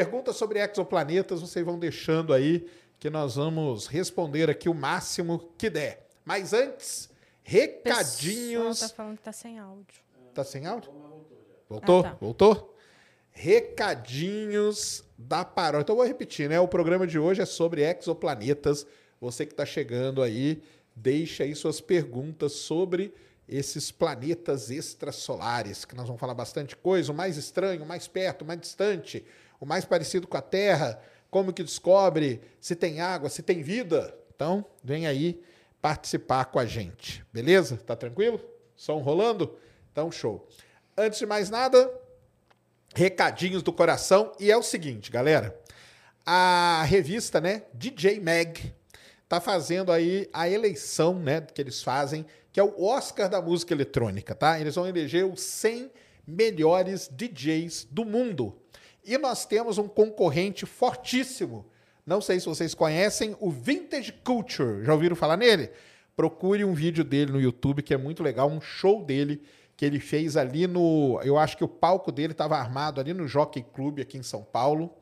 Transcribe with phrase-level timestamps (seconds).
[0.00, 2.66] Perguntas sobre exoplanetas, vocês vão deixando aí
[2.98, 6.08] que nós vamos responder aqui o máximo que der.
[6.24, 7.10] Mas antes,
[7.42, 8.80] recadinhos.
[8.80, 10.00] O tá falando que tá sem áudio.
[10.32, 10.90] Tá sem áudio?
[11.68, 12.00] Voltou?
[12.00, 12.16] Ah, tá.
[12.18, 12.78] Voltou?
[13.30, 15.82] Recadinhos da paróquia.
[15.82, 16.58] Então eu vou repetir, né?
[16.58, 18.86] O programa de hoje é sobre exoplanetas.
[19.20, 20.62] Você que está chegando aí,
[20.96, 23.12] deixa aí suas perguntas sobre
[23.46, 28.42] esses planetas extrasolares, que nós vamos falar bastante coisa, o mais estranho, o mais perto,
[28.42, 29.26] o mais distante,
[29.60, 34.16] o mais parecido com a Terra, como que descobre se tem água, se tem vida.
[34.34, 35.40] Então, vem aí
[35.82, 37.76] participar com a gente, beleza?
[37.76, 38.40] Tá tranquilo?
[38.74, 39.56] Som rolando?
[39.92, 40.48] Então, show.
[40.96, 41.92] Antes de mais nada,
[42.94, 45.58] recadinhos do coração e é o seguinte, galera.
[46.24, 48.74] A revista, né, DJ Mag
[49.28, 53.72] tá fazendo aí a eleição, né, que eles fazem, que é o Oscar da música
[53.72, 54.60] eletrônica, tá?
[54.60, 55.90] Eles vão eleger os 100
[56.26, 58.59] melhores DJs do mundo.
[59.04, 61.66] E nós temos um concorrente fortíssimo.
[62.06, 64.84] Não sei se vocês conhecem o Vintage Culture.
[64.84, 65.70] Já ouviram falar nele?
[66.16, 69.42] Procure um vídeo dele no YouTube que é muito legal, um show dele
[69.76, 73.26] que ele fez ali no, eu acho que o palco dele estava armado ali no
[73.26, 74.94] Jockey Club aqui em São Paulo.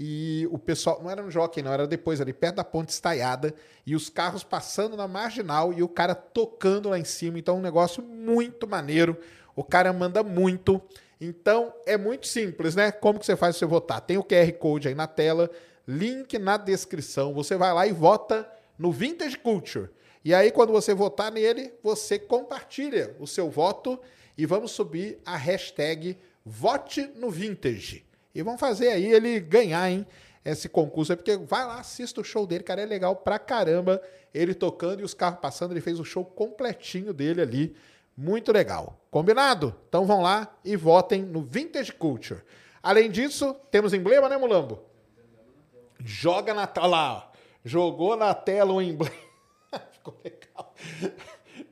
[0.00, 3.54] E o pessoal, não era no Jockey, não, era depois ali perto da ponte estaiada,
[3.86, 7.38] e os carros passando na marginal e o cara tocando lá em cima.
[7.38, 9.18] Então, um negócio muito maneiro.
[9.54, 10.80] O cara manda muito.
[11.24, 12.90] Então, é muito simples, né?
[12.90, 14.00] Como que você faz você votar?
[14.00, 15.48] Tem o QR Code aí na tela,
[15.86, 17.32] link na descrição.
[17.32, 19.88] Você vai lá e vota no Vintage Culture.
[20.24, 24.00] E aí, quando você votar nele, você compartilha o seu voto
[24.36, 28.04] e vamos subir a hashtag Vote no Vintage.
[28.34, 30.04] E vamos fazer aí ele ganhar, hein?
[30.44, 34.02] Esse concurso aí, porque vai lá, assista o show dele, cara, é legal pra caramba.
[34.34, 37.76] Ele tocando e os carros passando, ele fez o show completinho dele ali.
[38.16, 38.98] Muito legal.
[39.12, 39.74] Combinado?
[39.90, 42.40] Então vão lá e votem no Vintage Culture.
[42.82, 44.80] Além disso, temos emblema, né, Mulambo?
[46.02, 46.86] Joga na tela.
[46.86, 47.32] lá, ó.
[47.62, 49.14] Jogou na tela o emblema.
[49.92, 50.74] Ficou legal.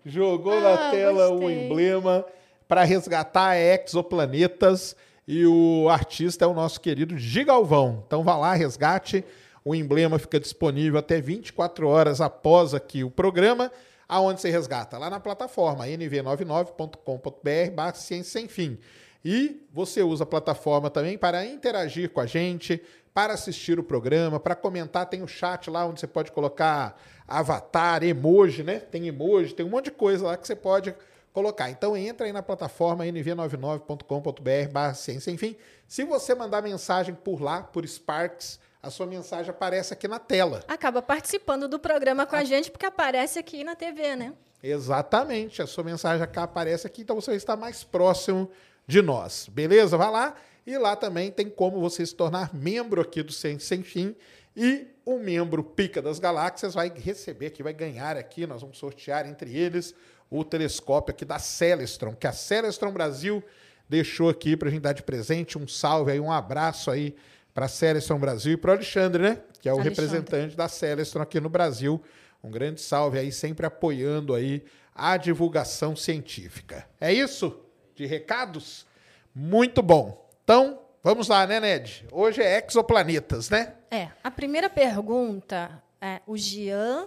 [0.04, 1.64] Jogou na Ah, tela o gostei.
[1.66, 2.24] emblema
[2.68, 4.94] para resgatar exoplanetas.
[5.26, 8.04] E o artista é o nosso querido Gigalvão.
[8.06, 9.24] Então vá lá, resgate.
[9.64, 13.72] O emblema fica disponível até 24 horas após aqui o programa.
[14.10, 14.98] Aonde você resgata?
[14.98, 18.76] Lá na plataforma nv99.com.br barra ciência sem fim.
[19.24, 22.82] E você usa a plataforma também para interagir com a gente,
[23.14, 25.06] para assistir o programa, para comentar.
[25.06, 28.80] Tem o chat lá onde você pode colocar avatar, emoji, né?
[28.80, 30.92] Tem emoji, tem um monte de coisa lá que você pode
[31.32, 31.70] colocar.
[31.70, 35.30] Então entra aí na plataforma nv99.com.br barra ciência.
[35.30, 35.54] Enfim,
[35.86, 40.64] se você mandar mensagem por lá, por Sparks, a sua mensagem aparece aqui na tela.
[40.66, 44.32] Acaba participando do programa com a gente, porque aparece aqui na TV, né?
[44.62, 48.50] Exatamente, a sua mensagem acá aparece aqui, então você está mais próximo
[48.86, 49.96] de nós, beleza?
[49.96, 50.34] Vai lá
[50.66, 54.14] e lá também tem como você se tornar membro aqui do Ciência Sem Fim
[54.54, 59.26] e o membro Pica das Galáxias vai receber aqui, vai ganhar aqui, nós vamos sortear
[59.26, 59.94] entre eles
[60.28, 63.42] o telescópio aqui da Celestron, que a Celestron Brasil
[63.88, 67.16] deixou aqui para a gente dar de presente, um salve aí, um abraço aí
[67.52, 69.42] para a Celestron Brasil e para o Alexandre, né?
[69.60, 70.02] Que é o Alexandre.
[70.02, 72.02] representante da Celestron aqui no Brasil.
[72.42, 74.64] Um grande salve aí, sempre apoiando aí
[74.94, 76.86] a divulgação científica.
[77.00, 77.60] É isso?
[77.94, 78.86] De recados?
[79.34, 80.28] Muito bom.
[80.42, 82.06] Então, vamos lá, né, Ned?
[82.10, 83.74] Hoje é exoplanetas, né?
[83.90, 87.06] É, a primeira pergunta é, o Gian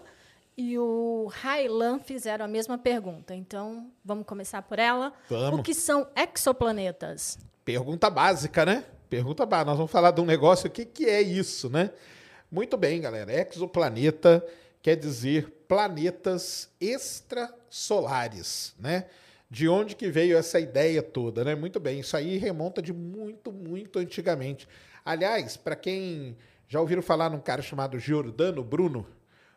[0.55, 3.33] e o Railan fizeram a mesma pergunta.
[3.33, 5.11] Então, vamos começar por ela.
[5.29, 5.59] Vamos.
[5.59, 7.39] O que são exoplanetas?
[7.65, 8.85] Pergunta básica, né?
[9.13, 9.69] Pergunta básica.
[9.69, 11.91] Nós vamos falar de um negócio, o que, que é isso, né?
[12.51, 13.31] Muito bem, galera.
[13.31, 14.43] Exoplaneta
[14.81, 19.05] quer dizer planetas extrasolares, né?
[19.51, 21.53] De onde que veio essa ideia toda, né?
[21.53, 24.67] Muito bem, isso aí remonta de muito, muito antigamente.
[25.05, 26.35] Aliás, para quem
[26.67, 29.05] já ouviram falar num cara chamado Giordano Bruno,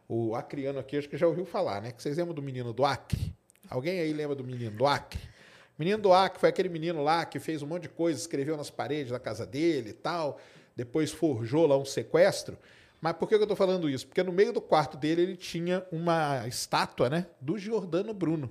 [0.07, 1.93] o acriano aqui, acho que já ouviu falar, né?
[1.93, 3.35] Que vocês lembram do menino do Acre?
[3.71, 5.19] Alguém aí lembra do menino do Acre?
[5.79, 8.71] Menino do Acre foi aquele menino lá que fez um monte de coisa, escreveu nas
[8.71, 10.41] paredes da casa dele e tal,
[10.75, 12.57] depois forjou lá um sequestro.
[13.01, 14.07] Mas por que eu estou falando isso?
[14.07, 18.51] Porque no meio do quarto dele ele tinha uma estátua né, do Giordano Bruno.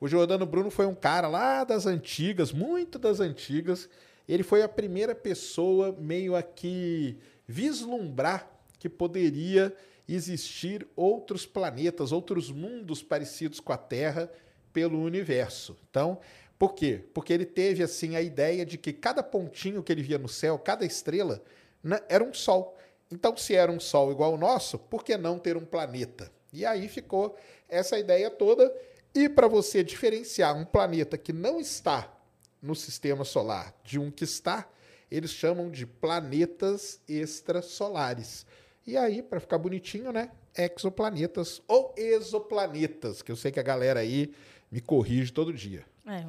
[0.00, 3.88] O Giordano Bruno foi um cara lá das antigas, muito das antigas.
[4.28, 7.16] Ele foi a primeira pessoa meio a que
[7.46, 9.74] vislumbrar que poderia
[10.08, 14.30] existir outros planetas, outros mundos parecidos com a Terra
[14.72, 15.76] pelo universo.
[15.88, 16.18] Então,
[16.58, 17.04] por quê?
[17.12, 20.58] Porque ele teve assim a ideia de que cada pontinho que ele via no céu,
[20.58, 21.42] cada estrela,
[21.82, 22.76] né, era um sol.
[23.10, 26.30] Então, se era um Sol igual ao nosso, por que não ter um planeta?
[26.52, 27.36] E aí ficou
[27.68, 28.74] essa ideia toda.
[29.14, 32.12] E para você diferenciar um planeta que não está
[32.60, 34.68] no sistema solar de um que está,
[35.10, 38.44] eles chamam de planetas extrasolares.
[38.84, 40.30] E aí, para ficar bonitinho, né?
[40.56, 44.34] Exoplanetas ou exoplanetas, que eu sei que a galera aí
[44.70, 45.84] me corrige todo dia.
[46.06, 46.24] É,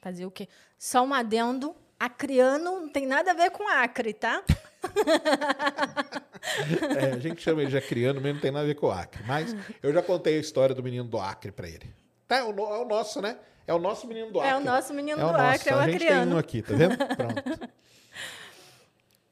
[0.00, 0.48] fazer o quê?
[0.78, 1.74] Só um adendo.
[1.98, 4.42] Acriano não tem nada a ver com Acre, tá?
[7.00, 9.22] é, a gente chama ele de acriano, mesmo não tem nada a ver com Acre.
[9.26, 11.90] Mas eu já contei a história do menino do Acre para ele.
[12.28, 13.38] Tá, é o, é o, nosso, né?
[13.66, 14.52] É o nosso menino do Acre.
[14.52, 15.92] É o nosso menino é do Acre, é o a acriano.
[15.92, 16.96] gente tem um aqui, tá vendo?
[17.16, 17.70] Pronto.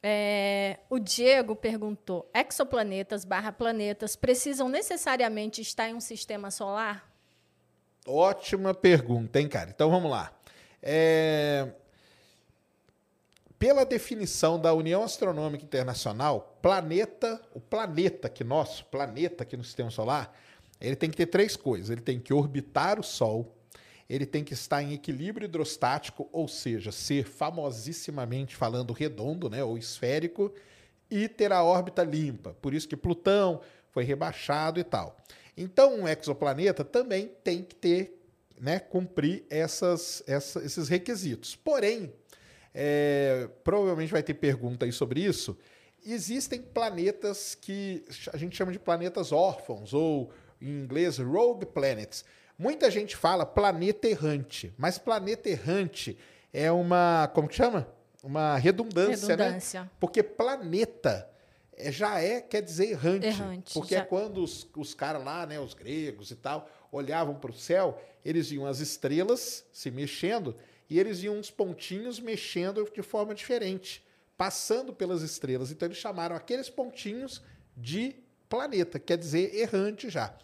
[0.03, 7.14] É, o Diego perguntou: exoplanetas barra planetas precisam necessariamente estar em um sistema solar?
[8.07, 9.71] Ótima pergunta, hein, cara?
[9.71, 10.33] Então vamos lá.
[10.83, 11.73] É,
[13.59, 19.91] pela definição da União Astronômica Internacional, planeta, o planeta que nosso, planeta aqui no sistema
[19.91, 20.37] solar,
[20.79, 21.89] ele tem que ter três coisas.
[21.89, 23.57] Ele tem que orbitar o Sol,
[24.07, 29.79] ele tem que estar em equilíbrio hidrostático, ou seja, ser famosissimamente falando redondo, né, ou
[29.79, 30.53] esférico,
[31.11, 32.55] e ter a órbita limpa.
[32.61, 33.63] Por isso que Plutão
[33.93, 35.17] foi rebaixado e tal.
[35.57, 38.21] Então, um exoplaneta também tem que ter,
[38.61, 41.55] né, cumprir essas, essa, esses requisitos.
[41.55, 42.13] Porém,
[42.75, 45.57] é, provavelmente vai ter pergunta aí sobre isso.
[46.05, 52.25] Existem planetas que a gente chama de planetas órfãos, ou em inglês, rogue planets.
[52.59, 56.19] Muita gente fala planeta errante, mas planeta errante
[56.53, 57.89] é uma, como que chama?
[58.23, 59.45] Uma redundância, né?
[59.45, 59.83] redundância.
[59.83, 59.91] né?
[59.99, 61.29] Porque planeta
[61.77, 63.27] é, já é, quer dizer errante.
[63.27, 64.05] errante porque é já...
[64.05, 68.01] é quando os, os caras lá, né, os gregos e tal, olhavam para o céu,
[68.25, 70.57] eles viam as estrelas se mexendo
[70.89, 74.05] e eles iam uns pontinhos mexendo de forma diferente,
[74.37, 75.71] passando pelas estrelas.
[75.71, 77.43] Então eles chamaram aqueles pontinhos
[77.77, 78.15] de
[78.49, 80.35] planeta, quer dizer errante já.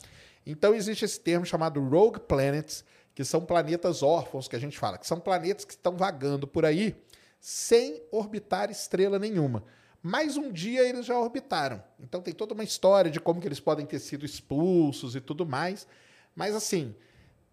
[0.45, 2.85] Então existe esse termo chamado rogue planets,
[3.15, 6.65] que são planetas órfãos que a gente fala, que são planetas que estão vagando por
[6.65, 6.97] aí
[7.41, 9.65] sem orbitar estrela nenhuma.
[10.03, 11.83] Mas um dia eles já orbitaram.
[11.99, 15.45] Então tem toda uma história de como que eles podem ter sido expulsos e tudo
[15.45, 15.87] mais.
[16.35, 16.95] Mas assim,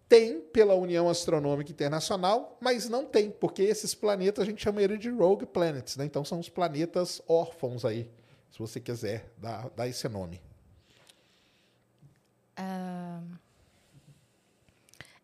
[0.08, 4.96] tem pela União Astronômica Internacional, mas não tem, porque esses planetas a gente chama ele
[4.96, 6.06] de rogue planets, né?
[6.06, 8.10] Então são os planetas órfãos aí,
[8.50, 10.40] se você quiser dar, dar esse nome.
[12.58, 13.38] Uh...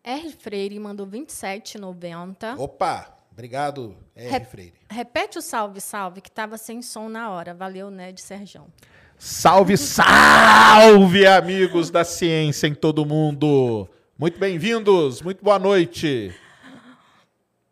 [0.03, 0.31] R.
[0.33, 2.59] Freire mandou 27,90.
[2.59, 3.14] Opa!
[3.35, 4.29] Obrigado, R.
[4.29, 4.73] Re Freire.
[4.89, 7.53] Repete o salve, salve, que estava sem som na hora.
[7.53, 8.67] Valeu, né, de Serjão.
[9.19, 13.89] Salve, salve, amigos da ciência em todo mundo!
[14.17, 16.33] Muito bem-vindos, muito boa noite.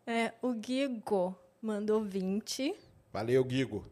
[0.06, 2.76] É, o Guigo mandou 20.
[3.14, 3.90] Valeu, Guigo.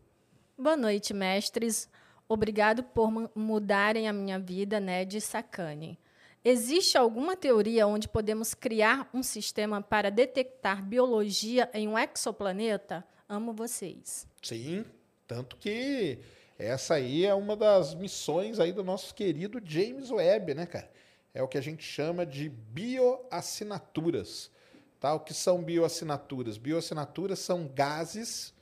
[0.57, 1.89] Boa noite, mestres.
[2.27, 5.97] Obrigado por mudarem a minha vida, né, de sacane.
[6.43, 13.05] Existe alguma teoria onde podemos criar um sistema para detectar biologia em um exoplaneta?
[13.29, 14.27] Amo vocês.
[14.41, 14.83] Sim,
[15.27, 16.17] tanto que
[16.57, 20.89] essa aí é uma das missões aí do nosso querido James Webb, né, cara?
[21.33, 24.51] é o que a gente chama de bioassinaturas.
[24.99, 25.13] Tá?
[25.13, 26.57] O que são bioassinaturas?
[26.57, 28.53] Bioassinaturas são gases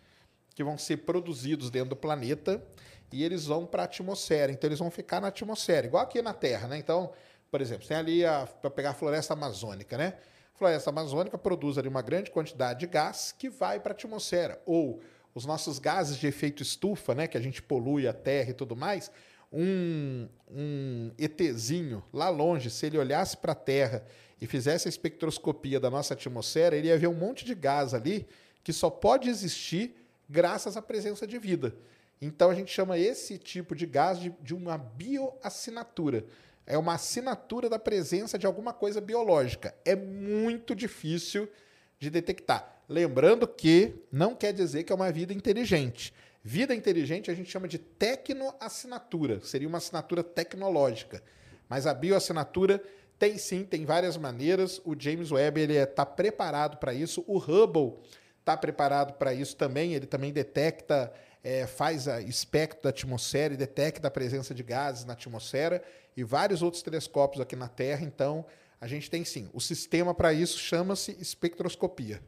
[0.55, 2.63] que vão ser produzidos dentro do planeta
[3.11, 4.51] e eles vão para a atmosfera.
[4.51, 6.67] Então, eles vão ficar na atmosfera, igual aqui na Terra.
[6.67, 6.77] Né?
[6.77, 7.11] Então,
[7.49, 8.21] por exemplo, tem ali
[8.61, 9.97] para pegar a floresta amazônica.
[9.97, 10.13] Né?
[10.53, 14.61] A floresta amazônica produz ali uma grande quantidade de gás que vai para a atmosfera.
[14.65, 15.01] Ou
[15.33, 18.75] os nossos gases de efeito estufa, né, que a gente polui a Terra e tudo
[18.75, 19.11] mais,
[19.51, 24.03] um, um ETzinho lá longe, se ele olhasse para a Terra
[24.39, 28.27] e fizesse a espectroscopia da nossa atmosfera, ele ia ver um monte de gás ali
[28.63, 29.95] que só pode existir
[30.29, 31.75] graças à presença de vida.
[32.21, 36.25] Então a gente chama esse tipo de gás de, de uma bioassinatura.
[36.69, 39.73] É uma assinatura da presença de alguma coisa biológica.
[39.83, 41.49] É muito difícil
[41.97, 42.83] de detectar.
[42.87, 46.13] Lembrando que não quer dizer que é uma vida inteligente.
[46.43, 51.23] Vida inteligente a gente chama de tecnoassinatura, seria uma assinatura tecnológica.
[51.67, 52.81] Mas a bioassinatura
[53.17, 54.79] tem sim, tem várias maneiras.
[54.85, 57.23] O James Webb ele está preparado para isso.
[57.27, 57.97] O Hubble
[58.39, 59.93] está preparado para isso também.
[59.93, 61.11] Ele também detecta,
[61.43, 65.83] é, faz a espectro da atmosfera e detecta a presença de gases na atmosfera
[66.19, 68.03] e vários outros telescópios aqui na Terra.
[68.03, 68.45] Então,
[68.79, 69.49] a gente tem sim.
[69.53, 72.21] O sistema para isso chama-se espectroscopia.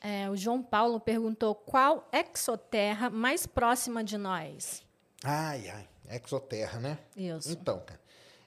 [0.00, 4.82] É, o João Paulo perguntou qual exoterra mais próxima de nós.
[5.22, 5.88] Ai, ai,
[6.22, 6.98] exoterra, né?
[7.16, 7.50] Isso.
[7.50, 8.00] Então, cara.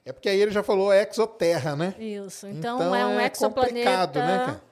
[0.04, 1.94] É porque aí ele já falou exoterra, né?
[1.98, 2.46] Isso.
[2.46, 4.62] Então, então é um é exoplaneta né, cara?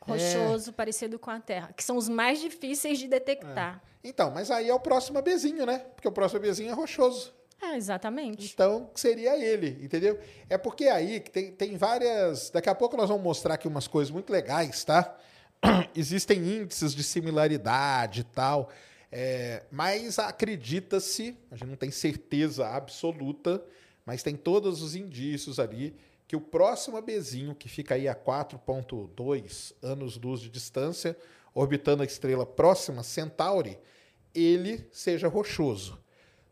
[0.00, 0.72] rochoso, é...
[0.72, 3.82] parecido com a Terra, que são os mais difíceis de detectar.
[4.02, 4.08] É.
[4.08, 5.78] Então, mas aí é o próximo Bzinho, né?
[5.94, 7.34] Porque o próximo Bzinho é rochoso.
[7.64, 8.52] É, exatamente.
[8.52, 10.18] Então, seria ele, entendeu?
[10.48, 12.50] É porque aí tem, tem várias.
[12.50, 15.16] Daqui a pouco nós vamos mostrar aqui umas coisas muito legais, tá?
[15.96, 18.70] Existem índices de similaridade e tal.
[19.10, 23.64] É, mas acredita-se, a gente não tem certeza absoluta,
[24.04, 29.74] mas tem todos os indícios ali que o próximo ABzinho, que fica aí a 4.2
[29.82, 31.16] anos-luz de distância,
[31.54, 33.78] orbitando a estrela próxima, Centauri,
[34.34, 36.02] ele seja rochoso.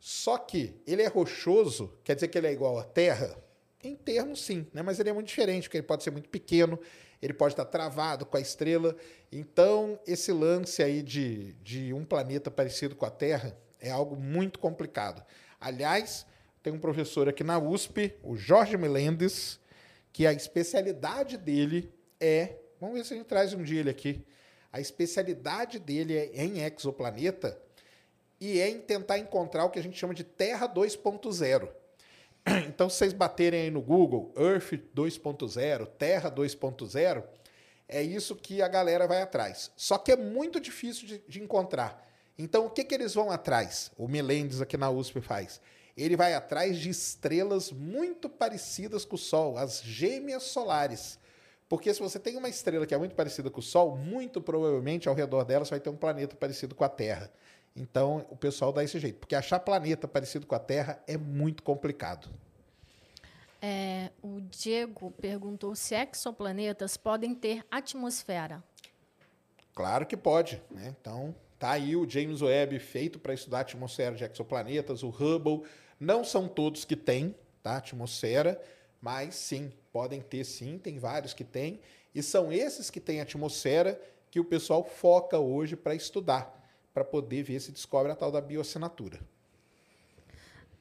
[0.05, 3.41] Só que ele é rochoso, quer dizer que ele é igual à Terra?
[3.85, 4.83] Em termos, sim, né?
[4.83, 6.77] mas ele é muito diferente, porque ele pode ser muito pequeno,
[7.23, 8.97] ele pode estar travado com a estrela.
[9.31, 14.59] Então, esse lance aí de, de um planeta parecido com a Terra é algo muito
[14.59, 15.25] complicado.
[15.61, 16.27] Aliás,
[16.65, 19.61] tem um professor aqui na USP, o Jorge Melendes,
[20.13, 22.57] que a especialidade dele é.
[22.81, 24.27] Vamos ver se a gente traz um dia ele aqui.
[24.73, 27.57] A especialidade dele é em exoplaneta
[28.51, 31.69] e é em tentar encontrar o que a gente chama de Terra 2.0.
[32.67, 37.23] Então, se vocês baterem aí no Google Earth 2.0, Terra 2.0,
[37.89, 39.71] é isso que a galera vai atrás.
[39.77, 42.05] Só que é muito difícil de, de encontrar.
[42.37, 43.93] Então, o que, que eles vão atrás?
[43.97, 45.61] O Melendes aqui na USP faz
[45.97, 51.19] ele vai atrás de estrelas muito parecidas com o Sol, as gêmeas solares.
[51.69, 55.09] Porque se você tem uma estrela que é muito parecida com o Sol, muito provavelmente
[55.09, 57.31] ao redor dela você vai ter um planeta parecido com a Terra.
[57.75, 59.19] Então o pessoal dá esse jeito.
[59.19, 62.29] Porque achar planeta parecido com a Terra é muito complicado.
[63.61, 68.63] É, o Diego perguntou se exoplanetas podem ter atmosfera.
[69.75, 70.61] Claro que pode.
[70.71, 70.95] Né?
[71.01, 75.63] Então, tá aí o James Webb feito para estudar a atmosfera de exoplanetas, o Hubble
[75.99, 78.61] não são todos que têm tá, atmosfera,
[79.01, 81.81] mas sim, podem ter sim, tem vários que têm.
[82.15, 84.01] E são esses que têm atmosfera
[84.31, 86.62] que o pessoal foca hoje para estudar,
[86.93, 89.21] para poder ver se descobre a tal da bioassinatura.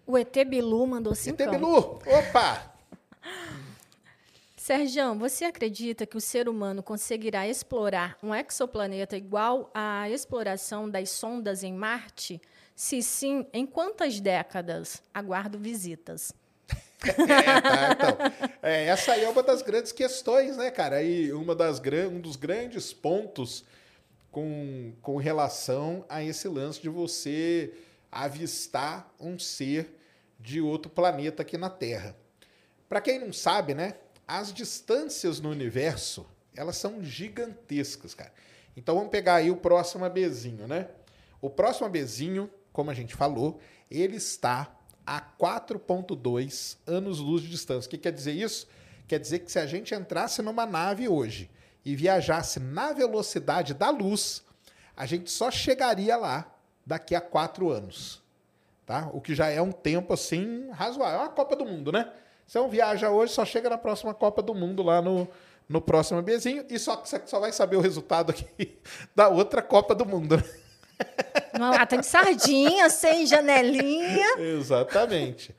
[0.05, 1.41] O ET Bilu mandou cinco.
[1.41, 1.99] ET Bilu!
[2.05, 2.73] Opa!
[4.57, 11.09] Sérgio, você acredita que o ser humano conseguirá explorar um exoplaneta igual à exploração das
[11.09, 12.39] sondas em Marte?
[12.75, 15.01] Se sim, em quantas décadas?
[15.13, 16.31] Aguardo visitas.
[17.03, 18.49] é, tá, então.
[18.61, 21.01] é, essa aí é uma das grandes questões, né, cara?
[21.01, 23.65] E uma das, um dos grandes pontos
[24.31, 27.73] com, com relação a esse lance de você
[28.11, 29.97] avistar um ser
[30.39, 32.15] de outro planeta aqui na Terra.
[32.89, 33.95] Para quem não sabe, né,
[34.27, 38.33] as distâncias no universo, elas são gigantescas, cara.
[38.75, 40.89] Então vamos pegar aí o próximo ABzinho, né?
[41.41, 43.59] O próximo ABzinho como a gente falou,
[43.89, 44.73] ele está
[45.05, 47.87] a 4,2 anos-luz de distância.
[47.87, 48.67] O que quer dizer isso?
[49.07, 51.49] Quer dizer que se a gente entrasse numa nave hoje
[51.83, 54.43] e viajasse na velocidade da luz,
[54.95, 56.45] a gente só chegaria lá
[56.85, 58.21] daqui a quatro anos.
[58.85, 59.09] Tá?
[59.13, 61.19] O que já é um tempo assim razoável.
[61.19, 62.11] É uma Copa do Mundo, né?
[62.45, 65.27] Você não viaja hoje, só chega na próxima Copa do Mundo lá no,
[65.69, 68.77] no próximo bezinho e só você só vai saber o resultado aqui
[69.15, 70.37] da outra Copa do Mundo.
[70.37, 70.43] Né?
[71.53, 74.37] Uma lata de sardinha, sem janelinha.
[74.37, 75.55] Exatamente.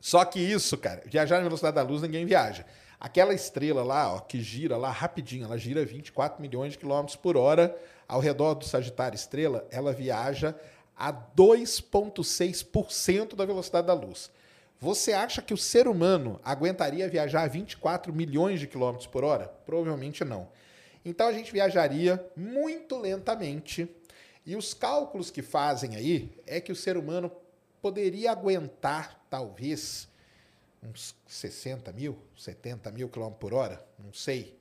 [0.00, 2.64] Só que isso, cara, viajar na velocidade da luz, ninguém viaja.
[3.02, 7.36] Aquela estrela lá, ó, que gira lá rapidinho, ela gira 24 milhões de quilômetros por
[7.36, 10.54] hora ao redor do Sagitário Estrela, ela viaja
[10.96, 14.30] a 2,6% da velocidade da luz.
[14.78, 19.52] Você acha que o ser humano aguentaria viajar a 24 milhões de quilômetros por hora?
[19.66, 20.46] Provavelmente não.
[21.04, 23.88] Então a gente viajaria muito lentamente.
[24.46, 27.32] E os cálculos que fazem aí é que o ser humano
[27.80, 30.06] poderia aguentar, talvez,
[30.82, 34.58] uns 60 mil, 70 mil quilômetros por hora, não sei.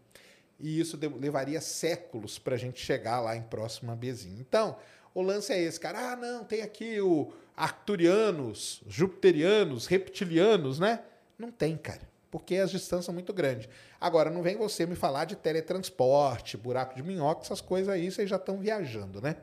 [0.59, 4.39] E isso levaria séculos para a gente chegar lá em próxima Bezinho.
[4.39, 4.77] Então,
[5.13, 6.11] o lance é esse, cara.
[6.11, 11.01] Ah, não, tem aqui o arcturianos, jupiterianos, reptilianos, né?
[11.37, 12.01] Não tem, cara.
[12.29, 13.67] Porque as distâncias são muito grandes.
[13.99, 18.29] Agora, não vem você me falar de teletransporte, buraco de minhoca, essas coisas aí, vocês
[18.29, 19.35] já estão viajando, né?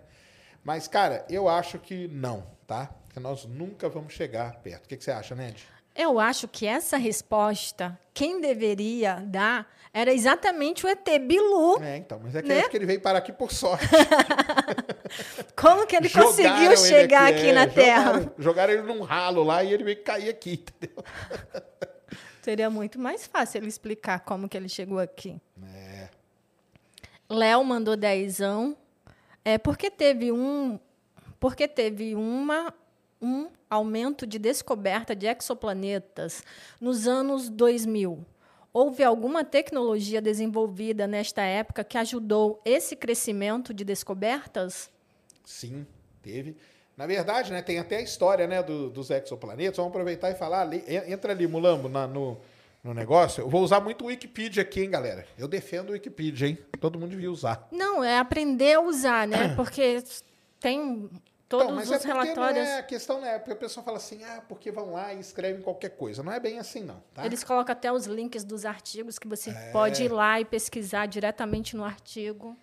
[0.64, 2.94] Mas, cara, eu acho que não, tá?
[3.12, 4.86] Que nós nunca vamos chegar perto.
[4.86, 5.66] O que, que você acha, Ned?
[5.98, 11.82] Eu acho que essa resposta, quem deveria dar era exatamente o ET Bilu.
[11.82, 12.54] É, então, mas é que né?
[12.54, 13.84] eu acho que ele veio parar aqui por sorte.
[15.60, 18.12] Como que ele jogaram conseguiu chegar aqui, aqui é, na Terra?
[18.12, 21.04] Jogaram, jogaram, ele num ralo lá e ele veio cair aqui, entendeu?
[22.42, 25.36] Seria muito mais fácil ele explicar como que ele chegou aqui.
[25.74, 26.08] É.
[27.28, 28.76] Léo mandou dezão.
[29.44, 30.78] É porque teve um
[31.40, 32.72] porque teve uma
[33.20, 36.42] um aumento de descoberta de exoplanetas
[36.80, 38.24] nos anos 2000.
[38.72, 44.90] Houve alguma tecnologia desenvolvida nesta época que ajudou esse crescimento de descobertas?
[45.44, 45.86] Sim,
[46.22, 46.56] teve.
[46.96, 49.76] Na verdade, né, tem até a história né, do, dos exoplanetas.
[49.76, 50.62] Vamos aproveitar e falar.
[50.62, 52.38] Ali, entra ali, Mulambo, na, no,
[52.82, 53.42] no negócio.
[53.42, 55.26] Eu vou usar muito o Wikipedia aqui, hein, galera?
[55.38, 56.58] Eu defendo o Wikipedia, hein?
[56.80, 57.68] Todo mundo devia usar.
[57.70, 59.54] Não, é aprender a usar, né?
[59.56, 60.02] Porque
[60.60, 61.08] tem
[61.48, 62.66] Todos então, mas os é relatórios.
[62.66, 65.14] Não é, a questão não é porque a pessoa fala assim, ah, porque vão lá
[65.14, 66.22] e escrevem qualquer coisa.
[66.22, 67.02] Não é bem assim, não.
[67.14, 67.24] Tá?
[67.24, 69.70] Eles colocam até os links dos artigos que você é...
[69.70, 72.54] pode ir lá e pesquisar diretamente no artigo.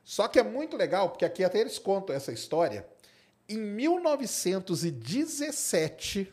[0.03, 2.87] Só que é muito legal, porque aqui até eles contam essa história.
[3.49, 6.31] Em 1917,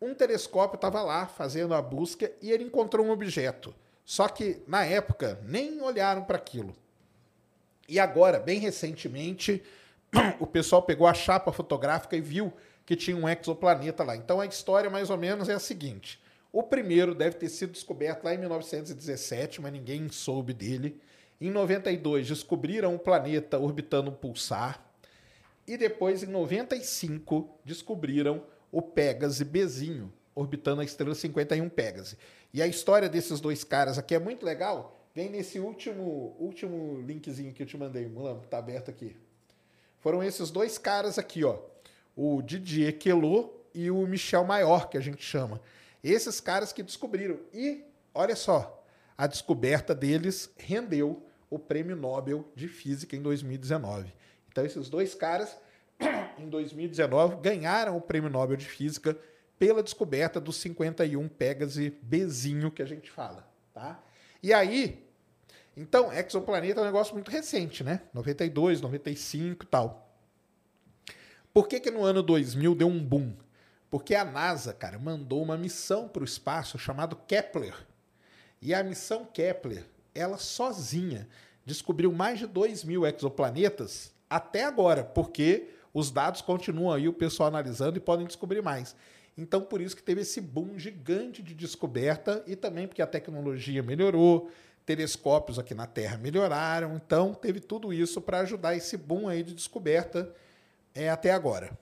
[0.00, 3.74] um telescópio estava lá fazendo a busca e ele encontrou um objeto.
[4.02, 6.74] Só que, na época, nem olharam para aquilo.
[7.86, 9.62] E agora, bem recentemente,
[10.40, 12.50] o pessoal pegou a chapa fotográfica e viu
[12.86, 14.16] que tinha um exoplaneta lá.
[14.16, 16.18] Então a história mais ou menos é a seguinte:
[16.58, 20.98] o primeiro deve ter sido descoberto lá em 1917, mas ninguém soube dele.
[21.38, 24.82] Em 92, descobriram um planeta orbitando um pulsar.
[25.66, 28.42] E depois, em 95, descobriram
[28.72, 32.16] o Pégase Bzinho, orbitando a estrela 51 Pégase.
[32.54, 34.98] E a história desses dois caras aqui é muito legal.
[35.14, 39.14] Vem nesse último, último linkzinho que eu te mandei, Mulambo, tá aberto aqui.
[39.98, 41.58] Foram esses dois caras aqui, ó.
[42.16, 45.60] O Didier Queloz e o Michel Maior, que a gente chama.
[46.08, 47.40] Esses caras que descobriram.
[47.52, 48.84] E, olha só,
[49.18, 54.12] a descoberta deles rendeu o Prêmio Nobel de Física em 2019.
[54.48, 55.58] Então, esses dois caras,
[56.38, 59.18] em 2019, ganharam o Prêmio Nobel de Física
[59.58, 63.44] pela descoberta dos 51 Pégase Bzinho que a gente fala.
[63.74, 64.00] Tá?
[64.40, 65.04] E aí,
[65.76, 68.02] então, exoplaneta é um negócio muito recente, né?
[68.14, 70.08] 92, 95 e tal.
[71.52, 73.34] Por que, que no ano 2000 deu um boom?
[73.90, 77.74] Porque a NASA, cara, mandou uma missão para o espaço chamado Kepler.
[78.60, 81.28] E a missão Kepler, ela sozinha,
[81.64, 87.48] descobriu mais de 2 mil exoplanetas até agora, porque os dados continuam aí, o pessoal
[87.48, 88.96] analisando e podem descobrir mais.
[89.38, 93.82] Então, por isso que teve esse boom gigante de descoberta e também porque a tecnologia
[93.82, 94.50] melhorou,
[94.84, 99.54] telescópios aqui na Terra melhoraram, então teve tudo isso para ajudar esse boom aí de
[99.54, 100.32] descoberta
[100.94, 101.76] é, até agora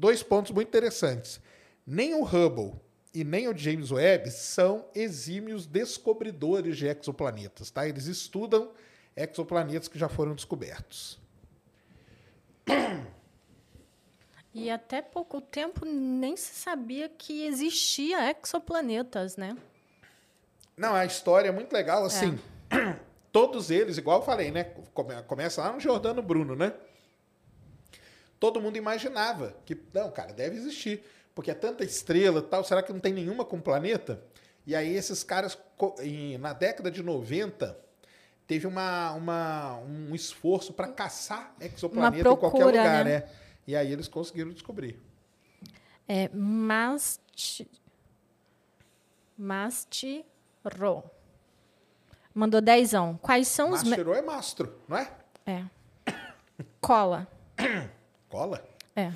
[0.00, 1.38] dois pontos muito interessantes.
[1.86, 2.72] Nem o Hubble
[3.12, 7.86] e nem o James Webb são exímios descobridores de exoplanetas, tá?
[7.86, 8.72] Eles estudam
[9.14, 11.20] exoplanetas que já foram descobertos.
[14.54, 19.56] E até pouco tempo nem se sabia que existia exoplanetas, né?
[20.76, 22.38] Não, a história é muito legal, assim.
[22.70, 22.96] É.
[23.30, 24.64] Todos eles, igual eu falei, né?
[25.26, 26.72] Começa lá no Jordano Bruno, né?
[28.40, 32.92] Todo mundo imaginava que, não, cara, deve existir, porque é tanta estrela tal, será que
[32.92, 34.24] não tem nenhuma com planeta?
[34.66, 35.58] E aí esses caras,
[36.40, 37.78] na década de 90,
[38.46, 43.20] teve uma, uma, um esforço para caçar exoplaneta procura, em qualquer lugar, né?
[43.20, 43.28] né?
[43.66, 44.98] E aí eles conseguiram descobrir.
[46.08, 47.68] É Mast...
[49.36, 50.24] Mastiro.
[52.34, 53.18] Mandou dezão.
[53.22, 53.82] Quais são os...
[53.82, 55.10] Mastiro é mastro, não é?
[55.46, 55.64] É.
[56.80, 57.26] Cola.
[58.30, 58.64] Cola?
[58.94, 59.12] É.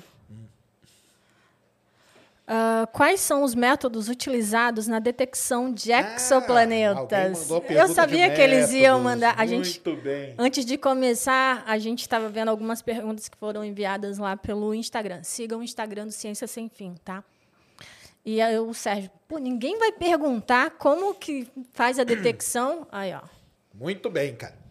[2.47, 7.49] Uh, quais são os métodos utilizados na detecção de ah, exoplanetas?
[7.51, 9.31] Ah, Eu sabia que eles iam mandar.
[9.31, 10.35] A Muito gente, bem.
[10.37, 15.23] Antes de começar, a gente estava vendo algumas perguntas que foram enviadas lá pelo Instagram.
[15.23, 17.23] Sigam o Instagram do Ciência Sem Fim, tá?
[18.23, 22.85] E aí o Sérgio, pô, ninguém vai perguntar como que faz a detecção.
[22.91, 23.21] Aí, ó.
[23.73, 24.64] Muito bem, cara.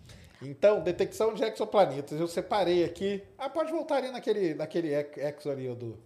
[0.44, 2.18] Então, detecção de exoplanetas.
[2.18, 3.22] Eu separei aqui.
[3.38, 5.98] Ah, pode voltar ali naquele, naquele exo ali, do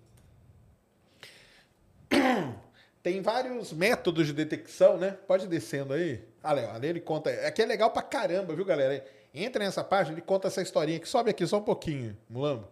[3.03, 5.17] tem vários métodos de detecção, né?
[5.27, 6.23] Pode ir descendo aí.
[6.43, 7.31] Ali, ó, ali ele conta.
[7.47, 9.05] Aqui é legal pra caramba, viu, galera?
[9.35, 12.67] Entra nessa página, ele conta essa historinha que sobe aqui só um pouquinho, Mulambo.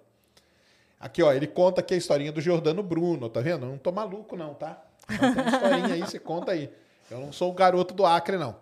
[0.99, 3.67] Aqui, ó, ele conta aqui a historinha do Jordano Bruno, tá vendo?
[3.67, 4.83] Eu não tô maluco, não, tá?
[5.11, 6.71] Então, tem historinha aí, você conta aí.
[7.11, 8.57] Eu não sou o garoto do Acre, não.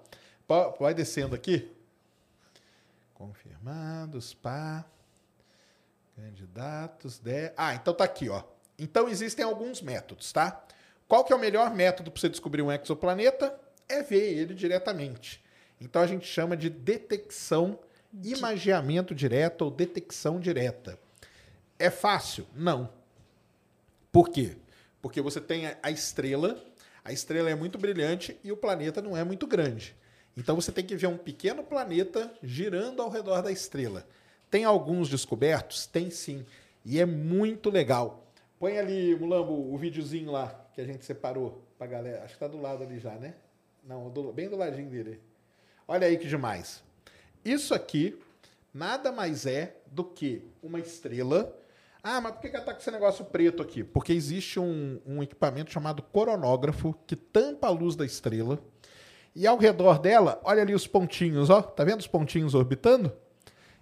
[0.78, 1.73] Vai descendo aqui.
[3.24, 4.84] Confirmados, pá.
[6.14, 7.52] Candidatos, de...
[7.56, 8.42] Ah, então tá aqui, ó.
[8.78, 10.62] Então existem alguns métodos, tá?
[11.08, 13.58] Qual que é o melhor método para você descobrir um exoplaneta?
[13.88, 15.42] É ver ele diretamente.
[15.80, 17.78] Então a gente chama de detecção,
[18.22, 20.98] imageamento direto ou detecção direta.
[21.78, 22.46] É fácil?
[22.54, 22.92] Não.
[24.12, 24.58] Por quê?
[25.00, 26.62] Porque você tem a estrela,
[27.02, 29.96] a estrela é muito brilhante e o planeta não é muito grande.
[30.36, 34.06] Então você tem que ver um pequeno planeta girando ao redor da estrela.
[34.50, 35.86] Tem alguns descobertos?
[35.86, 36.44] Tem sim.
[36.84, 38.26] E é muito legal.
[38.58, 42.24] Põe ali, Mulambo, o videozinho lá que a gente separou pra galera.
[42.24, 43.34] Acho que tá do lado ali já, né?
[43.82, 45.20] Não, do, bem do ladinho dele.
[45.86, 46.82] Olha aí que demais.
[47.44, 48.18] Isso aqui
[48.72, 51.56] nada mais é do que uma estrela.
[52.02, 53.84] Ah, mas por que ela tá com esse negócio preto aqui?
[53.84, 58.58] Porque existe um, um equipamento chamado coronógrafo que tampa a luz da estrela.
[59.34, 61.60] E ao redor dela, olha ali os pontinhos, ó.
[61.60, 63.12] Tá vendo os pontinhos orbitando?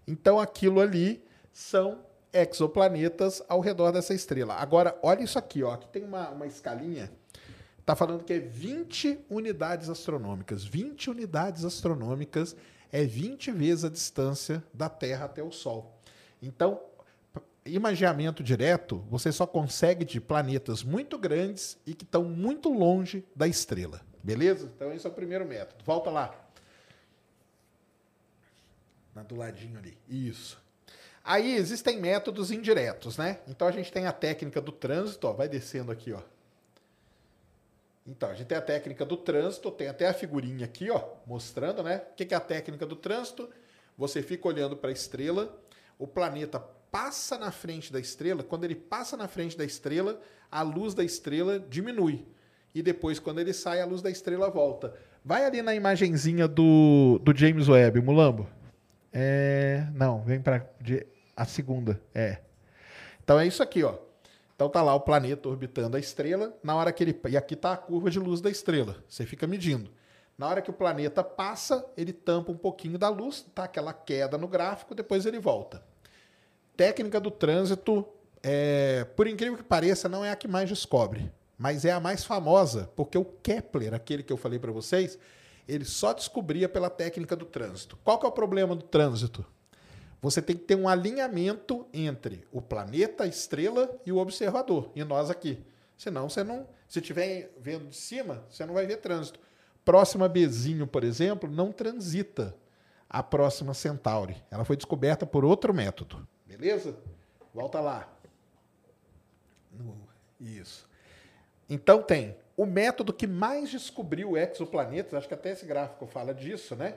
[0.06, 2.00] Então aquilo ali são
[2.32, 4.54] exoplanetas ao redor dessa estrela.
[4.54, 5.72] Agora, olha isso aqui, ó.
[5.72, 7.12] Aqui tem uma, uma escalinha.
[7.78, 10.64] Está falando que é 20 unidades astronômicas.
[10.64, 12.56] 20 unidades astronômicas
[12.90, 15.98] é 20 vezes a distância da Terra até o Sol.
[16.40, 16.80] Então,
[17.66, 23.46] imageamento direto, você só consegue de planetas muito grandes e que estão muito longe da
[23.46, 24.00] estrela.
[24.22, 24.70] Beleza?
[24.76, 25.84] Então, esse é o primeiro método.
[25.84, 26.34] Volta lá.
[29.14, 29.98] Na do ladinho ali.
[30.08, 30.60] Isso.
[31.24, 33.40] Aí existem métodos indiretos, né?
[33.46, 36.20] Então a gente tem a técnica do trânsito, ó, vai descendo aqui, ó.
[38.04, 41.84] Então, a gente tem a técnica do trânsito, tem até a figurinha aqui, ó, mostrando,
[41.84, 42.02] né?
[42.10, 43.48] O que é a técnica do trânsito?
[43.96, 45.56] Você fica olhando para a estrela,
[45.98, 50.62] o planeta passa na frente da estrela, quando ele passa na frente da estrela, a
[50.62, 52.26] luz da estrela diminui.
[52.74, 54.94] E depois, quando ele sai, a luz da estrela volta.
[55.24, 58.48] Vai ali na imagenzinha do, do James Webb, Mulambo.
[59.12, 60.66] É, não, vem para
[61.36, 62.38] a segunda, é.
[63.22, 63.96] Então é isso aqui, ó.
[64.54, 67.72] Então tá lá o planeta orbitando a estrela, na hora que ele e aqui tá
[67.72, 68.96] a curva de luz da estrela.
[69.08, 69.90] Você fica medindo.
[70.38, 74.38] Na hora que o planeta passa, ele tampa um pouquinho da luz, tá aquela queda
[74.38, 75.82] no gráfico, depois ele volta.
[76.76, 78.06] Técnica do trânsito,
[78.42, 81.30] é, por incrível que pareça, não é a que mais descobre,
[81.62, 85.16] mas é a mais famosa, porque o Kepler, aquele que eu falei para vocês,
[85.68, 87.96] ele só descobria pela técnica do trânsito.
[88.02, 89.46] Qual que é o problema do trânsito?
[90.20, 95.04] Você tem que ter um alinhamento entre o planeta, a estrela e o observador, e
[95.04, 95.64] nós aqui.
[95.96, 99.38] Senão você não, se estiver vendo de cima, você não vai ver trânsito.
[99.84, 102.56] Próxima Bezinho, por exemplo, não transita
[103.08, 104.34] a próxima Centauri.
[104.50, 106.26] Ela foi descoberta por outro método.
[106.44, 106.96] Beleza?
[107.54, 108.12] Volta lá.
[110.40, 110.90] Isso.
[111.72, 116.76] Então tem o método que mais descobriu exoplanetas, acho que até esse gráfico fala disso,
[116.76, 116.96] né?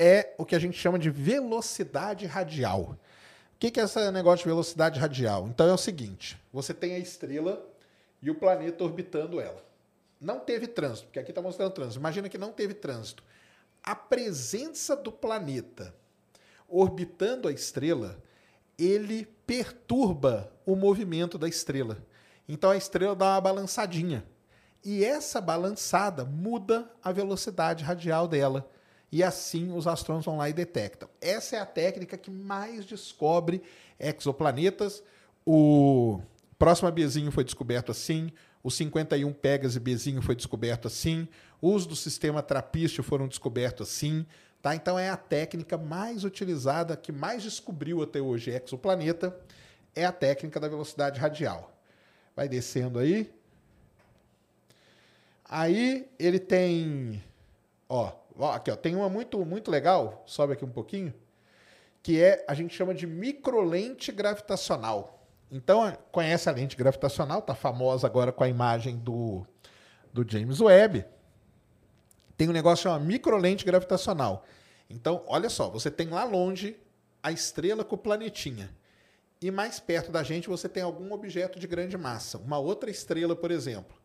[0.00, 2.96] é o que a gente chama de velocidade radial.
[3.54, 5.46] O que é esse negócio de velocidade radial?
[5.46, 7.62] Então é o seguinte: você tem a estrela
[8.22, 9.62] e o planeta orbitando ela.
[10.18, 11.98] Não teve trânsito, porque aqui está mostrando trânsito.
[11.98, 13.22] Imagina que não teve trânsito.
[13.82, 15.94] A presença do planeta
[16.66, 18.22] orbitando a estrela,
[18.78, 21.98] ele perturba o movimento da estrela.
[22.52, 24.24] Então a estrela dá uma balançadinha.
[24.84, 28.68] E essa balançada muda a velocidade radial dela
[29.12, 31.08] e assim os astrônomos vão lá e detectam.
[31.20, 33.62] Essa é a técnica que mais descobre
[33.98, 35.02] exoplanetas.
[35.44, 36.20] O
[36.58, 38.32] Próxima Bezinho foi descoberto assim,
[38.62, 41.28] o 51 Pegas e Bezinho foi descoberto assim,
[41.60, 44.26] os do sistema trapício foram descobertos assim,
[44.62, 44.74] Tá?
[44.74, 49.34] Então é a técnica mais utilizada, que mais descobriu até hoje exoplaneta,
[49.94, 51.79] é a técnica da velocidade radial.
[52.34, 53.32] Vai descendo aí.
[55.44, 57.22] Aí ele tem,
[57.88, 61.12] ó, ó, aqui ó, tem uma muito muito legal, sobe aqui um pouquinho,
[62.02, 65.26] que é a gente chama de microlente gravitacional.
[65.50, 69.44] Então conhece a lente gravitacional, tá famosa agora com a imagem do
[70.12, 71.04] do James Webb
[72.40, 74.46] tem um negócio chamado microlente gravitacional.
[74.88, 76.74] Então, olha só, você tem lá longe
[77.22, 78.70] a estrela com o planetinha.
[79.42, 83.34] E mais perto da gente você tem algum objeto de grande massa, uma outra estrela,
[83.34, 83.96] por exemplo.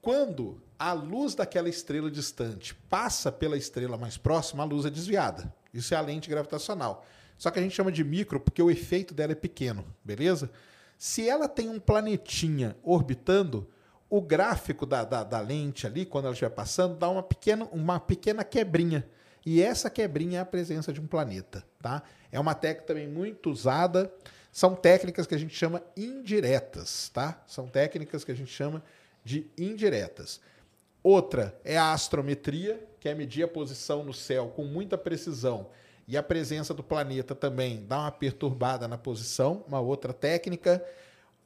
[0.00, 5.52] Quando a luz daquela estrela distante passa pela estrela mais próxima, a luz é desviada.
[5.72, 7.04] Isso é a lente gravitacional.
[7.38, 10.50] Só que a gente chama de micro porque o efeito dela é pequeno, beleza?
[10.98, 13.68] Se ela tem um planetinha orbitando,
[14.10, 18.00] o gráfico da, da, da, lente ali, quando ela estiver passando, dá uma pequena, uma
[18.00, 19.08] pequena quebrinha.
[19.44, 21.64] E essa quebrinha é a presença de um planeta.
[21.80, 22.02] Tá?
[22.32, 24.12] É uma técnica também muito usada.
[24.50, 27.10] São técnicas que a gente chama indiretas.
[27.12, 27.42] Tá?
[27.46, 28.82] São técnicas que a gente chama
[29.24, 30.40] de indiretas.
[31.02, 35.68] Outra é a astrometria, que é medir a posição no céu com muita precisão.
[36.06, 39.64] E a presença do planeta também dá uma perturbada na posição.
[39.68, 40.84] Uma outra técnica.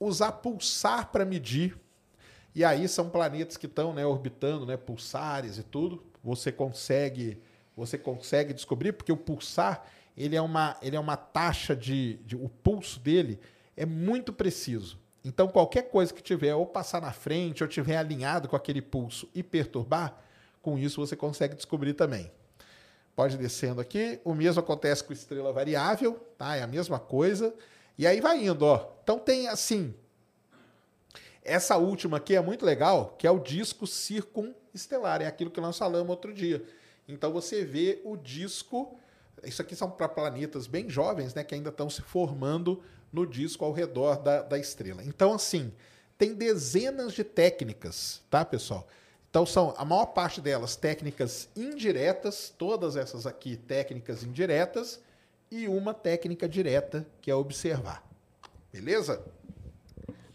[0.01, 1.77] Usar pulsar para medir
[2.55, 6.03] e aí são planetas que estão né, orbitando, né, pulsares e tudo.
[6.23, 7.41] Você consegue,
[7.77, 12.37] você consegue descobrir, porque o pulsar ele é uma, ele é uma taxa de, de.
[12.37, 13.38] O pulso dele
[13.77, 14.98] é muito preciso.
[15.25, 19.29] Então, qualquer coisa que tiver ou passar na frente ou tiver alinhado com aquele pulso
[19.35, 20.20] e perturbar,
[20.61, 22.31] com isso você consegue descobrir também.
[23.14, 24.20] Pode descendo aqui.
[24.25, 26.57] O mesmo acontece com estrela variável, tá?
[26.57, 27.55] É a mesma coisa.
[27.96, 28.90] E aí vai indo, ó.
[29.03, 29.94] Então tem assim,
[31.44, 35.77] essa última aqui é muito legal, que é o disco circunestelar, é aquilo que nós
[35.77, 36.64] falamos outro dia.
[37.07, 38.96] Então você vê o disco,
[39.45, 43.65] isso aqui são para planetas bem jovens, né, que ainda estão se formando no disco
[43.65, 45.05] ao redor da, da estrela.
[45.05, 45.73] Então, assim,
[46.17, 48.87] tem dezenas de técnicas, tá, pessoal?
[49.29, 55.01] Então, são a maior parte delas técnicas indiretas, todas essas aqui técnicas indiretas,
[55.51, 58.03] e uma técnica direta, que é observar.
[58.73, 59.23] Beleza?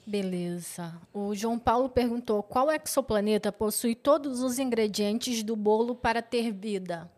[0.05, 0.93] Beleza.
[1.13, 7.11] O João Paulo perguntou: qual exoplaneta possui todos os ingredientes do bolo para ter vida?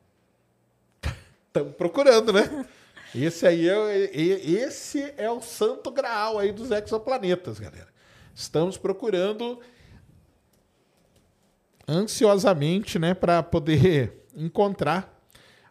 [1.49, 2.65] Estamos procurando, né?
[3.13, 7.87] Esse aí é, esse é o santo graal aí dos exoplanetas, galera.
[8.35, 9.59] Estamos procurando
[11.87, 15.19] ansiosamente, né, para poder encontrar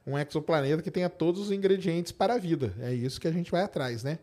[0.05, 2.75] um exoplaneta que tenha todos os ingredientes para a vida.
[2.81, 4.19] É isso que a gente vai atrás, né?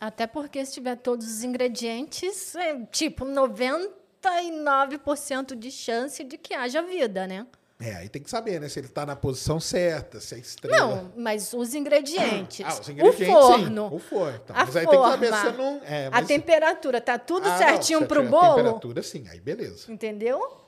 [0.00, 6.82] Até porque se tiver todos os ingredientes, é tipo 99% de chance de que haja
[6.82, 7.46] vida, né?
[7.82, 8.68] É, aí tem que saber, né?
[8.68, 10.76] Se ele está na posição certa, se a estrela.
[10.76, 12.64] Não, mas os ingredientes.
[12.64, 13.88] Ah, os ingredientes o forno.
[13.88, 14.40] Sim, o forno.
[14.44, 15.80] Então, mas aí forma, tem que saber se não.
[15.84, 16.24] É, mas...
[16.24, 18.52] A temperatura, tá tudo ah, certinho para o bolo?
[18.52, 19.90] A temperatura, sim, aí beleza.
[19.90, 20.58] Entendeu?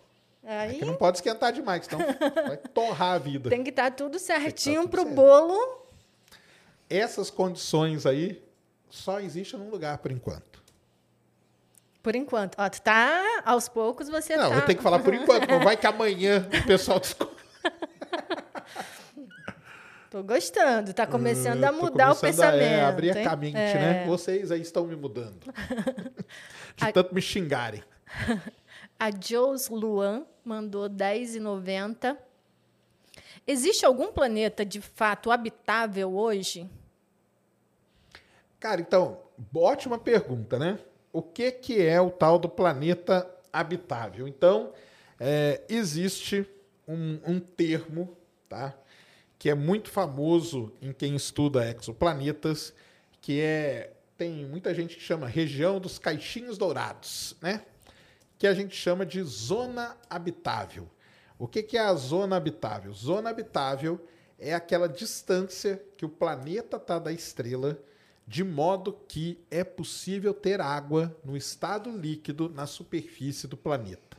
[0.43, 0.77] Aí...
[0.77, 2.05] É que não pode esquentar demais, senão
[2.49, 3.49] vai torrar a vida.
[3.49, 5.87] Tem que estar tá tudo certinho para o bolo.
[6.91, 8.43] Essas condições aí
[8.91, 10.64] só existe num lugar por enquanto.
[12.05, 12.55] Por enquanto.
[12.59, 13.43] Ó, tu tá.
[13.47, 14.49] Aos poucos você não, tá.
[14.51, 17.35] Não, vou ter que falar por enquanto, não vai que amanhã o pessoal descobre.
[20.11, 22.63] Tô gostando, tá começando a mudar começando o pensamento.
[22.63, 23.75] A, é, abrir a caminho, é.
[23.75, 24.07] né?
[24.07, 25.41] Vocês aí estão me mudando.
[26.77, 27.83] De a, tanto me xingarem.
[29.01, 32.19] A Jos Luan mandou 10,90.
[33.47, 36.69] Existe algum planeta de fato habitável hoje?
[38.61, 39.19] Cara, então,
[39.55, 40.79] ótima pergunta, né?
[41.15, 44.27] O que, que é o tal do planeta habitável?
[44.27, 44.73] Então,
[45.21, 46.45] é, existe
[46.89, 48.17] um, um termo,
[48.49, 48.77] tá?
[49.39, 52.75] Que é muito famoso em quem estuda exoplanetas,
[53.21, 57.63] que é tem muita gente que chama região dos caixinhos dourados, né?
[58.37, 60.91] Que a gente chama de zona habitável.
[61.39, 62.93] O que, que é a zona habitável?
[62.93, 64.05] Zona habitável
[64.37, 67.79] é aquela distância que o planeta está da estrela
[68.27, 74.17] de modo que é possível ter água no estado líquido na superfície do planeta.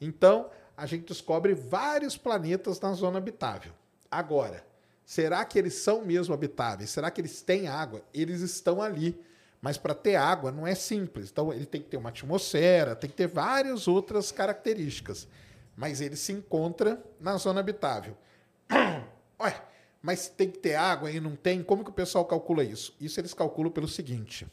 [0.00, 3.72] Então, a gente descobre vários planetas na zona habitável.
[4.10, 4.64] Agora,
[5.04, 6.90] será que eles são mesmo habitáveis?
[6.90, 8.02] Será que eles têm água?
[8.12, 9.20] Eles estão ali.
[9.60, 11.30] Mas para ter água não é simples.
[11.30, 15.28] Então, ele tem que ter uma atmosfera, tem que ter várias outras características.
[15.76, 18.16] Mas ele se encontra na zona habitável.
[19.38, 19.69] Olha,
[20.02, 21.62] mas tem que ter água e não tem.
[21.62, 22.94] Como que o pessoal calcula isso?
[23.00, 24.46] Isso eles calculam pelo seguinte: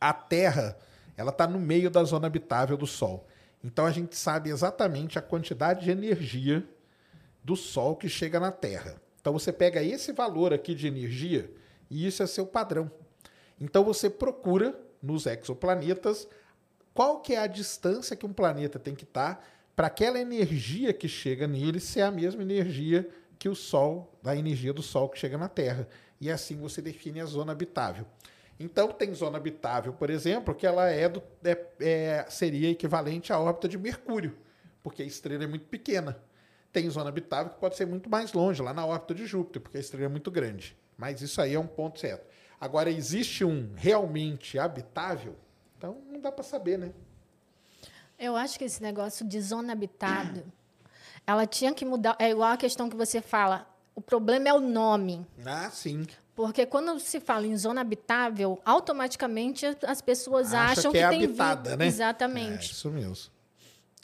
[0.00, 0.76] a Terra
[1.16, 3.26] ela está no meio da zona habitável do Sol.
[3.62, 6.66] Então a gente sabe exatamente a quantidade de energia
[7.42, 9.00] do Sol que chega na Terra.
[9.20, 11.50] Então você pega esse valor aqui de energia
[11.90, 12.90] e isso é seu padrão.
[13.60, 16.28] Então você procura nos exoplanetas
[16.94, 21.08] qual que é a distância que um planeta tem que estar para aquela energia que
[21.08, 25.36] chega nele ser a mesma energia que o Sol, da energia do Sol que chega
[25.36, 25.88] na Terra.
[26.20, 28.06] E assim você define a zona habitável.
[28.58, 33.38] Então tem zona habitável, por exemplo, que ela é, do, é, é seria equivalente à
[33.38, 34.36] órbita de Mercúrio,
[34.82, 36.18] porque a estrela é muito pequena.
[36.72, 39.76] Tem zona habitável que pode ser muito mais longe, lá na órbita de Júpiter, porque
[39.76, 40.76] a estrela é muito grande.
[40.96, 42.26] Mas isso aí é um ponto certo.
[42.58, 45.36] Agora, existe um realmente habitável?
[45.76, 46.92] Então, não dá para saber, né?
[48.18, 50.44] Eu acho que esse negócio de zona habitada,
[51.26, 52.16] ela tinha que mudar.
[52.18, 53.66] É igual a questão que você fala.
[53.94, 55.26] O problema é o nome.
[55.44, 56.06] Ah, sim.
[56.34, 61.08] Porque quando se fala em zona habitável, automaticamente as pessoas Acha acham que, que é
[61.08, 61.76] tem habitada, vida.
[61.78, 61.86] né?
[61.86, 62.68] Exatamente.
[62.68, 63.30] É isso mesmo.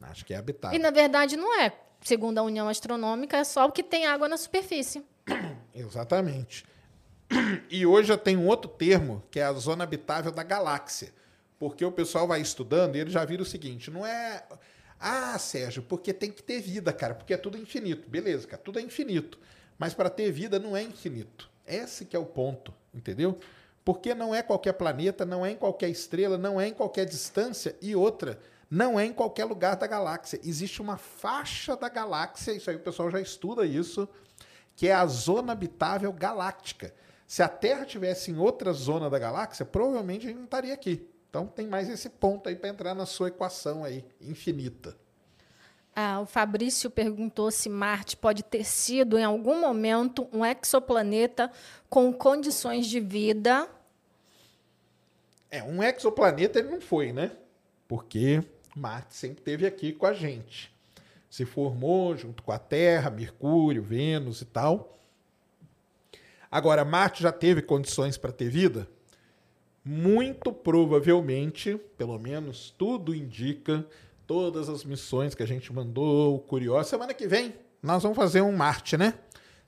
[0.00, 0.78] Acho que é habitável.
[0.78, 1.72] E na verdade não é.
[2.00, 5.04] Segundo a União Astronômica, é só o que tem água na superfície.
[5.74, 6.64] Exatamente.
[7.70, 11.12] E hoje já tem um outro termo, que é a zona habitável da galáxia.
[11.58, 14.42] Porque o pessoal vai estudando e ele já vira o seguinte: não é.
[15.04, 18.08] Ah, Sérgio, porque tem que ter vida, cara, porque é tudo infinito.
[18.08, 19.36] Beleza, cara, tudo é infinito.
[19.76, 21.50] Mas para ter vida não é infinito.
[21.66, 23.36] Esse que é o ponto, entendeu?
[23.84, 27.74] Porque não é qualquer planeta, não é em qualquer estrela, não é em qualquer distância
[27.82, 28.38] e outra,
[28.70, 30.38] não é em qualquer lugar da galáxia.
[30.44, 34.08] Existe uma faixa da galáxia, isso aí o pessoal já estuda isso,
[34.76, 36.94] que é a zona habitável galáctica.
[37.26, 41.11] Se a Terra tivesse em outra zona da galáxia, provavelmente a gente não estaria aqui.
[41.32, 44.94] Então tem mais esse ponto aí para entrar na sua equação aí infinita.
[45.96, 51.50] Ah, o Fabrício perguntou se Marte pode ter sido em algum momento um exoplaneta
[51.88, 53.66] com condições de vida.
[55.50, 57.32] É, um exoplaneta ele não foi, né?
[57.88, 58.44] Porque
[58.76, 60.70] Marte sempre esteve aqui com a gente.
[61.30, 64.98] Se formou junto com a Terra, Mercúrio, Vênus e tal.
[66.50, 68.86] Agora, Marte já teve condições para ter vida?
[69.84, 73.84] Muito provavelmente, pelo menos tudo indica,
[74.26, 76.88] todas as missões que a gente mandou, curioso.
[76.88, 79.18] Semana que vem nós vamos fazer um Marte, né?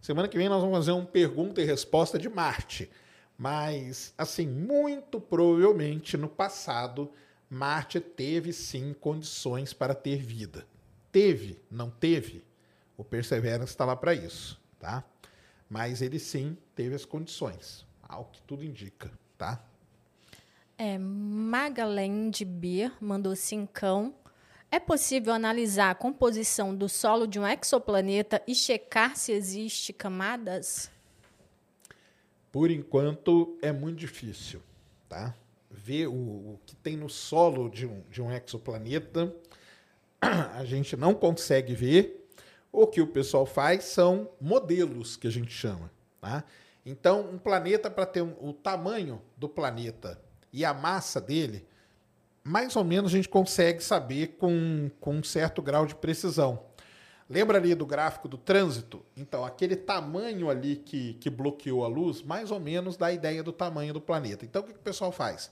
[0.01, 2.89] Semana que vem nós vamos fazer um pergunta e resposta de Marte.
[3.37, 7.11] Mas, assim, muito provavelmente no passado,
[7.51, 10.65] Marte teve sim condições para ter vida.
[11.11, 12.45] Teve, não teve?
[12.97, 15.03] O Perseverance está lá para isso, tá?
[15.69, 19.65] Mas ele sim teve as condições, ao que tudo indica, tá?
[20.77, 24.13] É, Magalen de Bir mandou cincão.
[24.71, 30.91] É possível analisar a composição do solo de um exoplaneta e checar se existe camadas?
[32.51, 34.61] Por enquanto é muito difícil,
[35.09, 35.33] tá?
[35.71, 39.33] Ver o, o que tem no solo de um, de um exoplaneta,
[40.21, 42.29] a gente não consegue ver,
[42.73, 45.89] o que o pessoal faz são modelos que a gente chama.
[46.21, 46.43] Tá?
[46.85, 50.21] Então, um planeta, para ter um, o tamanho do planeta
[50.55, 51.67] e a massa dele,
[52.45, 56.67] mais ou menos a gente consegue saber com, com um certo grau de precisão.
[57.29, 59.05] Lembra ali do gráfico do trânsito?
[59.17, 63.43] Então, aquele tamanho ali que, que bloqueou a luz, mais ou menos dá a ideia
[63.43, 64.45] do tamanho do planeta.
[64.45, 65.51] Então, o que, que o pessoal faz?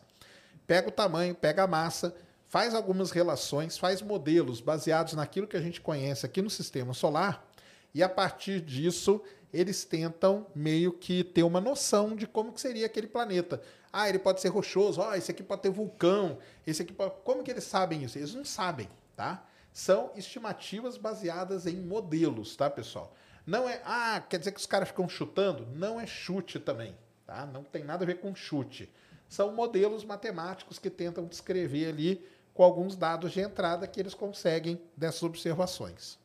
[0.68, 2.14] Pega o tamanho, pega a massa,
[2.46, 7.44] faz algumas relações, faz modelos baseados naquilo que a gente conhece aqui no sistema solar,
[7.92, 9.20] e a partir disso
[9.52, 13.60] eles tentam meio que ter uma noção de como que seria aquele planeta.
[13.92, 17.14] Ah, ele pode ser rochoso, ah, esse aqui pode ter vulcão, esse aqui pode...
[17.24, 18.16] Como que eles sabem isso?
[18.16, 19.44] Eles não sabem, tá?
[19.70, 23.14] São estimativas baseadas em modelos, tá, pessoal?
[23.46, 25.66] Não é, ah, quer dizer que os caras ficam chutando?
[25.74, 27.44] Não é chute também, tá?
[27.44, 28.90] Não tem nada a ver com chute.
[29.28, 34.80] São modelos matemáticos que tentam descrever ali com alguns dados de entrada que eles conseguem
[34.96, 36.18] dessas observações.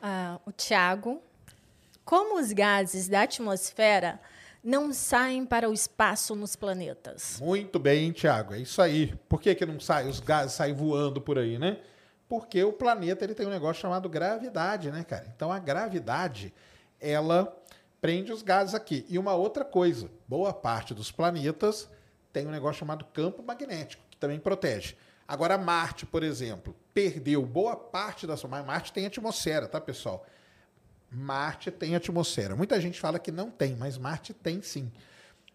[0.00, 1.22] Ah, o Tiago,
[2.04, 4.20] como os gases da atmosfera
[4.62, 7.40] não saem para o espaço nos planetas?
[7.40, 9.14] Muito bem, Tiago, é isso aí.
[9.28, 10.08] Por que, que não sai?
[10.08, 11.78] Os gases saem voando por aí, né?
[12.28, 15.26] Porque o planeta ele tem um negócio chamado gravidade, né, cara?
[15.34, 16.52] Então a gravidade,
[17.00, 17.54] ela
[18.00, 19.04] prende os gases aqui.
[19.08, 21.88] E uma outra coisa, boa parte dos planetas
[22.32, 24.96] tem um negócio chamado campo magnético, que também protege.
[25.26, 28.62] Agora, Marte, por exemplo, perdeu boa parte da sua.
[28.62, 30.26] Marte tem atmosfera, tá, pessoal?
[31.12, 32.56] Marte tem atmosfera.
[32.56, 34.90] Muita gente fala que não tem, mas Marte tem sim.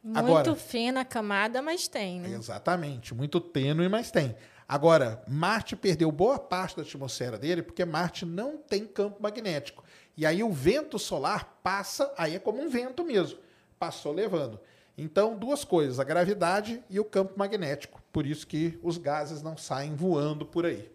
[0.03, 2.29] Muito Agora, fina a camada, mas tem, né?
[2.29, 4.35] Exatamente, muito tênue, mas tem.
[4.67, 9.83] Agora, Marte perdeu boa parte da atmosfera dele porque Marte não tem campo magnético.
[10.15, 13.39] E aí o vento solar passa, aí é como um vento mesmo,
[13.79, 14.59] passou levando.
[14.97, 18.01] Então, duas coisas, a gravidade e o campo magnético.
[18.11, 20.91] Por isso que os gases não saem voando por aí.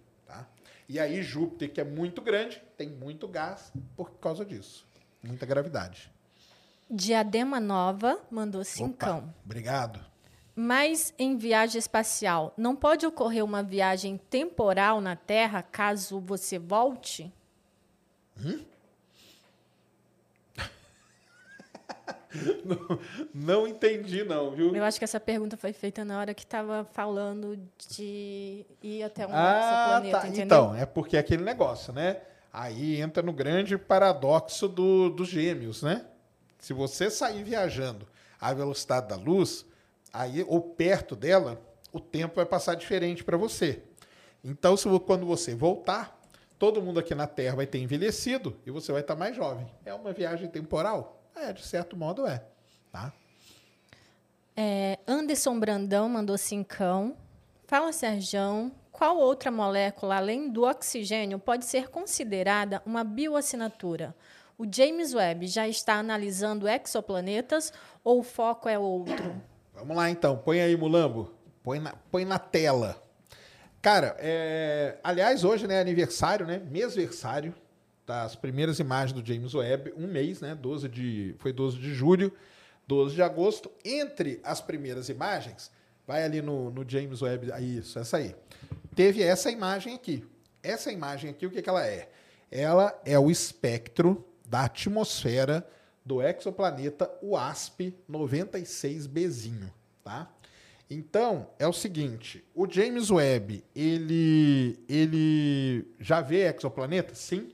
[0.89, 4.87] E aí Júpiter, que é muito grande, tem muito gás por causa disso.
[5.23, 6.11] Muita gravidade.
[6.91, 9.19] Diadema Nova mandou cincão.
[9.19, 10.05] Opa, obrigado.
[10.55, 17.33] Mas em viagem espacial, não pode ocorrer uma viagem temporal na Terra caso você volte?
[18.39, 18.63] Hum?
[22.65, 22.99] não,
[23.35, 24.75] não, entendi, não, viu?
[24.75, 27.59] Eu acho que essa pergunta foi feita na hora que estava falando
[27.91, 30.29] de ir até um ah, planeta, tá.
[30.29, 30.45] entendeu?
[30.45, 32.21] Então, é porque é aquele negócio, né?
[32.53, 36.05] Aí entra no grande paradoxo do, dos gêmeos, né?
[36.59, 38.07] Se você sair viajando
[38.41, 39.65] à velocidade da luz,
[40.13, 41.61] aí ou perto dela,
[41.93, 43.83] o tempo vai passar diferente para você.
[44.45, 46.21] Então, se, quando você voltar,
[46.59, 49.67] todo mundo aqui na Terra vai ter envelhecido e você vai estar mais jovem.
[49.85, 51.22] É uma viagem temporal?
[51.35, 52.45] É, de certo modo é.
[52.91, 53.13] Tá?
[54.57, 57.17] É, Anderson Brandão mandou cincão.
[57.67, 58.73] Fala, Serjão.
[58.91, 64.15] Qual outra molécula, além do oxigênio, pode ser considerada uma bioassinatura?
[64.59, 67.73] O James Webb já está analisando exoplanetas
[68.05, 69.43] ou o foco é outro?
[69.75, 70.37] Vamos lá, então.
[70.37, 71.33] Põe aí, Mulambo.
[71.63, 73.03] Põe na, põe na tela.
[73.81, 74.99] Cara, é...
[75.03, 76.59] aliás, hoje né, é aniversário, né?
[76.59, 77.55] Mesversário
[78.07, 80.55] das primeiras imagens do James Webb, um mês, né?
[80.55, 82.33] 12 de, foi 12 de julho,
[82.87, 83.71] 12 de agosto.
[83.85, 85.71] Entre as primeiras imagens,
[86.07, 88.35] vai ali no, no James Webb, isso, essa aí.
[88.95, 90.25] Teve essa imagem aqui.
[90.63, 92.09] Essa imagem aqui, o que, que ela é?
[92.51, 95.67] Ela é o espectro da atmosfera
[96.05, 99.73] do exoplaneta WASP 96Bzinho,
[100.05, 100.31] tá?
[100.91, 107.15] Então, é o seguinte, o James Webb, ele ele já vê exoplaneta?
[107.15, 107.51] Sim.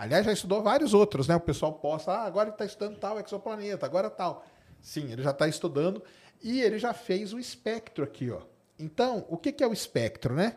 [0.00, 1.36] Aliás, já estudou vários outros, né?
[1.36, 4.46] O pessoal posta, ah, agora ele está estudando tal exoplaneta, agora tal.
[4.80, 6.02] Sim, ele já está estudando
[6.42, 8.40] e ele já fez o espectro aqui, ó.
[8.78, 10.56] Então, o que, que é o espectro, né?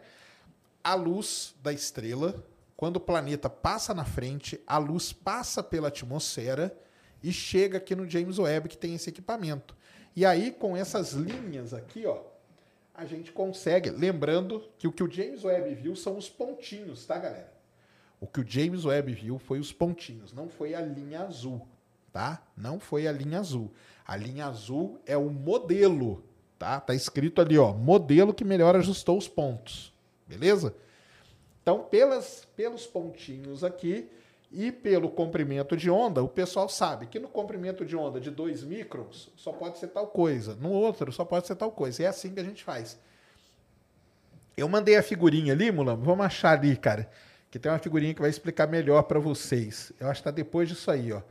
[0.81, 2.41] A luz da estrela
[2.77, 6.73] quando o planeta passa na frente, a luz passa pela atmosfera
[7.21, 9.75] e chega aqui no James Webb, que tem esse equipamento.
[10.15, 12.21] E aí, com essas linhas aqui, ó,
[12.93, 13.89] a gente consegue.
[13.89, 17.52] Lembrando que o que o James Webb viu são os pontinhos, tá, galera?
[18.23, 21.67] O que o James Webb viu foi os pontinhos, não foi a linha azul,
[22.13, 22.41] tá?
[22.55, 23.69] Não foi a linha azul.
[24.07, 26.23] A linha azul é o modelo,
[26.57, 26.79] tá?
[26.79, 29.93] Tá escrito ali, ó, modelo que melhor ajustou os pontos.
[30.25, 30.73] Beleza?
[31.61, 34.09] Então, pelas, pelos pontinhos aqui
[34.49, 38.63] e pelo comprimento de onda, o pessoal sabe que no comprimento de onda de 2
[38.63, 42.01] microns só pode ser tal coisa, no outro só pode ser tal coisa.
[42.01, 42.97] E é assim que a gente faz.
[44.55, 47.09] Eu mandei a figurinha ali, Mulambo, vamos achar ali, cara,
[47.53, 49.93] que tem uma figurinha que vai explicar melhor para vocês.
[49.99, 51.21] Eu acho que está depois disso aí, ó.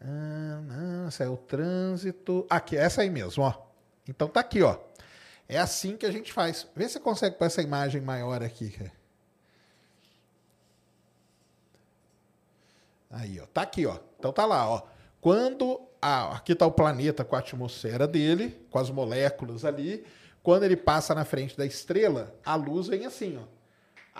[0.00, 2.46] Ah, não, essa é o trânsito.
[2.48, 3.52] Aqui, essa aí mesmo, ó.
[4.08, 4.78] Então tá aqui, ó.
[5.46, 6.66] É assim que a gente faz.
[6.74, 8.74] Vê se você consegue pôr essa imagem maior aqui.
[13.10, 13.44] Aí, ó.
[13.44, 13.98] Tá aqui, ó.
[14.18, 14.86] Então tá lá, ó.
[15.20, 20.02] Quando a, aqui está o planeta com a atmosfera dele, com as moléculas ali.
[20.42, 23.57] Quando ele passa na frente da estrela, a luz vem assim, ó.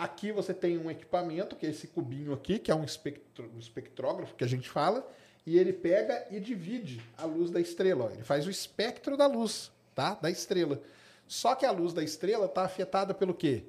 [0.02, 3.58] Aqui você tem um equipamento, que é esse cubinho aqui, que é um, espectro, um
[3.58, 5.06] espectrógrafo que a gente fala,
[5.44, 8.04] e ele pega e divide a luz da estrela.
[8.04, 8.10] Ó.
[8.10, 10.14] Ele faz o espectro da luz, tá?
[10.14, 10.80] Da estrela.
[11.26, 13.64] Só que a luz da estrela está afetada pelo quê?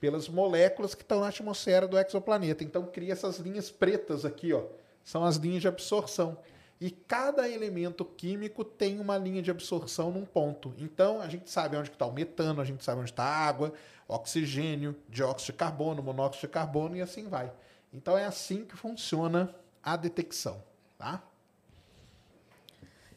[0.00, 2.62] pelas moléculas que estão na atmosfera do exoplaneta.
[2.62, 4.62] Então cria essas linhas pretas aqui, ó.
[5.04, 6.36] São as linhas de absorção.
[6.80, 10.72] E cada elemento químico tem uma linha de absorção num ponto.
[10.78, 13.72] Então a gente sabe onde está o metano, a gente sabe onde está a água,
[14.06, 17.52] oxigênio, dióxido de carbono, monóxido de carbono e assim vai.
[17.92, 19.52] Então é assim que funciona
[19.82, 20.62] a detecção,
[20.96, 21.22] tá?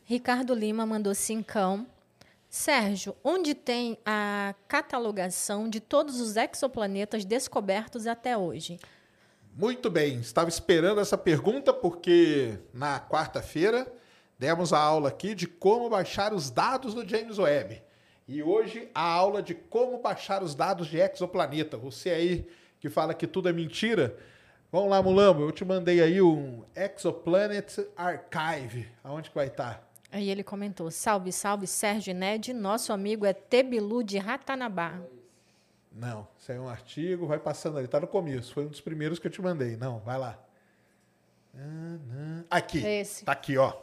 [0.03, 1.85] Ricardo Lima mandou cincão.
[2.49, 8.77] Sérgio, onde tem a catalogação de todos os exoplanetas descobertos até hoje?
[9.53, 13.91] Muito bem, estava esperando essa pergunta porque na quarta-feira
[14.39, 17.83] demos a aula aqui de como baixar os dados do James Webb.
[18.27, 21.77] E hoje a aula de como baixar os dados de exoplaneta.
[21.77, 22.47] Você aí
[22.79, 24.17] que fala que tudo é mentira,
[24.71, 28.87] vamos lá, Mulambo, eu te mandei aí um Exoplanet Archive.
[29.03, 29.87] Aonde que vai estar?
[30.11, 34.99] Aí ele comentou: Salve, salve, Sérgio Ned, nosso amigo é Tebilu de Ratanabá.
[35.91, 39.19] Não, aí é um artigo, vai passando ali, tá no começo, foi um dos primeiros
[39.19, 39.75] que eu te mandei.
[39.75, 40.39] Não, vai lá.
[42.49, 43.25] Aqui, Esse.
[43.25, 43.73] tá aqui, ó.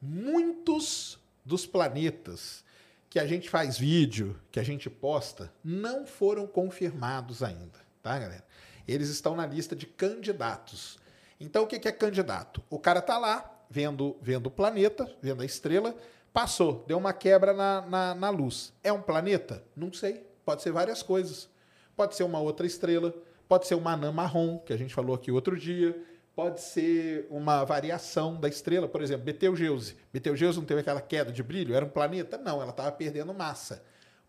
[0.00, 2.64] muitos dos planetas
[3.10, 8.44] que a gente faz vídeo, que a gente posta, não foram confirmados ainda, tá, galera?
[8.86, 10.98] Eles estão na lista de candidatos.
[11.38, 12.62] Então, o que é candidato?
[12.70, 15.94] O cara tá lá, vendo, vendo o planeta, vendo a estrela,
[16.36, 18.70] passou, deu uma quebra na, na, na luz.
[18.84, 19.64] É um planeta?
[19.74, 20.26] Não sei.
[20.44, 21.48] Pode ser várias coisas.
[21.96, 23.14] Pode ser uma outra estrela,
[23.48, 25.98] pode ser uma anã marrom, que a gente falou aqui outro dia,
[26.34, 29.96] pode ser uma variação da estrela, por exemplo, Betelgeuse.
[30.12, 31.74] Betelgeuse não teve aquela queda de brilho?
[31.74, 32.36] Era um planeta?
[32.36, 33.82] Não, ela estava perdendo massa.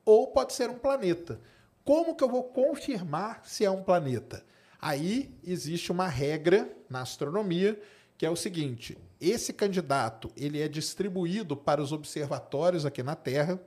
[0.06, 1.42] Ou pode ser um planeta.
[1.84, 4.46] Como que eu vou confirmar se é um planeta?
[4.82, 7.78] Aí existe uma regra na astronomia
[8.18, 13.60] que é o seguinte: esse candidato ele é distribuído para os observatórios aqui na Terra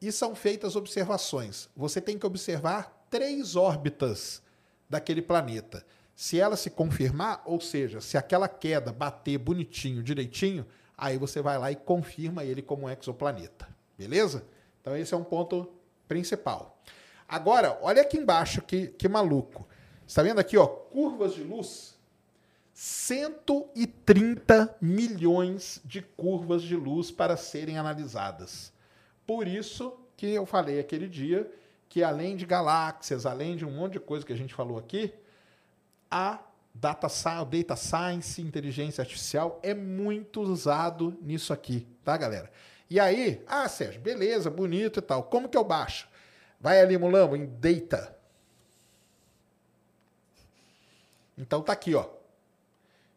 [0.00, 1.68] e são feitas observações.
[1.76, 4.42] Você tem que observar três órbitas
[4.88, 5.84] daquele planeta.
[6.14, 10.66] Se ela se confirmar, ou seja, se aquela queda bater bonitinho, direitinho,
[10.96, 13.68] aí você vai lá e confirma ele como um exoplaneta.
[13.98, 14.44] Beleza?
[14.80, 15.70] Então esse é um ponto
[16.08, 16.80] principal.
[17.28, 19.66] Agora, olha aqui embaixo que, que maluco.
[20.06, 21.95] Está vendo aqui, ó, curvas de luz?
[22.78, 28.70] 130 milhões de curvas de luz para serem analisadas.
[29.26, 31.50] Por isso que eu falei aquele dia
[31.88, 35.10] que além de galáxias, além de um monte de coisa que a gente falou aqui,
[36.10, 36.38] a
[36.74, 37.08] data
[37.50, 42.52] data science, inteligência artificial é muito usado nisso aqui, tá, galera?
[42.90, 45.22] E aí, ah, Sérgio, beleza, bonito e tal.
[45.22, 46.06] Como que eu baixo?
[46.60, 48.14] Vai ali, Mulambo, em Data.
[51.38, 52.15] Então tá aqui, ó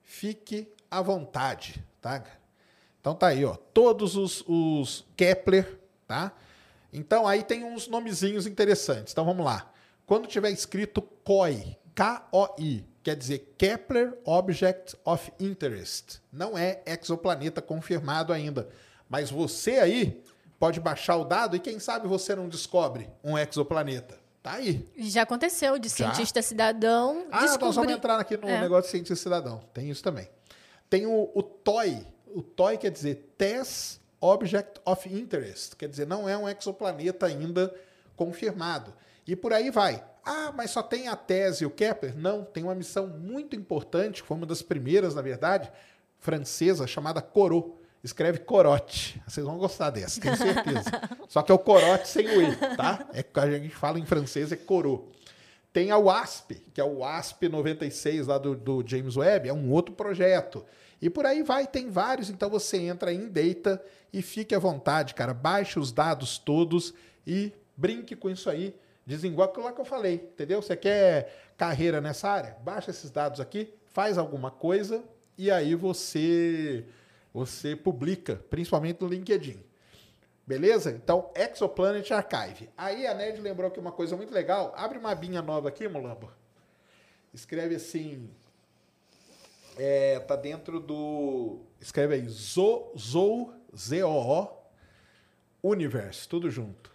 [0.10, 2.24] fique à vontade, tá?
[3.00, 6.34] Então tá aí, ó, todos os, os Kepler, tá?
[6.92, 9.14] Então aí tem uns nomezinhos interessantes.
[9.14, 9.72] Então vamos lá.
[10.08, 16.20] Quando tiver escrito KOI, K-O-I, quer dizer Kepler Object of Interest.
[16.34, 18.68] Não é exoplaneta confirmado ainda,
[19.08, 20.24] mas você aí
[20.58, 24.19] pode baixar o dado e quem sabe você não descobre um exoplaneta.
[24.42, 24.88] Tá aí.
[24.98, 26.48] Já aconteceu de cientista Já?
[26.48, 27.26] cidadão.
[27.32, 27.66] Ah, descobrir...
[27.66, 28.62] nós vamos entrar aqui no é.
[28.62, 29.62] negócio de cientista cidadão.
[29.74, 30.30] Tem isso também.
[30.90, 32.06] Tem o, o TOI.
[32.28, 35.76] O TOI quer dizer Test Object of Interest.
[35.76, 37.74] Quer dizer, não é um exoplaneta ainda
[38.16, 38.94] confirmado.
[39.28, 40.04] E por aí vai.
[40.26, 42.18] Ah, mas só tem a TESS e o Kepler?
[42.18, 45.72] Não, tem uma missão muito importante, foi uma das primeiras, na verdade,
[46.20, 49.22] francesa, chamada Corot escreve corote.
[49.28, 50.92] Vocês vão gostar dessa, tenho certeza.
[51.28, 53.08] Só que é o corote sem o E, tá?
[53.14, 55.12] É que a gente fala em francês, é coro.
[55.72, 59.72] Tem a WASP, que é o WASP 96 lá do, do James Webb, é um
[59.72, 60.66] outro projeto.
[61.02, 63.82] E por aí vai, tem vários, então você entra em Data
[64.12, 65.34] e fique à vontade, cara.
[65.34, 66.94] Baixe os dados todos
[67.26, 68.76] e brinque com isso aí.
[69.06, 70.62] Desenvolve aquilo lá que eu falei, entendeu?
[70.62, 72.58] Você quer carreira nessa área?
[72.64, 75.04] Baixa esses dados aqui, faz alguma coisa
[75.38, 76.86] e aí você
[77.34, 79.64] você publica, principalmente no LinkedIn.
[80.46, 80.92] Beleza?
[80.92, 82.70] Então, Exoplanet Archive.
[82.76, 84.74] Aí a Ned lembrou que uma coisa muito legal.
[84.76, 86.32] Abre uma abinha nova aqui, Mulambo.
[87.32, 88.30] Escreve assim.
[89.78, 91.60] É, tá dentro do.
[91.80, 92.28] Escreve aí.
[92.28, 94.50] Zo, Zoo, Z-O-O,
[95.62, 96.92] Universe, tudo junto.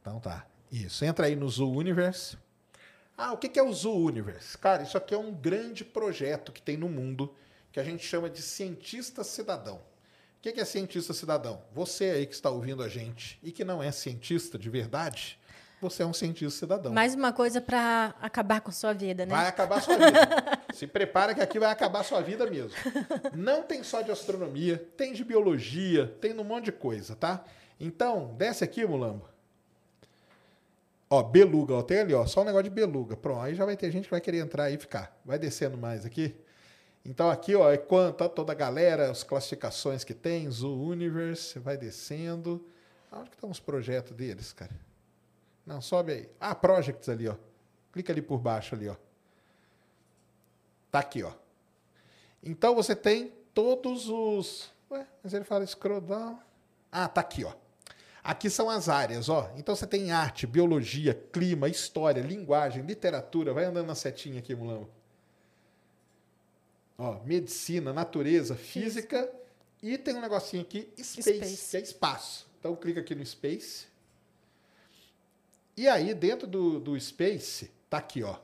[0.00, 0.44] Então tá.
[0.72, 1.04] Isso.
[1.04, 2.36] Entra aí no Zoo Universe.
[3.16, 4.58] Ah, o que é o Zoo Universe?
[4.58, 7.32] Cara, isso aqui é um grande projeto que tem no mundo
[7.76, 9.76] que a gente chama de cientista cidadão.
[9.76, 11.62] O que é cientista cidadão?
[11.74, 15.38] Você aí que está ouvindo a gente e que não é cientista de verdade,
[15.78, 16.90] você é um cientista cidadão.
[16.90, 19.34] Mais uma coisa para acabar com sua vida, né?
[19.34, 20.58] Vai acabar sua vida.
[20.72, 22.70] Se prepara que aqui vai acabar sua vida mesmo.
[23.34, 27.44] Não tem só de astronomia, tem de biologia, tem um monte de coisa, tá?
[27.78, 29.28] Então, desce aqui, Mulambo.
[31.10, 33.18] Ó, beluga, ó, tem ali, ó, só um negócio de beluga.
[33.18, 35.14] Pronto, aí já vai ter gente que vai querer entrar e ficar.
[35.26, 36.34] Vai descendo mais aqui.
[37.08, 41.76] Então aqui ó, é quanto toda a galera, as classificações que tem, Zoo Universe, vai
[41.76, 42.66] descendo.
[43.12, 44.74] Onde que estão os projetos deles, cara?
[45.64, 46.28] Não, sobe aí.
[46.40, 47.36] Ah, Projects ali, ó.
[47.92, 48.96] Clica ali por baixo ali, ó.
[50.90, 51.32] Tá aqui, ó.
[52.42, 54.72] Então você tem todos os.
[54.90, 56.38] Ué, mas ele fala scroll down.
[56.90, 57.52] Ah, tá aqui, ó.
[58.22, 59.52] Aqui são as áreas, ó.
[59.56, 63.54] Então você tem arte, biologia, clima, história, linguagem, literatura.
[63.54, 64.88] Vai andando na setinha aqui, Mulambo.
[66.98, 69.30] Ó, medicina, natureza, física,
[69.82, 72.46] e tem um negocinho aqui, space, space, que é espaço.
[72.58, 73.86] Então clica aqui no space.
[75.76, 78.38] E aí, dentro do, do space, tá aqui, ó.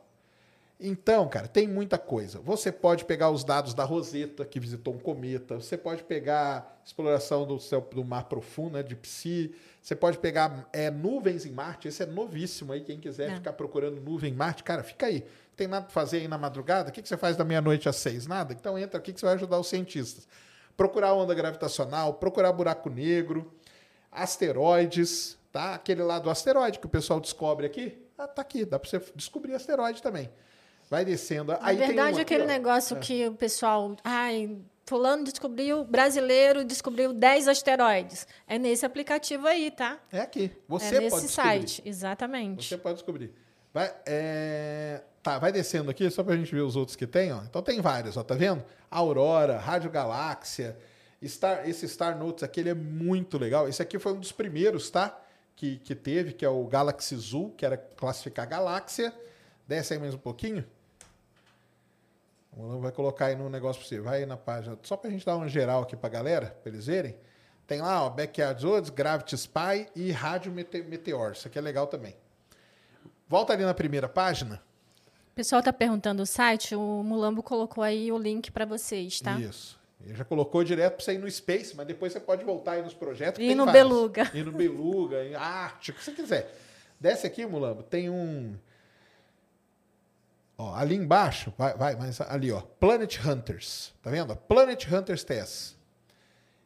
[0.85, 2.41] Então, cara, tem muita coisa.
[2.41, 5.55] Você pode pegar os dados da Rosetta, que visitou um cometa.
[5.55, 9.55] Você pode pegar exploração do, céu, do mar profundo, né, de Psi.
[9.80, 11.87] Você pode pegar é, nuvens em Marte.
[11.87, 12.80] Esse é novíssimo aí.
[12.80, 13.35] Quem quiser é.
[13.37, 15.24] ficar procurando nuvem em Marte, cara, fica aí.
[15.55, 16.91] Tem nada para fazer aí na madrugada?
[16.91, 18.26] O que, que você faz da meia-noite às seis?
[18.26, 18.53] Nada?
[18.53, 20.26] Então entra aqui que você vai ajudar os cientistas.
[20.76, 23.53] Procurar onda gravitacional, procurar buraco negro,
[24.11, 25.74] asteroides, tá?
[25.74, 28.05] Aquele lá do asteroide que o pessoal descobre aqui.
[28.18, 30.28] Ah, tá aqui, dá para você descobrir asteroide também.
[30.93, 31.53] Vai descendo.
[31.53, 33.01] Na Aí verdade, um aquele negócio é.
[33.01, 33.97] que o pessoal.
[34.05, 38.26] Ai, fulano descobriu, brasileiro descobriu 10 asteroides.
[38.47, 39.99] É nesse aplicativo aí, tá?
[40.12, 40.53] É aqui.
[40.68, 41.49] Você é nesse pode descobrir.
[41.49, 42.68] site, exatamente.
[42.68, 43.32] Você pode descobrir.
[43.72, 45.01] Vai, é...
[45.22, 47.32] Tá, vai descendo aqui, só para a gente ver os outros que tem.
[47.32, 47.40] Ó.
[47.43, 48.62] Então tem vários, ó, tá vendo?
[48.90, 50.76] Aurora, Rádio Galáxia,
[51.24, 53.66] Star, esse Star Notes aqui ele é muito legal.
[53.66, 55.18] Esse aqui foi um dos primeiros, tá?
[55.57, 59.11] Que, que teve, que é o Galaxy Zoo, que era classificar galáxia.
[59.66, 60.62] Desce aí mais um pouquinho.
[62.55, 64.00] Vai colocar aí no negócio para você.
[64.00, 66.57] Vai aí na página, só para a gente dar uma geral aqui para a galera,
[66.62, 67.16] para eles verem.
[67.66, 71.32] Tem lá, ó, Backyard Woods, Gravity Spy e Rádio Meteor.
[71.32, 72.14] Isso aqui é legal também.
[73.26, 74.62] Volta ali na primeira página.
[75.30, 79.40] O pessoal está perguntando o site, o Mulambo colocou aí o link para vocês, tá?
[79.40, 79.80] Isso.
[80.05, 82.82] Ele já colocou direto para você ir no Space, mas depois você pode voltar aí
[82.82, 83.42] nos projetos.
[83.42, 83.88] E no vários.
[83.88, 84.30] Beluga.
[84.34, 86.55] E no Beluga, em arte, o que você quiser.
[87.00, 88.55] Desce aqui, Mulambo, tem um
[90.63, 93.93] Ó, ali embaixo, vai, vai, mas ali, ó, Planet Hunters.
[94.01, 94.37] Tá vendo?
[94.37, 95.77] Planet Hunters TES.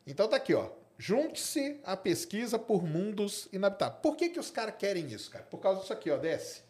[0.06, 0.68] Então tá aqui, ó.
[0.98, 4.00] Junte-se à pesquisa por mundos inabitados.
[4.02, 5.44] Por que, que os caras querem isso, cara?
[5.44, 6.60] Por causa disso aqui, ó, desce.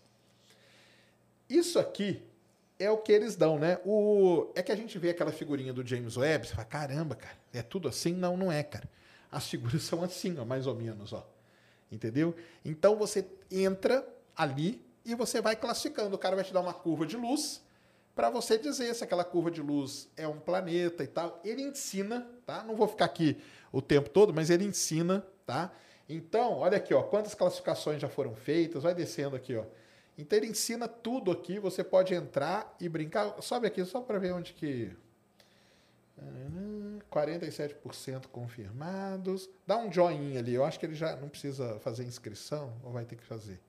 [1.51, 2.23] Isso aqui
[2.79, 3.81] é o que eles dão, né?
[3.85, 4.53] O...
[4.55, 7.61] É que a gente vê aquela figurinha do James Webb, você fala, caramba, cara, é
[7.61, 8.13] tudo assim?
[8.13, 8.89] Não, não é, cara.
[9.33, 11.29] As figuras são assim, ó, mais ou menos, ó.
[11.91, 12.37] Entendeu?
[12.65, 14.07] Então você entra
[14.37, 16.17] ali e você vai classificando.
[16.17, 17.63] O cara vai te dar uma curva de luz
[18.15, 21.41] para você dizer se aquela curva de luz é um planeta e tal.
[21.45, 22.65] Ele ensina, tá?
[22.65, 23.41] Não vou ficar aqui
[23.71, 25.71] o tempo todo, mas ele ensina, tá?
[26.09, 29.65] Então, olha aqui, ó, quantas classificações já foram feitas, vai descendo aqui, ó.
[30.19, 33.41] Então ele ensina tudo aqui, você pode entrar e brincar.
[33.43, 34.97] Sobe aqui só para ver onde que
[37.11, 39.49] 47% confirmados.
[39.67, 40.55] Dá um joinha ali.
[40.55, 43.61] Eu acho que ele já não precisa fazer inscrição ou vai ter que fazer.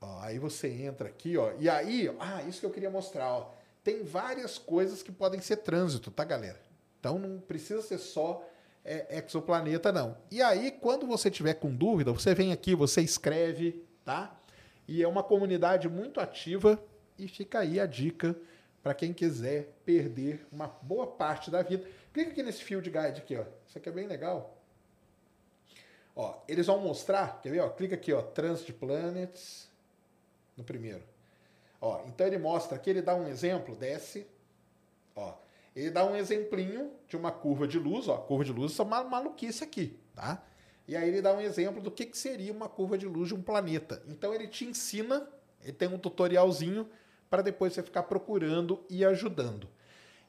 [0.00, 3.50] Ó, aí você entra aqui, ó, e aí, ah, isso que eu queria mostrar, ó,
[3.82, 6.60] tem várias coisas que podem ser trânsito, tá, galera?
[7.00, 8.44] Então não precisa ser só
[8.84, 10.16] é, exoplaneta, não.
[10.30, 14.36] E aí, quando você tiver com dúvida, você vem aqui, você escreve, tá?
[14.86, 16.82] E é uma comunidade muito ativa
[17.18, 18.36] e fica aí a dica
[18.82, 21.86] para quem quiser perder uma boa parte da vida.
[22.12, 23.44] Clica aqui nesse field guide aqui, ó.
[23.66, 24.56] Isso aqui é bem legal.
[26.14, 27.60] Ó, eles vão mostrar, quer ver?
[27.60, 29.67] Ó, clica aqui, ó, Transit Planets
[30.58, 31.02] no primeiro.
[31.80, 34.26] Ó, então ele mostra aqui, ele dá um exemplo, desce,
[35.14, 35.34] ó,
[35.74, 39.04] ele dá um exemplinho de uma curva de luz, ó, curva de luz, é uma
[39.04, 40.42] maluquice aqui, tá?
[40.88, 43.34] E aí ele dá um exemplo do que, que seria uma curva de luz de
[43.34, 44.02] um planeta.
[44.08, 45.28] Então ele te ensina,
[45.62, 46.88] ele tem um tutorialzinho
[47.30, 49.68] para depois você ficar procurando e ajudando.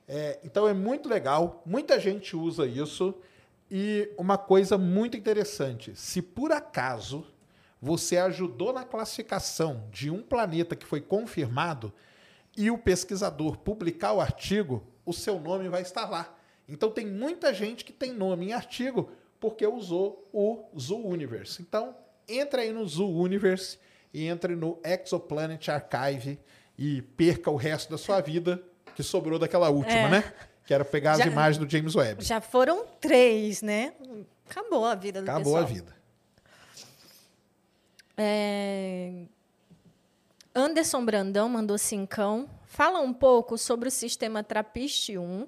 [0.07, 3.15] É, então é muito legal, muita gente usa isso.
[3.71, 7.25] E uma coisa muito interessante: se por acaso
[7.81, 11.93] você ajudou na classificação de um planeta que foi confirmado
[12.57, 16.35] e o pesquisador publicar o artigo, o seu nome vai estar lá.
[16.67, 21.61] Então tem muita gente que tem nome em artigo porque usou o Zoo Universe.
[21.61, 21.95] Então,
[22.27, 23.79] entra aí no Zoo Universe
[24.13, 26.39] e entre no Exoplanet Archive
[26.77, 28.61] e perca o resto da sua vida
[28.95, 30.09] que sobrou daquela última, é.
[30.09, 30.33] né?
[30.65, 32.23] Que era pegar já, as imagens do James Webb.
[32.23, 33.93] Já foram três, né?
[34.49, 35.63] Acabou a vida do Acabou pessoal.
[35.63, 35.98] a vida.
[38.21, 39.27] É...
[40.53, 42.49] Anderson Brandão mandou cincão.
[42.65, 45.47] Fala um pouco sobre o sistema TRAPPIST-1.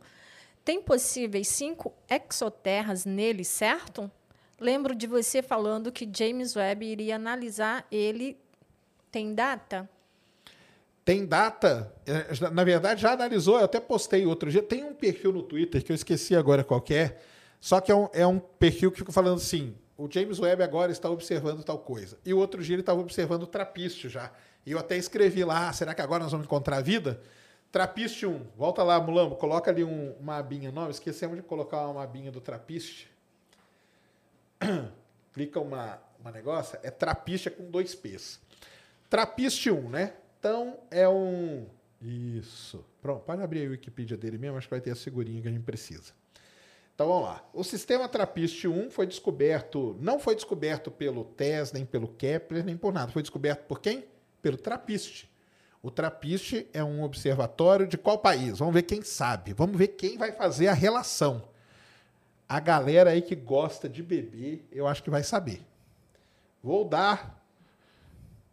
[0.64, 4.10] Tem possíveis cinco exoterras nele, certo?
[4.58, 8.38] Lembro de você falando que James Webb iria analisar ele.
[9.12, 9.90] Tem data?
[11.04, 11.94] Tem data.
[12.06, 13.60] É, na verdade, já analisou.
[13.60, 14.64] Eu até postei outro dia.
[14.64, 17.18] Tem um perfil no Twitter que eu esqueci agora qual é.
[17.60, 20.92] Só que é um, é um perfil que fica falando assim: o James Webb agora
[20.92, 22.18] está observando tal coisa.
[22.26, 24.32] E o outro dia ele estava observando o trapiste já.
[24.66, 27.22] E eu até escrevi lá, ah, será que agora nós vamos encontrar a vida?
[27.72, 30.90] Trapiste 1, volta lá, Mulambo, coloca ali um, uma abinha nova.
[30.90, 33.10] Esquecemos de colocar uma abinha do trapiste.
[35.34, 38.40] clica uma, uma negócio, é trapista com dois P's.
[39.10, 40.14] Trapiste 1, né?
[40.40, 41.68] Então é um.
[42.02, 42.84] Isso.
[43.02, 45.52] Pronto, pode abrir a Wikipedia dele mesmo, acho que vai ter a figurinha que a
[45.52, 46.14] gente precisa.
[47.02, 47.44] Então vamos lá.
[47.52, 52.78] O sistema Trappist 1 foi descoberto, não foi descoberto pelo TESS, nem pelo Kepler, nem
[52.78, 53.12] por nada.
[53.12, 54.06] Foi descoberto por quem?
[54.40, 55.28] Pelo Trappist.
[55.82, 58.60] O Trappist é um observatório de qual país?
[58.60, 59.52] Vamos ver quem sabe.
[59.52, 61.42] Vamos ver quem vai fazer a relação.
[62.48, 65.66] A galera aí que gosta de beber, eu acho que vai saber.
[66.62, 67.44] Vou dar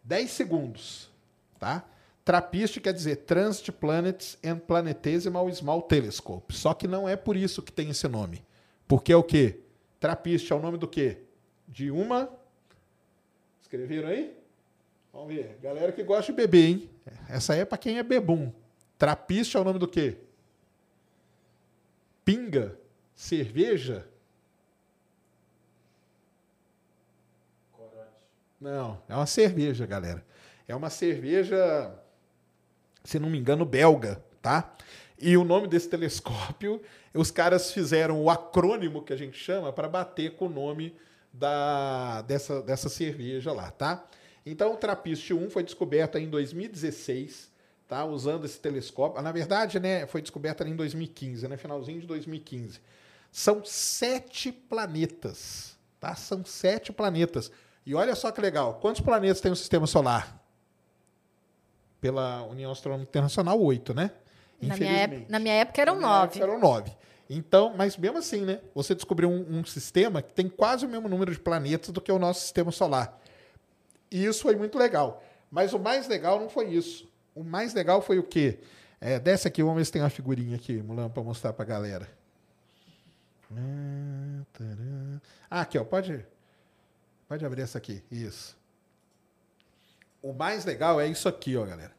[0.03, 1.11] 10 segundos,
[1.59, 1.85] tá?
[2.29, 6.53] TRAPPIST quer dizer Transit Planets and Planetesimal Small Telescope.
[6.53, 8.45] Só que não é por isso que tem esse nome.
[8.87, 9.61] Porque é o quê?
[9.99, 11.23] TRAPPIST é o nome do quê?
[11.67, 12.29] De uma.
[13.59, 14.37] Escreveram aí?
[15.11, 15.57] Vamos ver.
[15.59, 16.89] Galera que gosta de beber, hein?
[17.27, 18.53] Essa aí é para quem é bebum.
[18.99, 20.15] TRAPPIST é o nome do quê?
[22.23, 22.77] Pinga?
[23.15, 24.07] Cerveja?
[28.61, 30.23] Não, é uma cerveja, galera.
[30.67, 31.91] É uma cerveja
[33.09, 34.71] se não me engano, belga, tá?
[35.17, 36.79] E o nome desse telescópio,
[37.11, 40.95] os caras fizeram o acrônimo que a gente chama para bater com o nome
[41.33, 44.05] da, dessa, dessa cerveja lá, tá?
[44.45, 47.51] Então, o Trappist 1 foi descoberto em 2016,
[47.87, 48.05] tá?
[48.05, 49.19] Usando esse telescópio.
[49.23, 51.57] Na verdade, né, foi descoberto em 2015, né?
[51.57, 52.79] Finalzinho de 2015.
[53.31, 56.13] São sete planetas, tá?
[56.13, 57.51] São sete planetas.
[57.87, 58.75] E olha só que legal.
[58.75, 60.38] Quantos planetas tem o sistema solar?
[62.01, 64.11] Pela União Astronômica Internacional, oito, né?
[64.61, 66.25] Na minha, época, na minha época eram na nove.
[66.25, 66.91] Época eram nove.
[67.29, 68.59] Então, mas mesmo assim, né?
[68.73, 72.11] Você descobriu um, um, sistema que tem quase o mesmo número de planetas do que
[72.11, 73.21] o nosso sistema solar.
[74.11, 75.23] E isso foi muito legal.
[75.51, 77.07] Mas o mais legal não foi isso.
[77.35, 78.59] O mais legal foi o quê?
[78.99, 81.67] É, desce aqui, vamos ver se tem uma figurinha aqui, Mulan, para mostrar para a
[81.67, 82.09] galera.
[85.49, 86.25] Ah, aqui, ó, pode,
[87.27, 88.03] pode abrir essa aqui.
[88.11, 88.58] Isso.
[90.21, 91.93] O mais legal é isso aqui, ó, galera.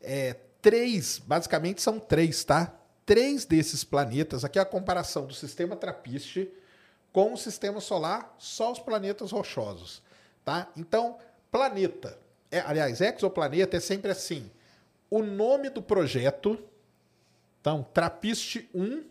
[0.00, 2.74] É, três, basicamente são três, tá?
[3.04, 6.48] Três desses planetas, aqui é a comparação do sistema Trappist
[7.12, 10.02] com o sistema solar, só os planetas rochosos,
[10.44, 10.70] tá?
[10.76, 11.16] Então,
[11.50, 12.18] planeta,
[12.50, 14.50] é, aliás, exoplaneta é sempre assim.
[15.08, 16.58] O nome do projeto,
[17.60, 19.04] então, Trappist 1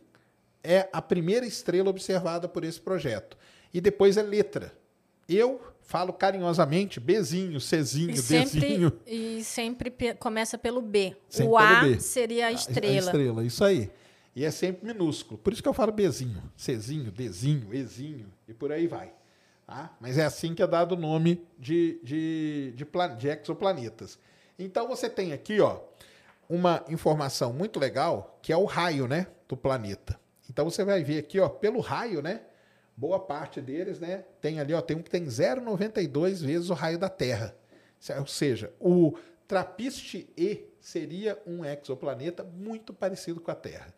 [0.64, 3.38] é a primeira estrela observada por esse projeto.
[3.74, 4.74] E depois é letra.
[5.28, 8.94] Eu falo carinhosamente Bzinho, Czinho, e sempre, Dzinho.
[9.06, 11.16] E sempre começa pelo B.
[11.30, 12.00] Sempre o A B.
[12.00, 12.94] seria a estrela.
[12.94, 13.90] A, a estrela, isso aí.
[14.36, 15.38] E é sempre minúsculo.
[15.38, 19.14] Por isso que eu falo Bzinho, Czinho, Dzinho, Ezinho e por aí vai.
[19.66, 19.96] Tá?
[20.00, 22.86] Mas é assim que é dado o nome de, de, de,
[23.18, 24.20] de exoplanetas.
[24.60, 25.80] Então você tem aqui ó,
[26.50, 30.20] uma informação muito legal que é o raio né, do planeta.
[30.50, 32.42] Então você vai ver aqui ó, pelo raio, né?
[32.96, 36.98] Boa parte deles, né, tem ali, ó, tem um que tem 0,92 vezes o raio
[36.98, 37.56] da Terra.
[38.20, 39.18] Ou seja, o
[39.48, 43.94] Trappist-E seria um exoplaneta muito parecido com a Terra.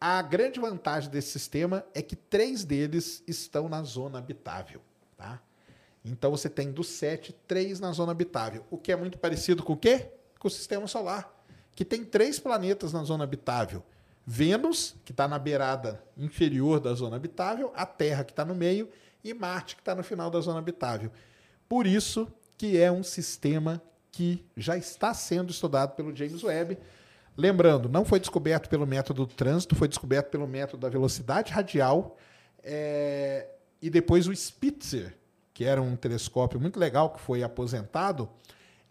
[0.00, 4.80] A grande vantagem desse sistema é que três deles estão na zona habitável.
[5.16, 5.40] Tá?
[6.04, 8.64] Então você tem dos sete, três na zona habitável.
[8.70, 10.10] O que é muito parecido com o quê?
[10.38, 11.34] Com o sistema solar,
[11.74, 13.82] que tem três planetas na zona habitável.
[14.26, 18.88] Vênus, que está na beirada inferior da zona habitável, a Terra, que está no meio,
[19.22, 21.12] e Marte, que está no final da zona habitável.
[21.68, 22.26] Por isso
[22.58, 26.76] que é um sistema que já está sendo estudado pelo James Webb.
[27.36, 32.16] Lembrando, não foi descoberto pelo método do trânsito, foi descoberto pelo método da velocidade radial.
[32.64, 33.48] É...
[33.80, 35.16] E depois o Spitzer,
[35.54, 38.28] que era um telescópio muito legal que foi aposentado,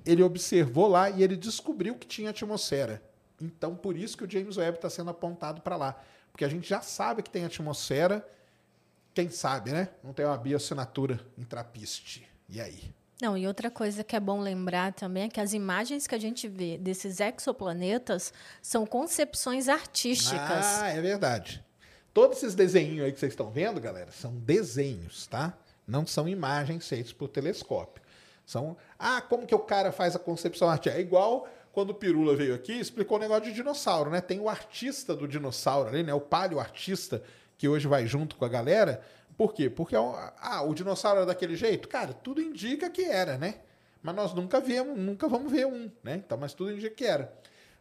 [0.05, 3.01] ele observou lá e ele descobriu que tinha atmosfera.
[3.41, 6.01] Então, por isso que o James Webb está sendo apontado para lá.
[6.31, 8.27] Porque a gente já sabe que tem atmosfera.
[9.13, 9.89] Quem sabe, né?
[10.03, 12.27] Não tem uma bioassinatura em trapiste.
[12.49, 12.93] E aí?
[13.21, 16.19] Não, e outra coisa que é bom lembrar também é que as imagens que a
[16.19, 20.65] gente vê desses exoplanetas são concepções artísticas.
[20.65, 21.63] Ah, é verdade.
[22.13, 25.57] Todos esses desenhos aí que vocês estão vendo, galera, são desenhos, tá?
[25.87, 28.03] Não são imagens feitas por telescópio.
[28.45, 30.97] São, ah, como que o cara faz a concepção artística?
[30.97, 34.21] É igual quando o Pirula veio aqui, explicou o negócio de dinossauro, né?
[34.21, 36.13] Tem o artista do dinossauro ali, né?
[36.13, 37.21] O palio artista
[37.57, 39.01] que hoje vai junto com a galera.
[39.37, 39.69] Por quê?
[39.69, 41.89] Porque é ah, o dinossauro era daquele jeito?
[41.89, 43.55] Cara, tudo indica que era, né?
[44.01, 46.21] Mas nós nunca vemos, nunca vamos ver um, né?
[46.25, 47.33] Então, mas tudo indica que era.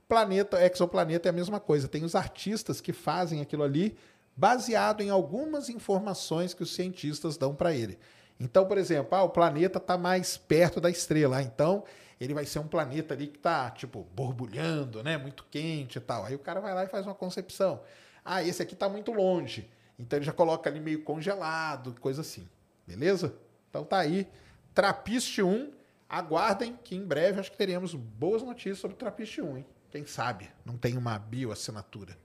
[0.09, 1.87] Planeta, exoplaneta é a mesma coisa.
[1.87, 3.97] Tem os artistas que fazem aquilo ali
[4.37, 7.97] baseado em algumas informações que os cientistas dão para ele.
[8.41, 11.37] Então, por exemplo, ah, o planeta está mais perto da estrela.
[11.37, 11.85] Ah, então,
[12.21, 15.17] ele vai ser um planeta ali que está, tipo, borbulhando, né?
[15.17, 16.25] Muito quente e tal.
[16.25, 17.81] Aí o cara vai lá e faz uma concepção.
[18.25, 19.71] Ah, esse aqui está muito longe.
[19.99, 22.49] Então ele já coloca ali meio congelado, coisa assim.
[22.87, 23.35] beleza?
[23.71, 24.29] Então tá aí,
[24.75, 25.73] Trapiste 1,
[26.09, 29.67] aguardem que em breve acho que teremos boas notícias sobre o Trapiste 1, hein?
[29.91, 32.17] Quem sabe não tem uma bioassinatura.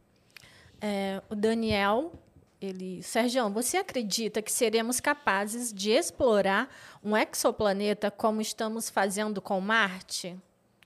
[0.81, 2.13] É, o Daniel,
[2.61, 6.69] ele, Sérgio, você acredita que seremos capazes de explorar
[7.03, 10.37] um exoplaneta como estamos fazendo com Marte?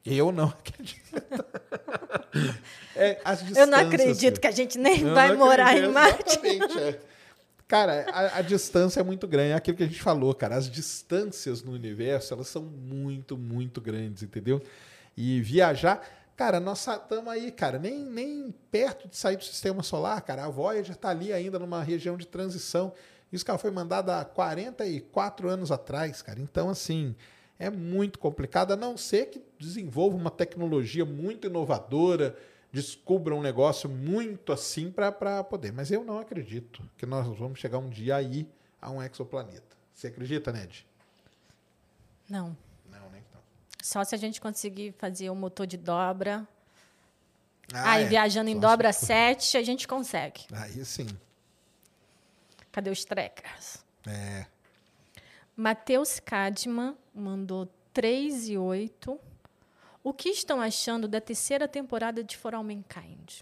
[0.05, 1.23] Eu não acredito.
[2.95, 3.21] é,
[3.55, 6.39] eu não acredito que a gente nem vai morar em Marte.
[6.43, 6.99] Exatamente, é.
[7.67, 9.51] Cara, a, a, distância é muito grande.
[9.51, 10.55] É aquilo que a gente falou, cara.
[10.55, 14.61] As distâncias no universo, elas são muito, muito grandes, entendeu?
[15.17, 16.05] E viajar...
[16.35, 20.45] Cara, nós estamos aí, cara, nem, nem perto de sair do sistema solar, cara.
[20.45, 22.91] A Voyager está ali ainda numa região de transição.
[23.31, 26.39] Isso, cara, foi mandado há 44 anos atrás, cara.
[26.39, 27.15] Então, assim,
[27.59, 32.35] é muito complicado, a não ser que desenvolva uma tecnologia muito inovadora,
[32.71, 35.71] descubra um negócio muito assim para poder.
[35.71, 38.49] Mas eu não acredito que nós vamos chegar um dia aí
[38.81, 39.77] a um exoplaneta.
[39.93, 40.85] Você acredita, Ned?
[42.27, 42.57] Não.
[43.83, 46.47] Só se a gente conseguir fazer o um motor de dobra.
[47.73, 48.07] Ah, aí, é.
[48.07, 49.07] viajando em dobra se...
[49.07, 50.45] 7, a gente consegue.
[50.53, 51.05] Aí sim.
[52.71, 53.83] Cadê os trackers?
[54.07, 54.45] É.
[55.53, 59.19] Matheus Cadman mandou 3 e 8.
[60.01, 63.41] O que estão achando da terceira temporada de For All Mankind?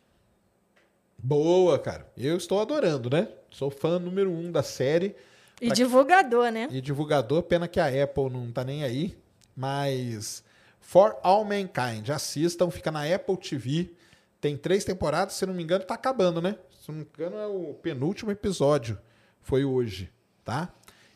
[1.20, 2.12] Boa, cara.
[2.18, 3.28] Eu estou adorando, né?
[3.52, 5.16] Sou fã número um da série.
[5.62, 5.76] E pra...
[5.76, 6.68] divulgador, né?
[6.72, 7.44] E divulgador.
[7.44, 9.21] Pena que a Apple não tá nem aí.
[9.56, 10.44] Mas
[10.80, 12.70] For All Mankind, assistam.
[12.70, 13.92] Fica na Apple TV.
[14.40, 15.36] Tem três temporadas.
[15.36, 16.58] Se não me engano, tá acabando, né?
[16.82, 19.00] Se não me engano, é o penúltimo episódio.
[19.42, 20.12] Foi hoje,
[20.44, 20.74] tá?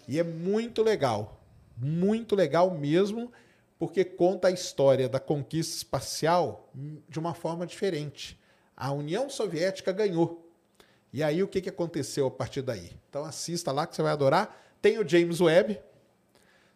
[0.07, 1.41] E é muito legal,
[1.75, 3.31] muito legal mesmo,
[3.77, 6.69] porque conta a história da conquista espacial
[7.09, 8.39] de uma forma diferente.
[8.77, 10.47] A União Soviética ganhou.
[11.11, 12.91] E aí o que, que aconteceu a partir daí?
[13.09, 14.61] Então assista lá que você vai adorar.
[14.81, 15.81] Tem o James Webb,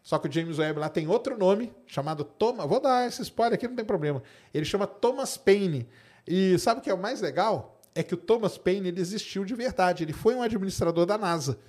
[0.10, 2.66] só que o James Webb lá tem outro nome, chamado Thomas.
[2.66, 4.24] Vou dar esse spoiler aqui, não tem problema.
[4.52, 5.88] Ele chama Thomas Paine.
[6.28, 7.80] E sabe o que é o mais legal?
[7.94, 10.04] É que o Thomas Paine ele existiu de verdade.
[10.04, 11.60] Ele foi um administrador da NASA.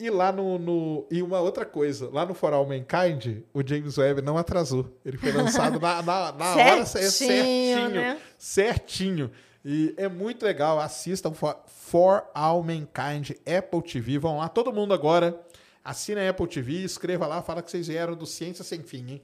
[0.00, 3.98] E lá no, no, E uma outra coisa, lá no For All Mankind, o James
[3.98, 4.92] Webb não atrasou.
[5.04, 7.90] Ele foi lançado na, na, na certinho, hora certinho.
[7.90, 8.20] Né?
[8.36, 9.30] Certinho.
[9.64, 10.80] E é muito legal.
[10.80, 14.18] Assistam For, For All Mankind, Apple TV.
[14.18, 15.40] Vão lá, todo mundo agora.
[15.84, 19.22] Assina a Apple TV, escreva lá, fala que vocês vieram do Ciência Sem Fim, hein?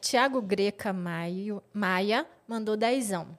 [0.00, 3.36] Tiago Greca Maio, Maia mandou dezão.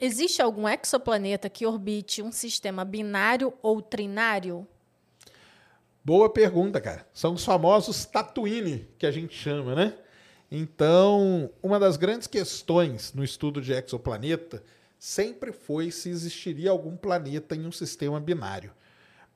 [0.00, 4.66] Existe algum exoplaneta que orbite um sistema binário ou trinário?
[6.02, 7.06] Boa pergunta, cara.
[7.12, 9.94] São os famosos Tatooine, que a gente chama, né?
[10.50, 14.64] Então, uma das grandes questões no estudo de exoplaneta
[14.98, 18.72] sempre foi se existiria algum planeta em um sistema binário.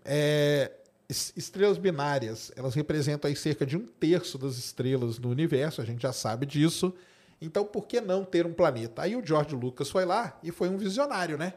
[0.05, 0.73] É,
[1.09, 6.03] estrelas binárias, elas representam aí cerca de um terço das estrelas no universo, a gente
[6.03, 6.95] já sabe disso.
[7.41, 9.03] Então, por que não ter um planeta?
[9.03, 11.55] Aí o George Lucas foi lá e foi um visionário, né?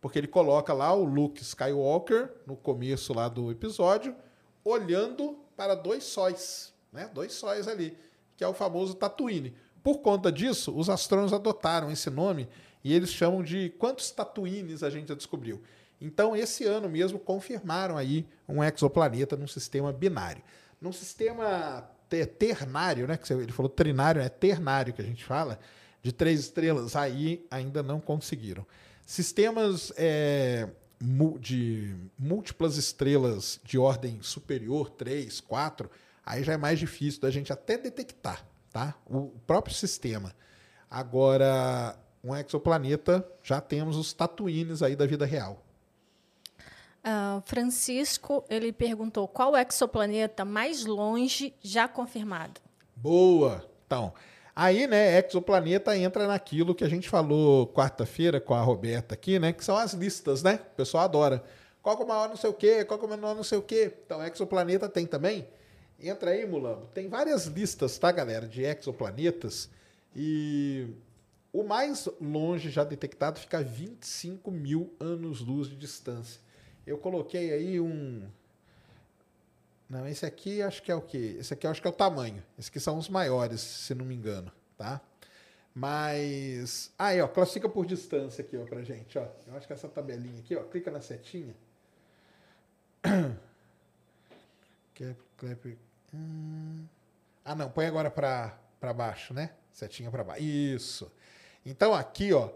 [0.00, 4.14] Porque ele coloca lá o Luke Skywalker no começo lá do episódio,
[4.64, 7.10] olhando para dois sóis, né?
[7.12, 7.96] Dois sóis ali,
[8.36, 9.54] que é o famoso Tatooine.
[9.82, 12.48] Por conta disso, os astrônomos adotaram esse nome
[12.82, 15.62] e eles chamam de quantos Tatooines a gente já descobriu.
[16.00, 20.42] Então, esse ano mesmo confirmaram aí um exoplaneta num sistema binário.
[20.80, 21.88] Num sistema
[22.38, 23.16] ternário, né?
[23.16, 25.58] Que ele falou trinário, é ternário que a gente fala,
[26.02, 28.66] de três estrelas, aí ainda não conseguiram.
[29.04, 30.68] Sistemas é,
[31.40, 35.90] de múltiplas estrelas de ordem superior, 3, 4,
[36.24, 38.94] aí já é mais difícil da gente até detectar, tá?
[39.06, 40.34] O próprio sistema.
[40.90, 45.65] Agora, um exoplaneta, já temos os tatuínes aí da vida real.
[47.06, 52.60] Uh, Francisco, ele perguntou qual exoplaneta mais longe já confirmado?
[52.96, 53.64] Boa!
[53.86, 54.12] Então,
[54.58, 59.52] Aí, né, exoplaneta entra naquilo que a gente falou quarta-feira com a Roberta aqui, né,
[59.52, 60.58] que são as listas, né?
[60.72, 61.44] O pessoal adora.
[61.82, 63.62] Qual é o maior não sei o quê, qual é o menor não sei o
[63.62, 63.92] quê.
[64.06, 65.46] Então, exoplaneta tem também.
[66.00, 66.86] Entra aí, Mulambo.
[66.94, 69.68] Tem várias listas, tá, galera, de exoplanetas.
[70.14, 70.88] E
[71.52, 76.40] o mais longe já detectado fica a 25 mil anos-luz de distância.
[76.86, 78.28] Eu coloquei aí um
[79.88, 81.36] não, esse aqui acho que é o quê?
[81.38, 82.42] Esse aqui acho que é o tamanho.
[82.58, 85.00] Esses aqui são os maiores, se não me engano, tá?
[85.72, 89.26] Mas aí, ó, classifica por distância aqui, ó, pra gente, ó.
[89.46, 91.54] Eu acho que essa tabelinha aqui, ó, clica na setinha.
[96.14, 96.86] Hum.
[97.44, 99.50] Ah, não, põe agora para para baixo, né?
[99.70, 100.42] Setinha para baixo.
[100.42, 101.12] Isso.
[101.66, 102.50] Então aqui, ó,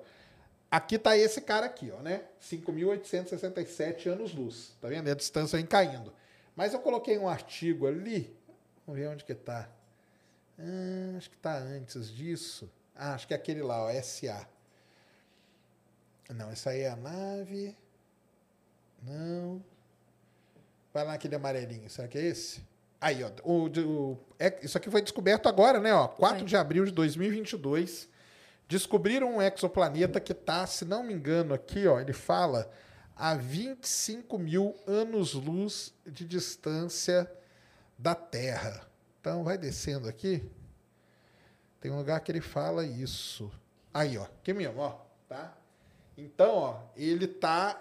[0.70, 2.22] aqui tá esse cara aqui, ó, né?
[2.40, 4.76] 5.867 anos-luz.
[4.80, 5.08] Tá vendo?
[5.08, 6.12] E a distância vem caindo.
[6.54, 8.36] Mas eu coloquei um artigo ali.
[8.86, 9.68] Vamos ver onde que está.
[10.58, 12.70] Ah, acho que está antes disso.
[12.94, 14.46] Ah, acho que é aquele lá, ó, SA.
[16.28, 17.76] Não, essa aí é a nave.
[19.02, 19.62] Não.
[20.92, 21.88] Vai lá naquele amarelinho.
[21.88, 22.62] Será que é esse?
[23.00, 23.30] Aí, ó.
[23.42, 25.94] O, o, é, isso aqui foi descoberto agora, né?
[25.94, 26.46] Ó, 4 Foi.
[26.46, 28.08] de abril de 2022.
[28.70, 31.98] Descobriram um exoplaneta que está, se não me engano, aqui, ó.
[31.98, 32.70] Ele fala
[33.16, 37.28] a 25 mil anos-luz de distância
[37.98, 38.88] da Terra.
[39.20, 40.48] Então, vai descendo aqui.
[41.80, 43.50] Tem um lugar que ele fala isso.
[43.92, 44.22] Aí, ó.
[44.22, 45.00] Aqui mesmo, ó.
[45.28, 45.52] Tá?
[46.16, 47.80] Então, ó, ele está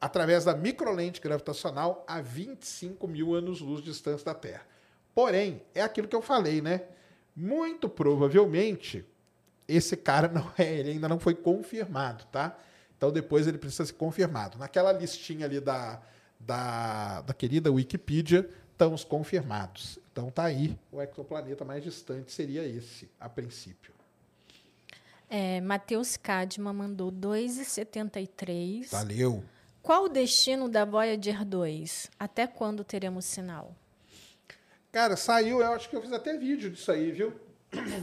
[0.00, 4.66] através da microlente gravitacional a 25 mil anos-luz de distância da Terra.
[5.14, 6.82] Porém, é aquilo que eu falei, né?
[7.34, 9.06] Muito provavelmente,
[9.68, 12.56] esse cara não é, ele ainda não foi confirmado, tá?
[12.96, 14.58] Então depois ele precisa ser confirmado.
[14.58, 16.00] Naquela listinha ali da,
[16.38, 19.98] da, da querida Wikipedia, estão os confirmados.
[20.12, 23.94] Então tá aí, o exoplaneta mais distante seria esse, a princípio.
[25.28, 28.90] É, Matheus Cadma mandou 2,73.
[28.90, 29.42] Valeu.
[29.82, 32.10] Qual o destino da Voyager 2?
[32.18, 33.74] Até quando teremos sinal?
[34.92, 37.32] Cara, saiu, eu acho que eu fiz até vídeo disso aí, viu?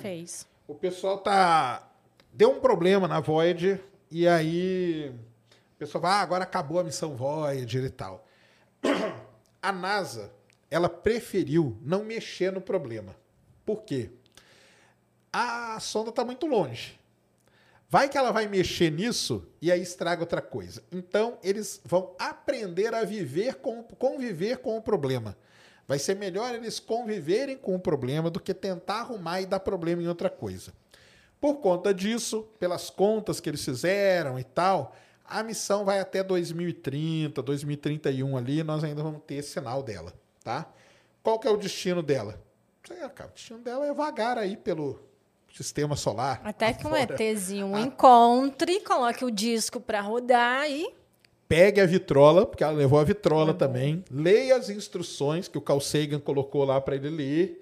[0.01, 0.45] Fez.
[0.68, 1.89] O pessoal tá.
[2.32, 5.14] Deu um problema na Voyager e aí
[5.76, 8.26] o pessoal vai, ah, agora acabou a missão Voyager e tal.
[9.61, 10.32] A NASA,
[10.70, 13.16] ela preferiu não mexer no problema.
[13.66, 14.09] Por quê?
[15.32, 16.99] A sonda está muito longe.
[17.89, 20.84] Vai que ela vai mexer nisso e aí estraga outra coisa.
[20.91, 25.38] Então, eles vão aprender a viver com, conviver com o problema.
[25.88, 30.01] Vai ser melhor eles conviverem com o problema do que tentar arrumar e dar problema
[30.01, 30.73] em outra coisa.
[31.41, 37.41] Por conta disso, pelas contas que eles fizeram e tal, a missão vai até 2030,
[37.41, 40.13] 2031 ali, nós ainda vamos ter sinal dela,
[40.43, 40.71] tá?
[41.21, 42.41] Qual que é o destino dela?
[43.15, 45.01] Cara, o destino dela é vagar aí pelo
[45.53, 46.41] sistema solar.
[46.43, 47.23] Até que um afora.
[47.23, 50.93] ETzinho encontre, coloque o disco para rodar e
[51.47, 54.03] Pegue a vitrola, porque ela levou a vitrola também.
[54.09, 57.59] Leia as instruções que o Carl Sagan colocou lá para ele ler,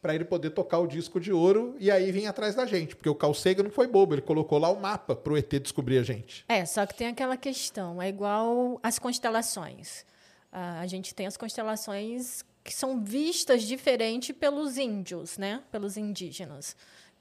[0.00, 2.94] para ele poder tocar o disco de ouro e aí vir atrás da gente.
[2.96, 5.98] Porque o Carl Sagan não foi bobo, ele colocou lá o mapa pro ET descobrir
[5.98, 6.44] a gente.
[6.48, 10.04] É, só que tem aquela questão, é igual as constelações.
[10.52, 15.60] Ah, a gente tem as constelações que são vistas diferente pelos índios, né?
[15.70, 16.76] Pelos indígenas.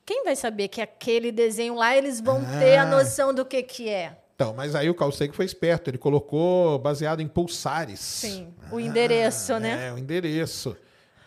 [0.05, 2.85] Quem vai saber que aquele desenho lá eles vão ter a Ah.
[2.85, 4.17] noção do que que é?
[4.35, 7.99] Então, mas aí o Sagan foi esperto, ele colocou baseado em pulsares.
[7.99, 9.87] Sim, o endereço, né?
[9.87, 10.75] É, o endereço.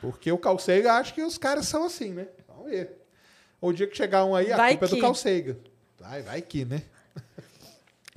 [0.00, 2.26] Porque o Sagan acha que os caras são assim, né?
[2.48, 3.02] Vamos ver.
[3.60, 5.18] O dia que chegar um aí, a Vai culpa é do que.
[5.18, 5.56] Sagan.
[5.98, 6.82] Vai, vai que, né?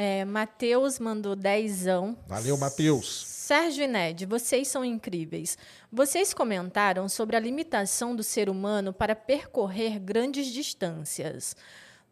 [0.02, 2.18] É, Matheus mandou dezão.
[2.26, 3.26] Valeu, Matheus.
[3.28, 5.58] Sérgio e Ned, vocês são incríveis.
[5.92, 11.56] Vocês comentaram sobre a limitação do ser humano para percorrer grandes distâncias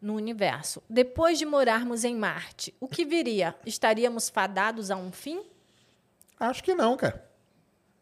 [0.00, 0.82] no universo.
[0.88, 3.54] Depois de morarmos em Marte, o que viria?
[3.66, 5.42] Estaríamos fadados a um fim?
[6.38, 7.28] Acho que não, cara.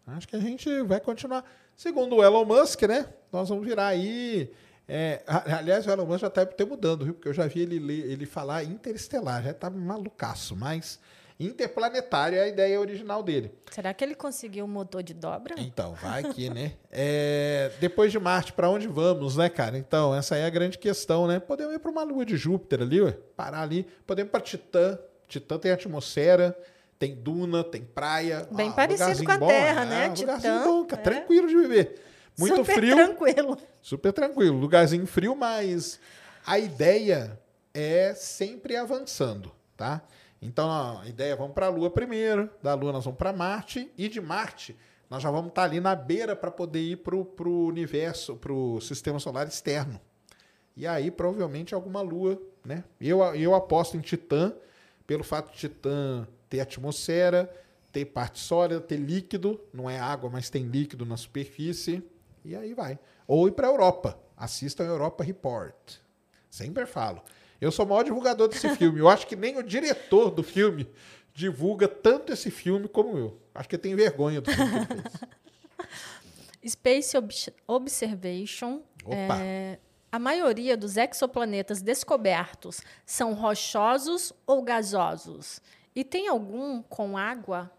[0.07, 1.45] Acho que a gente vai continuar.
[1.77, 3.09] Segundo o Elon Musk, né?
[3.33, 4.51] Nós vamos virar aí.
[4.87, 7.15] é, aliás, o Elon Musk já está mudando, viu?
[7.15, 11.01] Porque eu já vi ele, ele falar interestelar, já tá malucaço, mas
[11.39, 13.53] interplanetário é a ideia original dele.
[13.71, 15.55] Será que ele conseguiu um motor de dobra?
[15.59, 16.73] Então, vai aqui, né?
[16.91, 19.77] É, depois de Marte, para onde vamos, né, cara?
[19.77, 21.39] Então, essa é a grande questão, né?
[21.39, 23.87] Podemos ir para uma lua de Júpiter ali, ué, parar ali.
[24.07, 24.99] Podemos ir para Titã.
[25.29, 26.57] Titã tem atmosfera,
[26.99, 28.47] tem duna, tem praia.
[28.51, 30.07] Bem Ah, parecido com a bom, Terra, é, né?
[30.07, 31.05] um lugarzinho Titã, bom, cara, é.
[31.05, 32.03] tranquilo de viver.
[32.39, 33.59] Muito Super frio, tranquilo.
[33.83, 34.59] super tranquilo.
[34.59, 35.99] Lugarzinho frio, mas
[36.47, 37.39] a ideia
[37.75, 40.03] é sempre avançando, tá?
[40.47, 43.91] Então, a ideia é vamos para a Lua primeiro, da Lua nós vamos para Marte,
[43.99, 44.77] e de Marte
[45.11, 48.81] nós já vamos estar ali na beira para poder ir para o universo, para o
[48.81, 50.01] sistema solar externo.
[50.77, 52.85] E aí, provavelmente, alguma Lua, né?
[53.01, 54.53] Eu, eu aposto em Titã,
[55.07, 57.53] pelo fato de Titã ter atmosfera,
[57.93, 62.03] ter parte sólida, ter líquido, não é água, mas tem líquido na superfície.
[62.45, 62.99] E aí vai.
[63.27, 64.19] Ou ir para a Europa.
[64.37, 65.95] Assistam a Europa Report.
[66.51, 67.23] Sempre falo.
[67.61, 69.01] Eu sou o maior divulgador desse filme.
[69.01, 70.89] Eu acho que nem o diretor do filme
[71.35, 73.41] divulga tanto esse filme como eu.
[73.55, 75.21] Acho que tem vergonha do filme que ele fez.
[76.73, 78.83] Space Obs- Observation.
[79.05, 79.39] Opa.
[79.41, 79.79] é,
[80.11, 85.61] a maioria dos exoplanetas descobertos são rochosos ou gasosos?
[85.95, 87.71] E tem algum com água?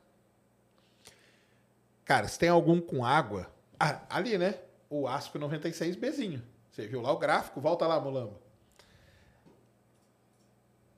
[2.06, 3.52] Cara, se tem algum com água.
[3.80, 4.56] Ah, ali, né?
[4.90, 6.42] O ASP 96Bzinho.
[6.72, 7.60] Você viu lá o gráfico?
[7.60, 8.40] Volta lá, Mulamba.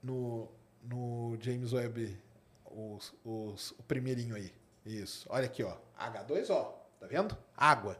[0.02, 0.47] No,
[0.84, 2.18] no James Webb,
[2.66, 4.54] os, os- o primeirinho aí.
[4.86, 5.28] Isso.
[5.30, 5.76] Olha aqui, ó.
[5.97, 6.74] H2O.
[7.00, 7.38] Tá vendo?
[7.56, 7.97] Água.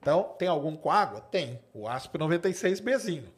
[0.00, 1.20] Então, tem algum com água?
[1.20, 1.60] Tem.
[1.72, 3.28] O ASP 96Bzinho.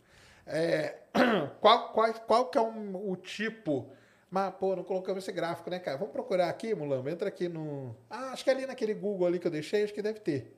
[0.47, 0.99] É,
[1.61, 3.91] qual, qual, qual que é um, o tipo...
[4.31, 5.97] Mas, pô, não colocamos esse gráfico, né, cara?
[5.97, 7.09] Vamos procurar aqui, Mulambo.
[7.09, 7.95] Entra aqui no...
[8.11, 10.57] Ah, acho que é ali naquele Google ali que eu deixei, acho que deve ter.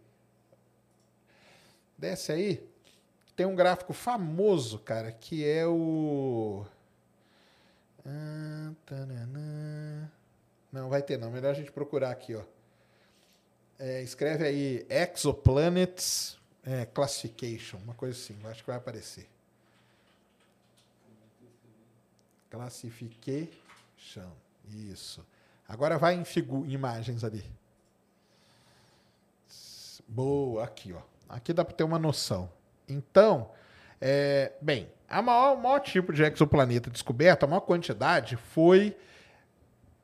[1.99, 2.69] Desce aí.
[3.35, 6.65] Tem um gráfico famoso, cara, que é o...
[10.73, 11.31] Não, vai ter não.
[11.31, 12.43] Melhor a gente procurar aqui, ó.
[13.79, 18.37] É, escreve aí Exoplanets é, Classification, uma coisa assim.
[18.45, 19.29] Acho que vai aparecer.
[22.51, 23.51] Classification.
[24.69, 25.25] Isso.
[25.69, 26.25] Agora vai em
[26.69, 27.45] imagens ali.
[30.09, 31.03] Boa, aqui, ó.
[31.29, 32.51] Aqui dá para ter uma noção.
[32.89, 33.51] Então,
[34.01, 38.97] é, bem, a maior, maior tipo de exoplaneta descoberto, a maior quantidade foi.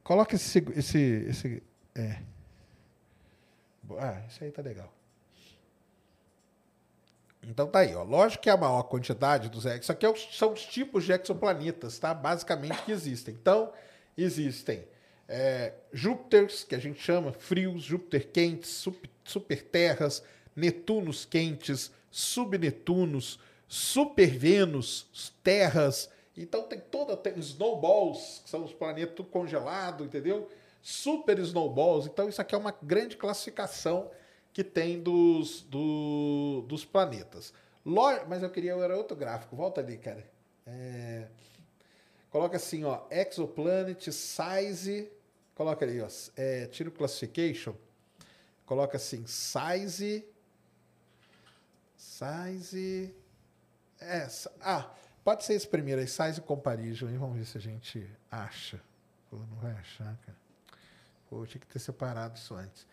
[0.03, 0.59] Coloca esse.
[0.77, 1.63] esse, esse
[1.95, 2.19] é.
[3.99, 4.93] Ah, isso aí tá legal.
[7.43, 8.03] Então tá aí, ó.
[8.03, 9.83] Lógico que a maior quantidade dos exos.
[9.83, 12.15] Isso aqui é são os tipos de exoplanetas, tá?
[12.15, 13.35] Basicamente que existem.
[13.35, 13.73] Então,
[14.17, 14.87] existem
[15.29, 20.23] é, Júpiters, que a gente chama frios, Júpiter quentes, super, superterras,
[20.55, 23.41] Netunos quentes, subnetunos,
[23.73, 25.07] super-Vênus,
[25.43, 26.11] terras.
[26.37, 27.17] Então tem toda.
[27.17, 30.47] Tem snowballs, que são os planetas tudo congelado, entendeu?
[30.83, 32.05] Super snowballs.
[32.05, 34.11] Então isso aqui é uma grande classificação
[34.53, 37.55] que tem dos, do, dos planetas.
[37.83, 39.57] Mas eu queria era outro gráfico.
[39.57, 40.23] Volta ali, cara.
[40.67, 41.29] É...
[42.29, 45.11] Coloca assim, ó, exoplanet size.
[45.55, 47.75] Coloca ali, ó, é, tira o classification.
[48.67, 50.27] Coloca assim, size.
[51.97, 53.22] Size.
[54.03, 54.29] É,
[54.61, 54.91] ah,
[55.25, 57.09] pode ser esse primeiro aí, size comparison.
[57.09, 58.81] E vamos ver se a gente acha.
[59.31, 60.39] Pô, não vai achar, cara.
[61.29, 62.87] Pô, tinha que ter separado isso antes.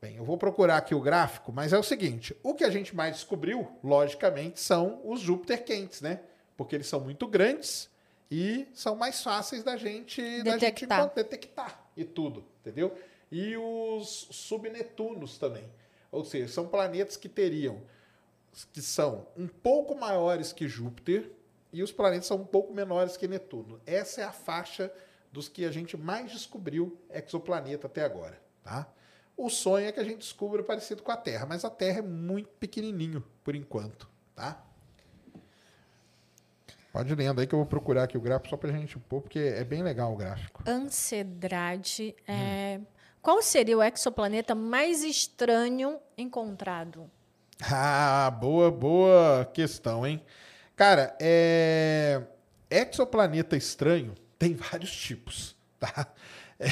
[0.00, 2.94] Bem, eu vou procurar aqui o gráfico, mas é o seguinte: o que a gente
[2.94, 6.20] mais descobriu, logicamente, são os Júpiter quentes, né?
[6.56, 7.90] Porque eles são muito grandes
[8.30, 12.96] e são mais fáceis da gente detectar, da gente detectar e tudo, entendeu?
[13.32, 15.64] E os subnetunos também.
[16.12, 17.80] Ou seja, são planetas que teriam
[18.64, 21.30] que são um pouco maiores que Júpiter
[21.72, 23.80] e os planetas são um pouco menores que Netuno.
[23.84, 24.90] Essa é a faixa
[25.30, 28.88] dos que a gente mais descobriu exoplaneta até agora, tá?
[29.36, 32.02] O sonho é que a gente descubra parecido com a Terra, mas a Terra é
[32.02, 34.64] muito pequenininho por enquanto, tá?
[36.90, 39.20] Pode lendo aí que eu vou procurar aqui o gráfico só para a gente pôr,
[39.20, 40.62] porque é bem legal o gráfico.
[40.66, 42.78] Ancedrade, é...
[42.80, 42.86] hum.
[43.20, 47.10] qual seria o exoplaneta mais estranho encontrado?
[47.70, 50.22] Ah, boa, boa questão, hein?
[50.76, 52.20] Cara, é...
[52.70, 56.06] exoplaneta estranho tem vários tipos, tá?
[56.60, 56.68] É...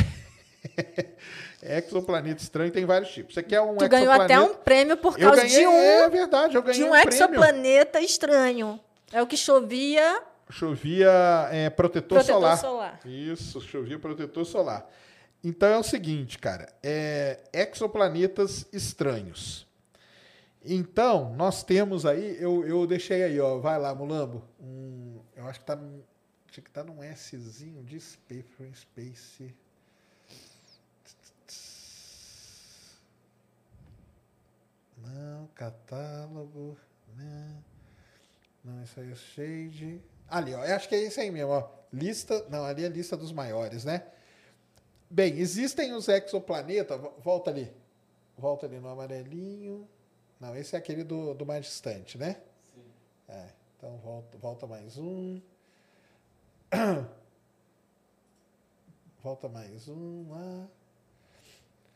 [1.78, 3.34] Exoplaneta estranho tem vários tipos.
[3.34, 5.72] Você quer um tu ganhou até um prêmio por causa ganhei, de um.
[5.72, 8.06] É verdade, eu ganhei de um, um exoplaneta prêmio.
[8.06, 8.80] estranho.
[9.10, 10.22] É o que chovia.
[10.50, 11.10] Chovia
[11.50, 12.58] é, protetor, protetor solar.
[12.58, 13.00] solar.
[13.06, 14.86] Isso, chovia protetor solar.
[15.42, 16.68] Então é o seguinte, cara.
[16.82, 19.66] É, exoplanetas estranhos.
[20.64, 24.42] Então, nós temos aí, eu, eu deixei aí, ó, vai lá, Mulambo.
[24.58, 25.76] Um, eu acho que tá,
[26.50, 28.72] tinha que tá num Szinho de Space.
[28.74, 29.54] Space.
[34.96, 36.78] Não, catálogo.
[37.14, 37.62] Né?
[38.64, 40.02] Não, isso aí é shade.
[40.28, 40.62] Ali, ó.
[40.62, 41.68] Acho que é isso aí mesmo, ó.
[41.92, 42.46] Lista.
[42.48, 44.06] Não, ali é a lista dos maiores, né?
[45.10, 46.98] Bem, existem os exoplanetas.
[47.18, 47.70] Volta ali.
[48.36, 49.86] Volta ali no amarelinho.
[50.44, 52.36] Não, esse é aquele do, do mais distante, né?
[52.74, 52.84] Sim.
[53.30, 53.46] É,
[53.78, 55.40] então volta, volta mais um.
[59.22, 60.68] Volta mais um lá.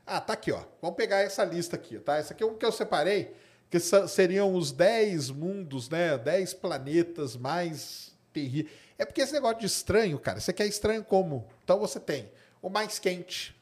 [0.06, 0.64] Ah, tá aqui, ó.
[0.80, 2.16] Vamos pegar essa lista aqui, tá?
[2.16, 3.34] Essa aqui é um que eu separei,
[3.68, 6.16] que seriam os 10 mundos, né?
[6.16, 8.74] 10 planetas mais terríveis.
[8.96, 11.46] É porque esse negócio de estranho, cara, você quer estranho como?
[11.64, 13.54] Então você tem o mais quente,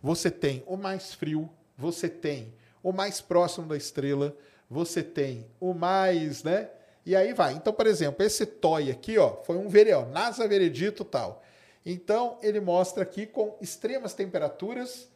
[0.00, 4.36] você tem o mais frio, você tem o mais próximo da estrela,
[4.68, 6.70] você tem o mais, né?
[7.04, 7.54] E aí vai.
[7.54, 11.42] Então, por exemplo, esse toy aqui, ó, foi um veredito, NASA veredito tal.
[11.84, 15.08] Então, ele mostra aqui com extremas temperaturas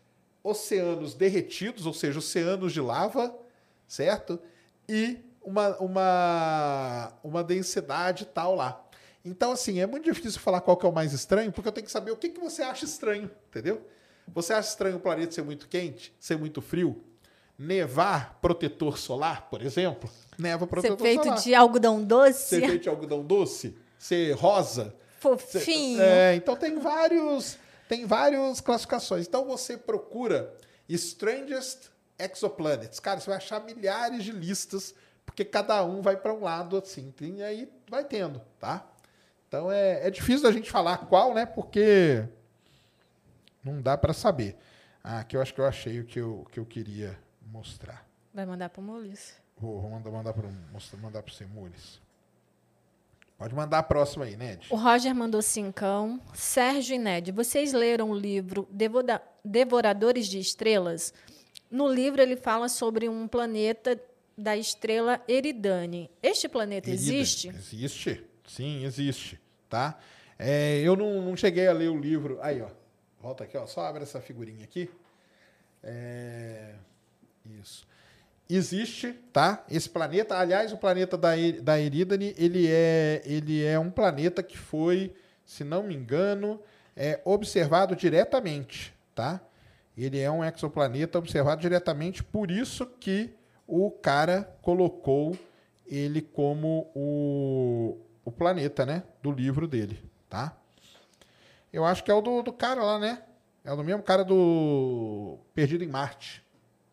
[0.42, 3.36] oceanos derretidos, ou seja, oceanos de lava,
[3.86, 4.38] certo?
[4.88, 8.84] E uma, uma, uma densidade tal lá.
[9.24, 11.84] Então, assim, é muito difícil falar qual que é o mais estranho, porque eu tenho
[11.84, 13.84] que saber o que, que você acha estranho, entendeu?
[14.28, 17.02] Você acha estranho o planeta ser muito quente, ser muito frio?
[17.58, 20.10] Nevar protetor solar, por exemplo?
[20.38, 21.10] Neva protetor solar.
[21.10, 21.42] Ser feito solar.
[21.42, 22.48] de algodão doce?
[22.48, 23.76] Ser feito de algodão doce?
[23.98, 24.94] Ser rosa?
[25.18, 25.96] Fofinho.
[25.96, 27.58] Ser, é, então tem vários
[27.88, 29.26] Tem várias classificações.
[29.26, 30.52] Então você procura
[30.88, 31.88] Strangest
[32.18, 33.00] Exoplanets.
[33.00, 37.14] Cara, você vai achar milhares de listas, porque cada um vai para um lado assim.
[37.20, 38.86] E aí vai tendo, tá?
[39.48, 41.46] Então é, é difícil da gente falar qual, né?
[41.46, 42.24] Porque
[43.62, 44.56] não dá para saber.
[45.02, 47.16] Ah, aqui eu acho que eu achei o que eu, que eu queria
[47.46, 48.06] mostrar.
[48.32, 49.36] Vai mandar para o Mules?
[49.56, 50.48] Vou, vou mandar, mandar para
[50.98, 52.00] mandar para Mules.
[53.38, 54.66] Pode mandar a próxima aí, Ned.
[54.70, 56.20] O Roger mandou cincão.
[56.34, 61.12] Sérgio e Ned, vocês leram o livro Devora Devoradores de Estrelas?
[61.70, 64.00] No livro ele fala sobre um planeta
[64.36, 66.10] da estrela Eridane.
[66.22, 67.02] Este planeta Erida.
[67.02, 67.48] existe?
[67.48, 69.98] Existe, sim, existe, tá?
[70.38, 72.38] É, eu não, não, cheguei a ler o livro.
[72.42, 72.68] Aí, ó,
[73.20, 74.90] volta aqui, ó, só abre essa figurinha aqui.
[75.82, 76.74] É,
[77.60, 77.86] isso
[78.48, 79.64] existe, tá?
[79.68, 81.30] Esse planeta, aliás, o planeta da,
[81.62, 85.14] da Eridane, ele é, ele é um planeta que foi,
[85.44, 86.60] se não me engano,
[86.96, 89.40] é observado diretamente, tá?
[89.96, 93.34] Ele é um exoplaneta observado diretamente, por isso que
[93.66, 95.36] o cara colocou
[95.86, 99.02] ele como o, o planeta, né?
[99.22, 100.56] Do livro dele, tá?
[101.72, 103.22] Eu acho que é o do, do cara lá, né?
[103.64, 106.45] É o do mesmo cara do Perdido em Marte,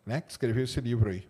[0.06, 0.22] né?
[0.22, 1.28] Que escreveu esse livro aí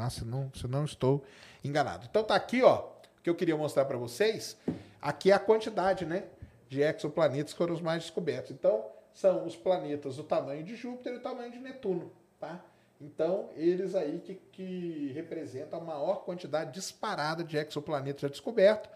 [0.00, 0.08] tá?
[0.08, 1.22] Se não, se não estou
[1.62, 2.06] enganado.
[2.08, 2.88] Então tá aqui, ó,
[3.22, 4.56] que eu queria mostrar para vocês.
[5.00, 6.24] Aqui é a quantidade, né,
[6.68, 8.50] de exoplanetas que foram os mais descobertos.
[8.50, 12.64] Então, são os planetas do tamanho de Júpiter e o tamanho de Netuno, tá?
[13.00, 18.90] Então, eles aí que, que representam a maior quantidade disparada de exoplanetas já descobertos.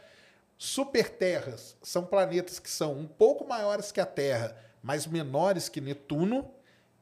[0.56, 6.50] Superterras são planetas que são um pouco maiores que a Terra, mas menores que Netuno.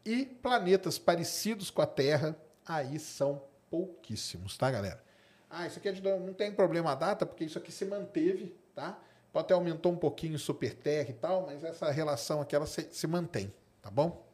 [0.04, 5.02] E planetas parecidos com a Terra, aí são pouquíssimos, tá, galera?
[5.48, 8.56] Ah, isso aqui é de, não tem problema a data, porque isso aqui se manteve,
[8.74, 8.98] tá?
[9.32, 12.66] Pode até aumentou um pouquinho o Super Terra e tal, mas essa relação aqui ela
[12.66, 14.26] se, se mantém, tá bom?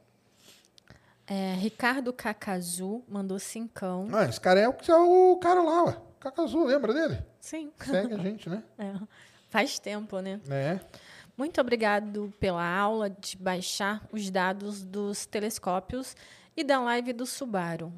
[1.26, 4.08] É, Ricardo Cacazu mandou cincão.
[4.12, 6.00] Ah, esse cara é o, é o cara lá, ué.
[6.18, 7.22] Cacazu, lembra dele?
[7.38, 7.70] Sim.
[7.84, 8.64] Segue a gente, né?
[8.78, 8.94] É.
[9.50, 10.40] Faz tempo, né?
[10.50, 10.80] É.
[11.38, 16.16] Muito obrigado pela aula de baixar os dados dos telescópios
[16.56, 17.92] e da live do Subaru.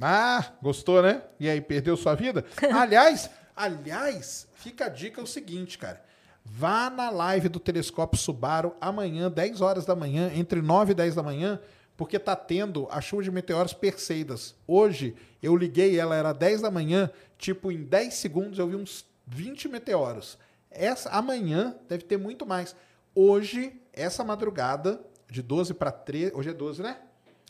[0.00, 1.20] Ah, gostou, né?
[1.40, 2.44] E aí, perdeu sua vida?
[2.72, 6.00] aliás, aliás, fica a dica o seguinte, cara.
[6.44, 11.16] Vá na live do Telescópio Subaru amanhã, 10 horas da manhã, entre 9 e 10
[11.16, 11.58] da manhã,
[11.96, 14.54] porque tá tendo a chuva de meteoros Perseidas.
[14.64, 19.04] Hoje, eu liguei, ela era 10 da manhã, tipo, em 10 segundos eu vi uns
[19.26, 20.38] 20 meteoros.
[20.74, 22.74] Essa amanhã deve ter muito mais.
[23.14, 26.98] Hoje, essa madrugada, de 12 para 13, hoje é 12, né?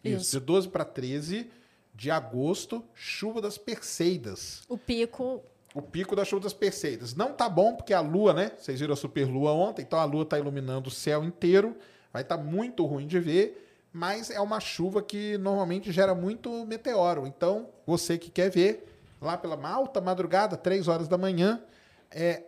[0.03, 1.51] Isso, Isso de 12 para 13,
[1.95, 4.63] de agosto, chuva das Perseidas.
[4.69, 5.43] O pico.
[5.75, 7.15] O pico da chuva das Perseidas.
[7.15, 8.53] Não tá bom porque a lua, né?
[8.59, 11.77] Vocês viram a superlua ontem, então a lua tá iluminando o céu inteiro.
[12.13, 16.65] Vai estar tá muito ruim de ver, mas é uma chuva que normalmente gera muito
[16.67, 17.27] meteoro.
[17.27, 18.87] Então, você que quer ver,
[19.21, 21.63] lá pela alta madrugada, 3 horas da manhã,
[22.11, 22.45] é,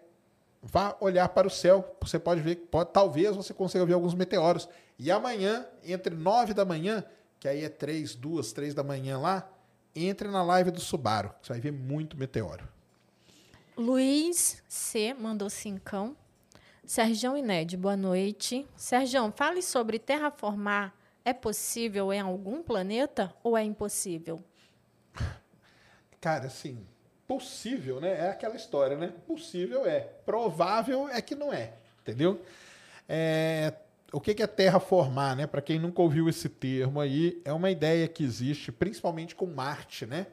[0.62, 1.96] vá olhar para o céu.
[2.00, 4.68] Você pode ver, pode, talvez você consiga ver alguns meteoros.
[4.98, 7.04] E amanhã, entre 9 da manhã
[7.38, 9.48] que aí é 3, 2, 3 da manhã lá,
[9.94, 11.32] entre na live do Subaru.
[11.40, 12.66] Você vai ver muito meteoro.
[13.76, 15.14] Luiz C.
[15.14, 16.16] mandou cincão.
[16.84, 18.66] Sergião Ned, boa noite.
[18.76, 20.94] Sergião, fale sobre terraformar.
[21.24, 24.42] É possível em algum planeta ou é impossível?
[26.20, 26.86] Cara, assim,
[27.26, 28.26] possível, né?
[28.26, 29.12] É aquela história, né?
[29.26, 30.00] Possível é.
[30.00, 31.72] Provável é que não é.
[32.02, 32.40] Entendeu?
[33.08, 33.72] É,
[34.12, 35.46] o que é terraformar, né?
[35.46, 40.06] Para quem nunca ouviu esse termo aí, é uma ideia que existe, principalmente com Marte,
[40.06, 40.26] né?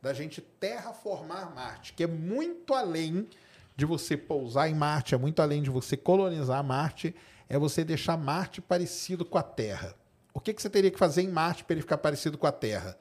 [0.00, 3.28] Da gente terraformar Marte, que é muito além
[3.74, 7.14] de você pousar em Marte, é muito além de você colonizar Marte,
[7.48, 9.94] é você deixar Marte parecido com a Terra.
[10.32, 12.52] O que, que você teria que fazer em Marte para ele ficar parecido com a
[12.52, 12.96] Terra?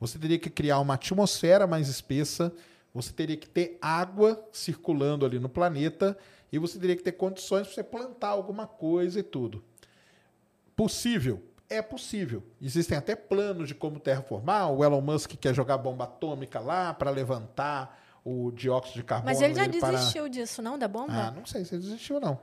[0.00, 2.52] Você teria que criar uma atmosfera mais espessa,
[2.96, 6.16] você teria que ter água circulando ali no planeta
[6.50, 9.62] e você teria que ter condições para você plantar alguma coisa e tudo.
[10.74, 11.42] Possível?
[11.68, 12.42] É possível.
[12.60, 14.72] Existem até planos de como terraformar.
[14.72, 19.30] O Elon Musk quer jogar bomba atômica lá para levantar o dióxido de carbono.
[19.30, 20.30] Mas ele já desistiu para...
[20.30, 20.78] disso, não?
[20.78, 21.12] Da bomba?
[21.12, 22.40] Ah, não sei se ele desistiu, não.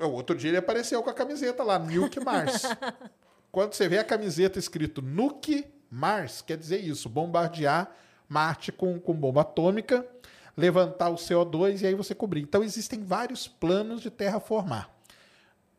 [0.00, 2.62] O outro dia ele apareceu com a camiseta lá, Nuke Mars.
[3.52, 7.94] Quando você vê a camiseta escrito Nuke Mars, quer dizer isso, bombardear
[8.28, 10.06] Marte com, com bomba atômica
[10.56, 12.42] levantar o CO2 e aí você cobrir.
[12.42, 14.90] Então existem vários planos de terraformar.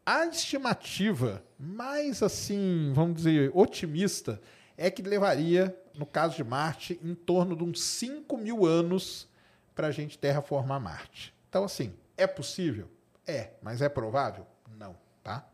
[0.06, 4.40] A estimativa mais assim, vamos dizer, otimista,
[4.78, 9.28] é que levaria, no caso de Marte, em torno de uns 5 mil anos
[9.74, 11.34] para a gente terraformar Marte.
[11.50, 12.88] Então, assim, é possível?
[13.26, 14.46] É, mas é provável?
[14.78, 15.48] Não, tá?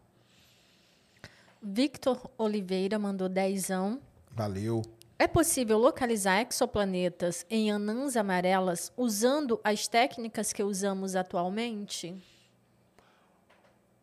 [1.61, 4.01] Victor Oliveira mandou dezão.
[4.31, 4.81] Valeu.
[5.22, 12.19] É possível localizar exoplanetas em anãs amarelas usando as técnicas que usamos atualmente?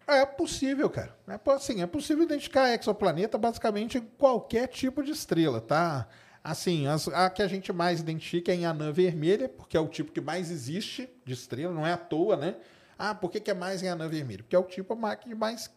[0.07, 1.19] É possível, cara.
[1.27, 6.07] É, assim, é possível identificar exoplaneta basicamente em qualquer tipo de estrela, tá?
[6.45, 9.89] Assim, as, a que a gente mais identifica é em anã vermelha, porque é o
[9.89, 12.55] tipo que mais existe de estrela, não é à toa, né?
[12.97, 14.45] Ah, por que, que é mais em anã vermelha?
[14.45, 14.97] Porque é o tipo
[15.27, 15.69] de mais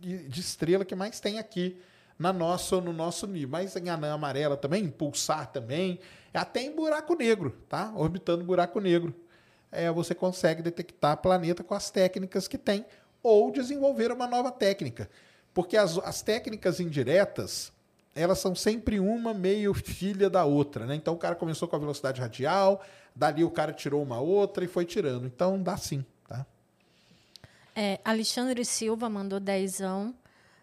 [0.00, 1.80] de, de estrela que mais tem aqui
[2.18, 3.50] na nossa, no nosso nível.
[3.50, 6.00] Mas em anã amarela também, pulsar também,
[6.34, 7.92] até em buraco negro, tá?
[7.94, 9.14] Orbitando buraco negro.
[9.70, 12.84] É, você consegue detectar planeta com as técnicas que tem
[13.22, 15.08] ou desenvolver uma nova técnica.
[15.52, 17.72] Porque as, as técnicas indiretas,
[18.14, 20.94] elas são sempre uma meio filha da outra, né?
[20.94, 22.82] Então o cara começou com a velocidade radial,
[23.14, 25.26] dali o cara tirou uma outra e foi tirando.
[25.26, 26.46] Então dá sim, tá?
[27.74, 30.14] É, Alexandre Silva mandou dezão.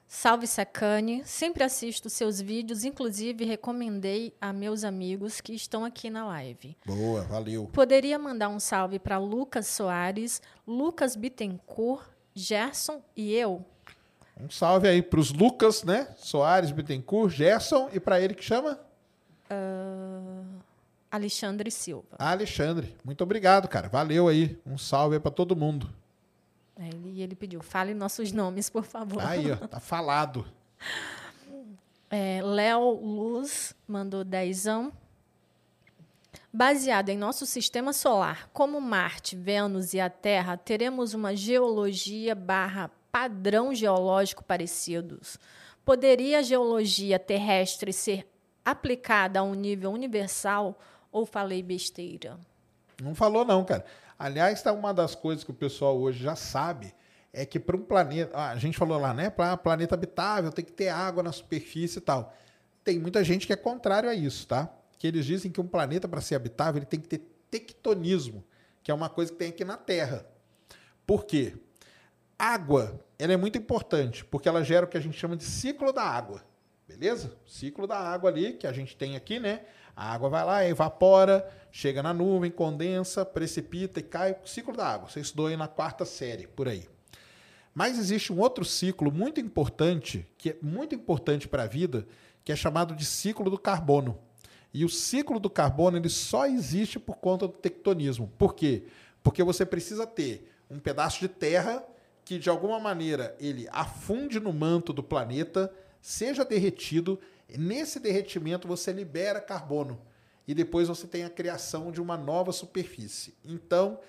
[0.08, 6.26] Salve Sacane, sempre assisto seus vídeos, inclusive recomendei a meus amigos que estão aqui na
[6.26, 6.78] live.
[6.86, 7.70] Boa, valeu.
[7.74, 13.66] Poderia mandar um salve para Lucas Soares, Lucas Bittencourt, Gerson e eu?
[14.40, 16.08] Um salve aí para os Lucas, né?
[16.18, 18.80] Soares, Bittencourt, Gerson e para ele que chama?
[19.50, 20.46] Uh,
[21.10, 22.16] Alexandre Silva.
[22.20, 23.88] Alexandre, muito obrigado, cara.
[23.88, 24.60] Valeu aí.
[24.66, 25.90] Um salve para todo mundo.
[26.78, 29.24] É, e ele pediu, fale nossos nomes, por favor.
[29.24, 30.46] Aí, ó, tá falado.
[32.10, 34.92] É, Léo Luz mandou dezão.
[36.52, 42.90] Baseado em nosso sistema solar, como Marte, Vênus e a Terra, teremos uma geologia barra
[43.12, 45.38] padrão geológico parecidos.
[45.84, 48.28] Poderia a geologia terrestre ser
[48.64, 50.78] aplicada a um nível universal
[51.12, 52.38] ou falei besteira?
[53.02, 53.86] Não falou não, cara.
[54.18, 56.94] Aliás, tá uma das coisas que o pessoal hoje já sabe
[57.34, 60.72] é que para um planeta, a gente falou lá, né, para planeta habitável tem que
[60.72, 62.34] ter água na superfície e tal.
[62.84, 64.72] Tem muita gente que é contrário a isso, tá?
[64.98, 67.20] que eles dizem que um planeta, para ser habitável, ele tem que ter
[67.50, 68.44] tectonismo,
[68.82, 70.26] que é uma coisa que tem aqui na Terra.
[71.06, 71.56] Por quê?
[72.38, 75.94] Água, ela é muito importante, porque ela gera o que a gente chama de ciclo
[75.94, 76.44] da água.
[76.88, 77.36] Beleza?
[77.46, 79.62] Ciclo da água ali, que a gente tem aqui, né?
[79.96, 84.36] A água vai lá, evapora, chega na nuvem, condensa, precipita e cai.
[84.44, 85.10] Ciclo da água.
[85.10, 86.88] Você estudou aí na quarta série, por aí.
[87.74, 92.08] Mas existe um outro ciclo muito importante, que é muito importante para a vida,
[92.44, 94.18] que é chamado de ciclo do carbono.
[94.74, 98.32] E o ciclo do carbono ele só existe por conta do tectonismo.
[98.38, 98.84] Por quê?
[99.24, 101.84] Porque você precisa ter um pedaço de terra
[102.26, 107.20] que de alguma maneira ele afunde no manto do planeta, seja derretido,
[107.50, 110.00] nesse derretimento você libera carbono
[110.48, 113.34] e depois você tem a criação de uma nova superfície.
[113.44, 114.00] Então,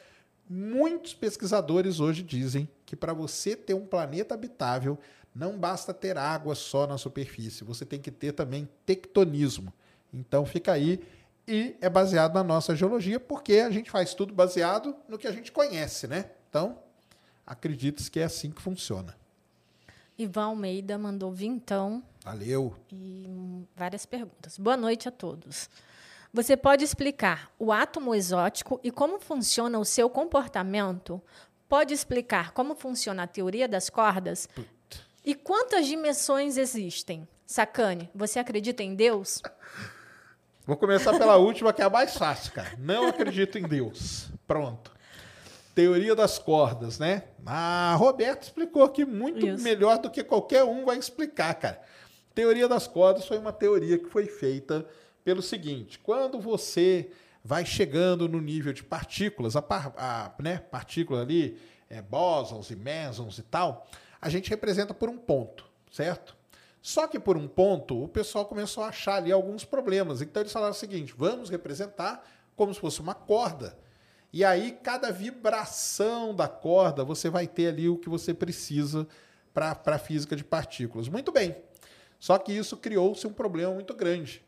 [0.48, 4.98] muitos pesquisadores hoje dizem que para você ter um planeta habitável,
[5.34, 9.72] não basta ter água só na superfície, você tem que ter também tectonismo.
[10.12, 11.00] Então fica aí
[11.46, 15.32] e é baseado na nossa geologia, porque a gente faz tudo baseado no que a
[15.32, 16.30] gente conhece, né?
[16.48, 16.78] Então,
[17.46, 19.14] acredito que é assim que funciona.
[20.18, 22.02] Ivan Almeida mandou vintão.
[22.24, 22.74] Valeu.
[22.90, 24.58] E várias perguntas.
[24.58, 25.68] Boa noite a todos.
[26.32, 31.20] Você pode explicar o átomo exótico e como funciona o seu comportamento?
[31.68, 34.46] Pode explicar como funciona a teoria das cordas?
[34.46, 34.66] Puta.
[35.24, 37.26] E quantas dimensões existem?
[37.44, 39.42] Sacane, você acredita em Deus?
[40.64, 42.74] Vou começar pela última, que é a mais fácil, cara.
[42.78, 44.30] Não acredito em Deus.
[44.46, 44.95] Pronto.
[45.76, 47.24] Teoria das cordas, né?
[47.44, 49.62] Ah, Roberto explicou aqui muito Isso.
[49.62, 51.82] melhor do que qualquer um vai explicar, cara.
[52.34, 54.86] Teoria das cordas foi uma teoria que foi feita
[55.22, 57.10] pelo seguinte: quando você
[57.44, 62.74] vai chegando no nível de partículas, a, par, a né, partícula ali, é, bósons e
[62.74, 63.86] mesons e tal,
[64.18, 66.34] a gente representa por um ponto, certo?
[66.80, 70.22] Só que por um ponto, o pessoal começou a achar ali alguns problemas.
[70.22, 72.26] Então eles falaram o seguinte: vamos representar
[72.56, 73.76] como se fosse uma corda.
[74.36, 79.08] E aí, cada vibração da corda, você vai ter ali o que você precisa
[79.54, 81.08] para a física de partículas.
[81.08, 81.56] Muito bem.
[82.20, 84.44] Só que isso criou-se um problema muito grande,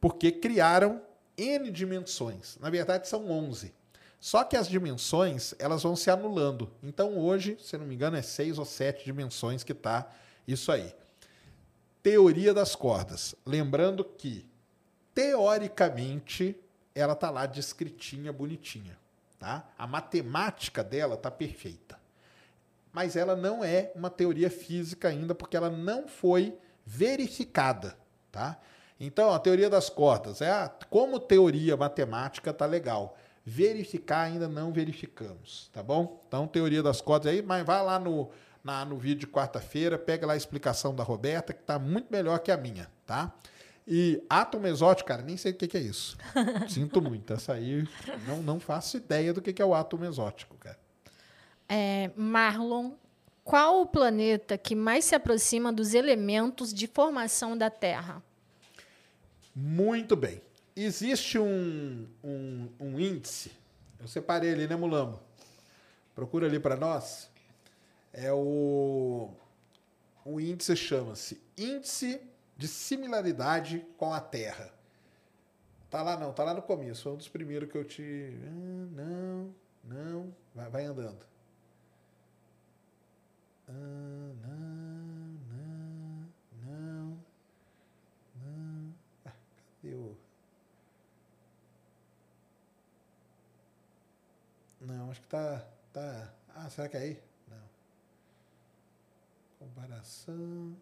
[0.00, 1.02] porque criaram
[1.36, 2.56] N dimensões.
[2.60, 3.74] Na verdade, são 11.
[4.20, 6.70] Só que as dimensões, elas vão se anulando.
[6.80, 10.08] Então, hoje, se não me engano, é seis ou sete dimensões que está
[10.46, 10.94] isso aí.
[12.00, 13.34] Teoria das cordas.
[13.44, 14.46] Lembrando que,
[15.12, 16.56] teoricamente,
[16.94, 19.01] ela tá lá descritinha, bonitinha.
[19.42, 19.64] Tá?
[19.76, 21.98] A matemática dela tá perfeita.
[22.92, 26.56] Mas ela não é uma teoria física ainda, porque ela não foi
[26.86, 27.96] verificada.
[28.30, 28.56] Tá?
[29.00, 33.18] Então, a teoria das cordas é a, como teoria matemática tá legal.
[33.44, 36.22] Verificar ainda não verificamos, tá bom?
[36.28, 38.30] Então, teoria das cordas aí, mas vai lá no,
[38.62, 42.38] na, no vídeo de quarta-feira, pega lá a explicação da Roberta, que está muito melhor
[42.38, 43.34] que a minha, tá?
[43.94, 46.16] E átomo exótico, cara, nem sei o que, que é isso.
[46.66, 47.30] Sinto muito.
[47.30, 47.86] Essa aí
[48.26, 50.78] não, não faço ideia do que, que é o átomo exótico, cara.
[51.68, 52.92] É, Marlon,
[53.44, 58.22] qual o planeta que mais se aproxima dos elementos de formação da Terra?
[59.54, 60.40] Muito bem.
[60.74, 63.52] Existe um, um, um índice.
[64.00, 65.20] Eu separei ali, né, Mulambo?
[66.14, 67.30] Procura ali para nós.
[68.10, 69.28] É o.
[70.24, 72.31] O índice chama-se Índice
[72.62, 74.72] de Similaridade com a Terra.
[75.90, 77.02] Tá lá não, tá lá no começo.
[77.02, 78.38] Foi um dos primeiros que eu te.
[78.46, 80.36] Ah, não, não.
[80.54, 81.26] Vai, vai andando.
[83.68, 83.72] Ah,
[84.42, 84.52] não,
[85.50, 86.28] não,
[86.64, 87.18] não,
[88.44, 88.94] não.
[89.26, 89.32] Ah,
[89.82, 90.16] cadê o.
[94.80, 95.66] Não, acho que tá.
[95.92, 96.32] tá...
[96.54, 97.22] Ah, será que é aí?
[97.48, 97.68] Não.
[99.58, 100.76] Comparação.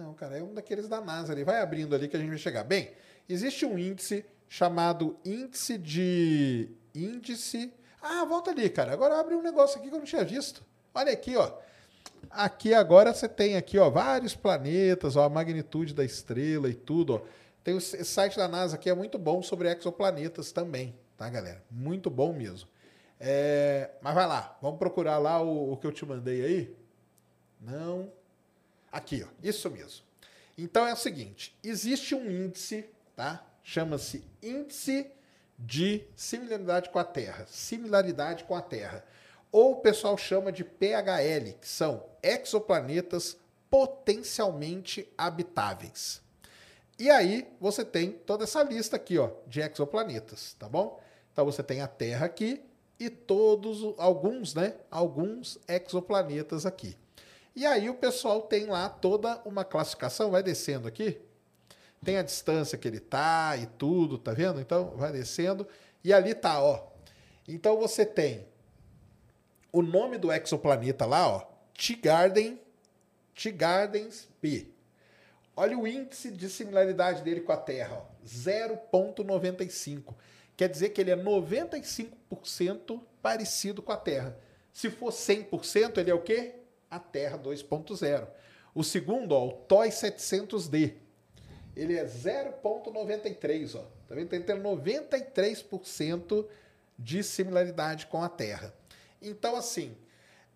[0.00, 1.44] Não, cara, é um daqueles da NASA ali.
[1.44, 2.64] Vai abrindo ali que a gente vai chegar.
[2.64, 2.90] Bem,
[3.28, 6.70] existe um índice chamado índice de.
[6.94, 7.70] Índice.
[8.00, 8.94] Ah, volta ali, cara.
[8.94, 10.64] Agora abre um negócio aqui que eu não tinha visto.
[10.94, 11.52] Olha aqui, ó.
[12.30, 17.16] Aqui agora você tem aqui, ó, vários planetas, ó, a magnitude da estrela e tudo,
[17.16, 17.20] ó.
[17.62, 21.62] Tem o site da NASA aqui é muito bom sobre exoplanetas também, tá, galera?
[21.70, 22.68] Muito bom mesmo.
[23.18, 26.76] É, mas vai lá, vamos procurar lá o, o que eu te mandei aí.
[27.60, 28.10] Não.
[28.90, 30.04] Aqui, ó, isso mesmo.
[30.56, 32.84] Então é o seguinte: existe um índice,
[33.16, 33.46] tá?
[33.62, 35.10] Chama-se índice
[35.58, 37.46] de similaridade com a Terra.
[37.48, 39.04] Similaridade com a Terra.
[39.52, 43.36] Ou o pessoal chama de PHL, que são exoplanetas
[43.68, 46.22] potencialmente habitáveis.
[46.98, 51.00] E aí você tem toda essa lista aqui, ó, de exoplanetas, tá bom?
[51.32, 52.62] Então você tem a Terra aqui
[52.98, 54.74] e todos alguns, né?
[54.90, 56.96] Alguns exoplanetas aqui.
[57.60, 61.20] E aí o pessoal tem lá toda uma classificação, vai descendo aqui,
[62.02, 64.62] tem a distância que ele tá e tudo, tá vendo?
[64.62, 65.68] Então vai descendo
[66.02, 66.88] e ali tá, ó.
[67.46, 68.46] Então você tem
[69.70, 72.58] o nome do exoplaneta lá, ó, T-Garden,
[73.34, 74.68] T-Gardens B.
[75.54, 80.14] Olha o índice de similaridade dele com a Terra, 0.95.
[80.56, 84.34] Quer dizer que ele é 95% parecido com a Terra.
[84.72, 86.59] Se for 100%, ele é o quê?
[86.90, 88.26] A Terra 2.0.
[88.74, 90.94] O segundo, ó, o TOI 700D.
[91.76, 93.84] Ele é 0.93, ó.
[94.08, 94.28] Tá vendo?
[94.28, 96.46] Tem 93%
[96.98, 98.74] de similaridade com a Terra.
[99.22, 99.96] Então, assim,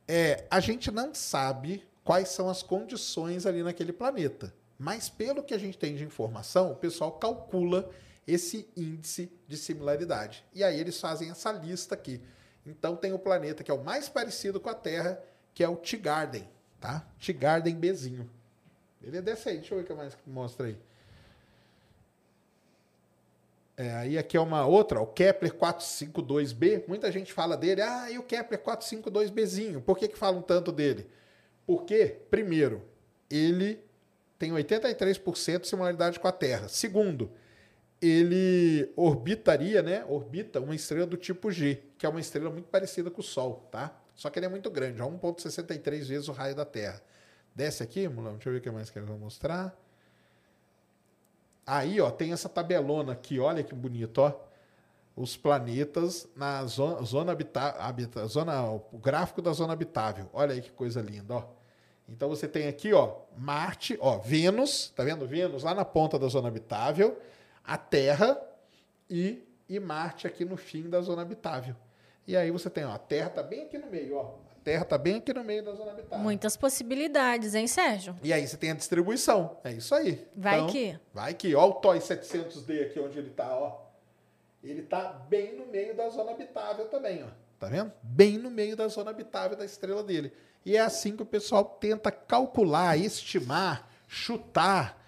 [0.06, 4.52] é, a gente não sabe quais são as condições ali naquele planeta.
[4.78, 7.90] Mas pelo que a gente tem de informação, o pessoal calcula
[8.27, 10.44] esse índice de similaridade.
[10.52, 12.20] E aí eles fazem essa lista aqui.
[12.66, 15.23] Então tem o planeta que é o mais parecido com a Terra,
[15.55, 16.48] que é o T-Garden,
[16.81, 17.06] tá?
[17.24, 18.28] T-Garden Bzinho.
[19.02, 20.76] Ele é desse aí, deixa eu ver o que mais mostra aí.
[23.76, 26.85] É, aí aqui é uma outra, o Kepler 452b.
[26.86, 29.81] Muita gente fala dele, ah, e o Kepler 452bzinho?
[29.81, 31.06] Por que, que falam tanto dele?
[31.66, 32.82] Porque, primeiro,
[33.31, 33.81] ele
[34.39, 36.68] tem 83% de similaridade com a Terra.
[36.68, 37.31] Segundo,
[38.01, 40.05] ele orbitaria, né?
[40.09, 43.68] Orbita uma estrela do tipo G, que é uma estrela muito parecida com o Sol,
[43.70, 43.98] tá?
[44.15, 47.03] Só que ele é muito grande, é 1,63 vezes o raio da Terra.
[47.55, 49.77] Desce aqui, Mulão, deixa eu ver o que mais que eu vou mostrar.
[51.66, 54.32] Aí, ó, tem essa tabelona aqui, olha que bonito, ó.
[55.16, 60.28] Os planetas na zona, zona habitável, zona, o gráfico da zona habitável.
[60.32, 61.45] Olha aí que coisa linda, ó.
[62.09, 66.27] Então você tem aqui, ó, Marte, ó, Vênus, tá vendo Vênus lá na ponta da
[66.28, 67.19] zona habitável
[67.65, 68.39] a Terra
[69.09, 71.74] e, e Marte aqui no fim da zona habitável.
[72.27, 74.23] E aí você tem, ó, a Terra está bem aqui no meio, ó.
[74.51, 76.19] A Terra está bem aqui no meio da zona habitável.
[76.19, 78.17] Muitas possibilidades, hein, Sérgio?
[78.23, 79.59] E aí você tem a distribuição.
[79.63, 80.27] É isso aí.
[80.35, 80.99] Vai então, que.
[81.13, 81.55] Vai que.
[81.55, 83.85] Ó o TOI 700D aqui onde ele está, ó.
[84.63, 87.29] Ele está bem no meio da zona habitável também, ó.
[87.61, 87.93] Tá vendo?
[88.03, 90.33] Bem no meio da zona habitável da estrela dele.
[90.65, 94.99] E é assim que o pessoal tenta calcular, estimar, chutar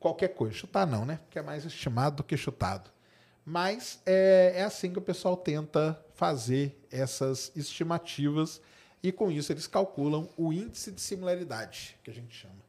[0.00, 0.54] qualquer coisa.
[0.54, 1.20] Chutar não, né?
[1.24, 2.90] Porque é mais estimado do que chutado.
[3.44, 8.60] Mas é, é assim que o pessoal tenta fazer essas estimativas
[9.02, 12.60] e com isso eles calculam o índice de similaridade, que a gente chama.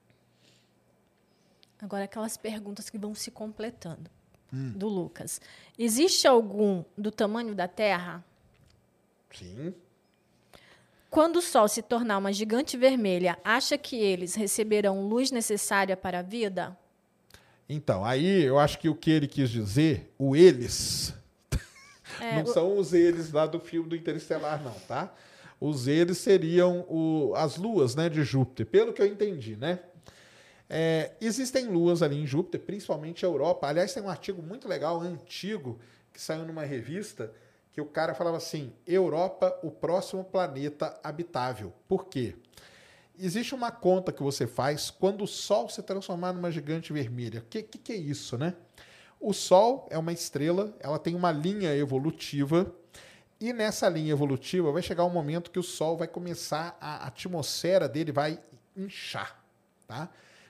[1.82, 4.10] Agora aquelas perguntas que vão se completando.
[4.54, 4.72] Hum.
[4.72, 5.42] Do Lucas.
[5.78, 8.24] Existe algum do tamanho da Terra?
[9.34, 9.74] Sim.
[11.10, 16.20] Quando o Sol se tornar uma gigante vermelha, acha que eles receberão luz necessária para
[16.20, 16.78] a vida?
[17.68, 21.14] Então, aí eu acho que o que ele quis dizer, o eles,
[22.22, 22.54] é, não o...
[22.54, 25.14] são os eles lá do filme do Interestelar, não, tá?
[25.60, 29.80] Os eles seriam o, as luas né, de Júpiter, pelo que eu entendi, né?
[30.70, 33.68] É, existem luas ali em Júpiter, principalmente a Europa.
[33.68, 35.80] Aliás, tem um artigo muito legal, antigo,
[36.14, 37.32] que saiu numa revista,
[37.74, 41.74] que o cara falava assim: Europa, o próximo planeta habitável.
[41.88, 42.36] Por quê?
[43.20, 47.42] Existe uma conta que você faz quando o Sol se transformar numa gigante vermelha.
[47.42, 48.56] O que, que, que é isso, né?
[49.22, 52.74] O Sol é uma estrela, ela tem uma linha evolutiva,
[53.40, 57.88] e nessa linha evolutiva vai chegar um momento que o Sol vai começar, a atmosfera
[57.88, 58.40] dele vai
[58.76, 59.40] inchar,
[59.88, 60.10] tá?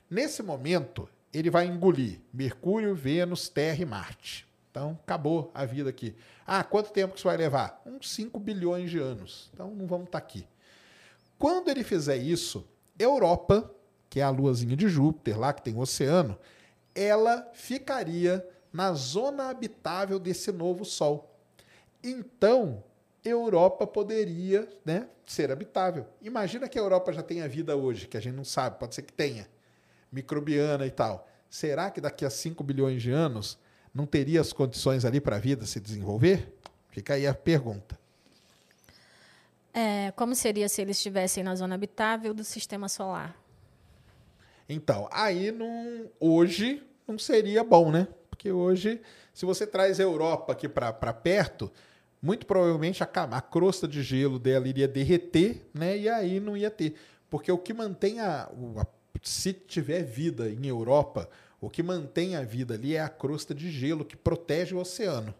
[0.10, 4.48] Nesse momento, ele vai engolir Mercúrio, Vênus, Terra e Marte.
[4.69, 6.15] Então, acabou a vida aqui.
[6.48, 7.81] Ah, quanto tempo que isso vai levar?
[7.85, 9.49] Uns 5 bilhões de anos.
[9.53, 10.48] Então, não vamos estar tá aqui.
[11.38, 12.65] Quando ele fizer isso,
[12.98, 13.69] Europa,
[14.10, 16.38] que é a luazinha de Júpiter, lá que tem o oceano,
[16.95, 21.35] ela ficaria na zona habitável desse novo Sol.
[22.03, 22.84] Então,
[23.23, 26.07] Europa poderia né, ser habitável.
[26.22, 29.03] Imagina que a Europa já tenha vida hoje, que a gente não sabe, pode ser
[29.03, 29.48] que tenha
[30.11, 31.27] microbiana e tal.
[31.49, 33.57] Será que daqui a 5 bilhões de anos
[33.93, 36.57] não teria as condições ali para a vida se desenvolver?
[36.89, 37.99] Fica aí a pergunta.
[39.73, 43.38] É, como seria se eles estivessem na zona habitável do sistema solar?
[44.68, 48.07] Então, aí não, hoje não seria bom, né?
[48.41, 48.99] Porque hoje,
[49.35, 51.72] se você traz a Europa aqui para perto,
[52.19, 55.95] muito provavelmente a, a crosta de gelo dela iria derreter, né?
[55.95, 56.95] E aí não ia ter.
[57.30, 58.85] Porque o que mantém a, a
[59.22, 63.69] se tiver vida em Europa, o que mantém a vida ali é a crosta de
[63.69, 65.35] gelo que protege o oceano.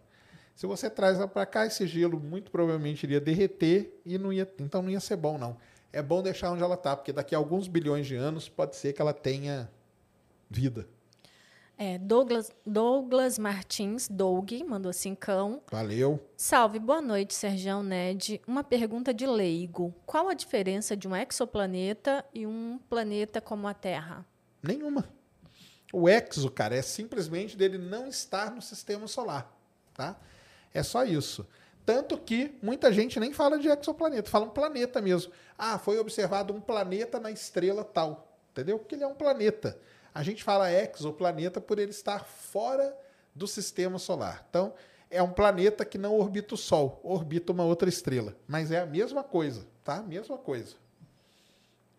[0.54, 4.48] Se você traz ela para cá, esse gelo muito provavelmente iria derreter e não ia,
[4.60, 5.56] então não ia ser bom não.
[5.92, 8.92] É bom deixar onde ela está, porque daqui a alguns bilhões de anos pode ser
[8.92, 9.68] que ela tenha
[10.48, 10.86] vida.
[11.78, 15.62] É, Douglas, Douglas Martins, Doug, mandou cincão.
[15.70, 16.20] Valeu.
[16.36, 18.40] Salve, boa noite, Sergião Ned.
[18.46, 19.94] Uma pergunta de leigo.
[20.06, 24.24] Qual a diferença de um exoplaneta e um planeta como a Terra?
[24.62, 25.08] Nenhuma.
[25.92, 29.52] O exo, cara, é simplesmente dele não estar no sistema solar,
[29.92, 30.16] tá?
[30.72, 31.46] É só isso.
[31.84, 35.32] Tanto que muita gente nem fala de exoplaneta, fala um planeta mesmo.
[35.58, 38.78] Ah, foi observado um planeta na estrela tal, entendeu?
[38.78, 39.78] Porque ele é um planeta.
[40.14, 42.96] A gente fala exoplaneta por ele estar fora
[43.34, 44.46] do sistema solar.
[44.48, 44.74] Então,
[45.10, 48.36] é um planeta que não orbita o Sol, orbita uma outra estrela.
[48.46, 50.02] Mas é a mesma coisa, tá?
[50.02, 50.76] Mesma coisa.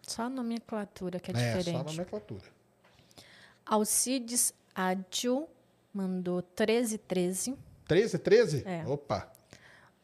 [0.02, 1.70] Só a nomenclatura que é, é diferente.
[1.70, 2.44] É, só a nomenclatura.
[3.66, 5.48] Alcides Adil
[5.94, 7.52] mandou 1313.
[7.90, 8.64] 1313?
[8.66, 8.86] É.
[8.88, 9.32] Opa.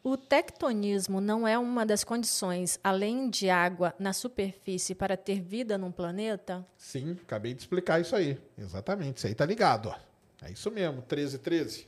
[0.02, 5.76] O tectonismo não é uma das condições, além de água na superfície, para ter vida
[5.76, 6.66] num planeta?
[6.78, 8.40] Sim, acabei de explicar isso aí.
[8.56, 9.90] Exatamente, isso aí tá ligado.
[9.90, 9.94] Ó.
[10.42, 11.86] É isso mesmo, 13, 13.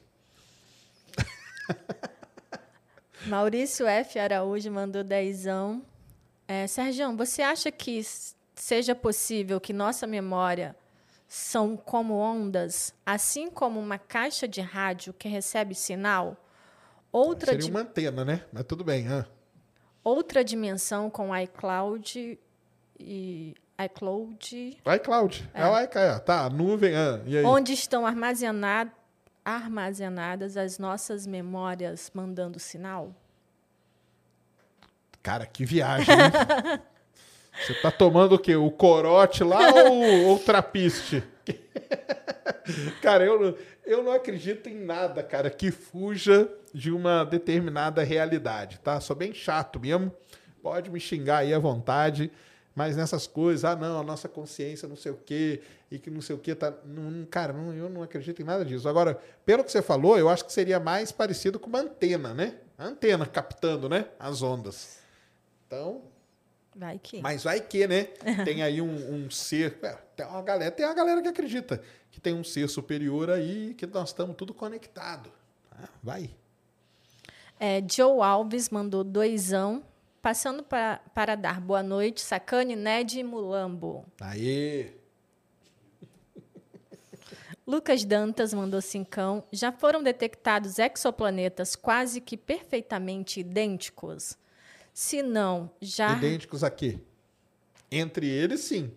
[3.27, 4.19] Maurício F.
[4.19, 5.83] Araújo mandou dezão.
[6.47, 8.03] É, Sérgio, você acha que
[8.55, 10.77] seja possível que nossa memória
[11.27, 16.37] são como ondas, assim como uma caixa de rádio que recebe sinal?
[17.13, 18.43] Outra Seria uma antena, né?
[18.51, 19.07] Mas tudo bem.
[19.07, 19.27] Ah.
[20.03, 22.39] Outra dimensão com iCloud
[22.99, 24.79] e iCloud.
[24.97, 25.51] iCloud.
[25.53, 26.09] É, é o iCloud.
[26.09, 26.95] É, tá, nuvem.
[26.97, 28.91] Ah, Onde estão armazenad
[29.45, 33.13] armazenadas as nossas memórias mandando sinal?
[35.23, 36.15] Cara, que viagem.
[37.61, 38.57] Você tá tomando o quê?
[38.57, 41.23] O corote lá ou o trapiste?
[43.03, 49.01] cara, eu, eu não acredito em nada, cara, que fuja de uma determinada realidade, tá?
[49.01, 50.13] Sou bem chato mesmo.
[50.63, 52.31] Pode me xingar aí à vontade,
[52.75, 55.61] mas nessas coisas, ah, não, a nossa consciência não sei o quê,
[55.91, 56.73] e que não sei o quê, tá.
[56.85, 58.89] Não, cara, não, eu não acredito em nada disso.
[58.89, 62.55] Agora, pelo que você falou, eu acho que seria mais parecido com uma antena, né?
[62.79, 64.07] A antena captando, né?
[64.19, 65.01] As ondas.
[65.67, 66.12] Então.
[66.75, 67.21] Vai que.
[67.21, 68.05] Mas vai que, né?
[68.45, 69.79] tem aí um, um ser.
[69.83, 73.75] É, tem uma galera, tem uma galera que acredita que tem um ser superior aí,
[73.75, 75.33] que nós estamos tudo conectado.
[75.71, 76.31] Ah, vai.
[77.59, 79.83] É, Joe Alves mandou doisão.
[80.21, 84.07] Passando para, para dar boa noite, Sacane, Ned e Mulambo.
[84.21, 84.93] Aê!
[87.67, 89.43] Lucas Dantas mandou cincão.
[89.51, 94.39] Já foram detectados exoplanetas quase que perfeitamente idênticos?
[94.93, 96.13] Se não, já.
[96.13, 96.99] Idênticos a quê?
[97.91, 98.91] Entre eles, sim.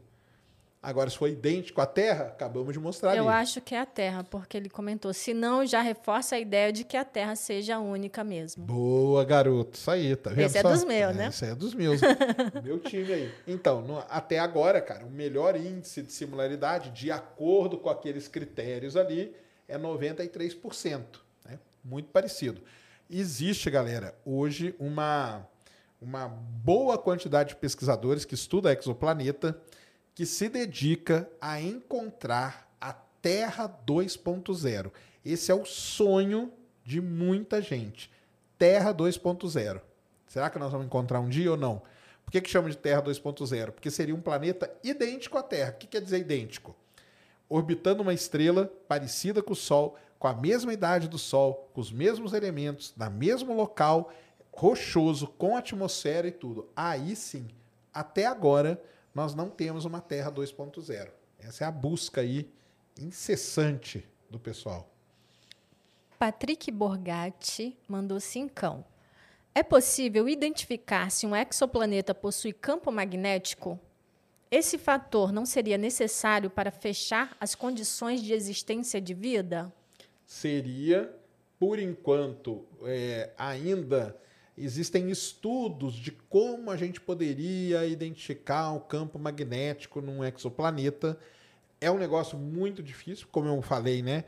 [0.85, 3.41] Agora, se for idêntico à Terra, acabamos de mostrar Eu ali.
[3.41, 5.11] acho que é a Terra, porque ele comentou.
[5.15, 8.65] Se não, já reforça a ideia de que a Terra seja única mesmo.
[8.65, 9.79] Boa, garoto.
[9.79, 10.45] Isso aí, tá vendo?
[10.45, 11.27] Esse é dos meus, é, né?
[11.29, 11.99] Esse é dos meus.
[12.63, 13.33] Meu time aí.
[13.47, 18.95] Então, no, até agora, cara, o melhor índice de similaridade, de acordo com aqueles critérios
[18.95, 19.35] ali,
[19.67, 21.01] é 93%.
[21.45, 21.57] Né?
[21.83, 22.61] Muito parecido.
[23.09, 25.47] Existe, galera, hoje uma
[26.05, 29.59] uma boa quantidade de pesquisadores que estuda exoplaneta
[30.13, 34.91] que se dedica a encontrar a Terra 2.0.
[35.25, 36.53] Esse é o sonho
[36.83, 38.11] de muita gente.
[38.57, 39.81] Terra 2.0.
[40.27, 41.81] Será que nós vamos encontrar um dia ou não?
[42.23, 43.71] Por que, que chama de Terra 2.0?
[43.71, 45.71] Porque seria um planeta idêntico à Terra.
[45.71, 46.75] O que quer dizer idêntico?
[47.49, 51.91] Orbitando uma estrela parecida com o Sol, com a mesma idade do Sol, com os
[51.91, 54.11] mesmos elementos, na mesmo local,
[54.55, 56.69] rochoso, com atmosfera e tudo.
[56.75, 57.47] Aí sim,
[57.93, 58.81] até agora,
[59.13, 61.09] nós não temos uma Terra 2.0.
[61.39, 62.51] Essa é a busca aí
[62.99, 64.89] incessante do pessoal.
[66.17, 68.83] Patrick Borgatti mandou cincão.
[69.53, 73.79] É possível identificar se um exoplaneta possui campo magnético?
[74.51, 79.73] Esse fator não seria necessário para fechar as condições de existência de vida?
[80.25, 81.13] Seria,
[81.59, 84.17] por enquanto, é, ainda
[84.57, 91.19] existem estudos de como a gente poderia identificar o campo magnético num exoplaneta.
[91.81, 94.25] É um negócio muito difícil, como eu falei, né?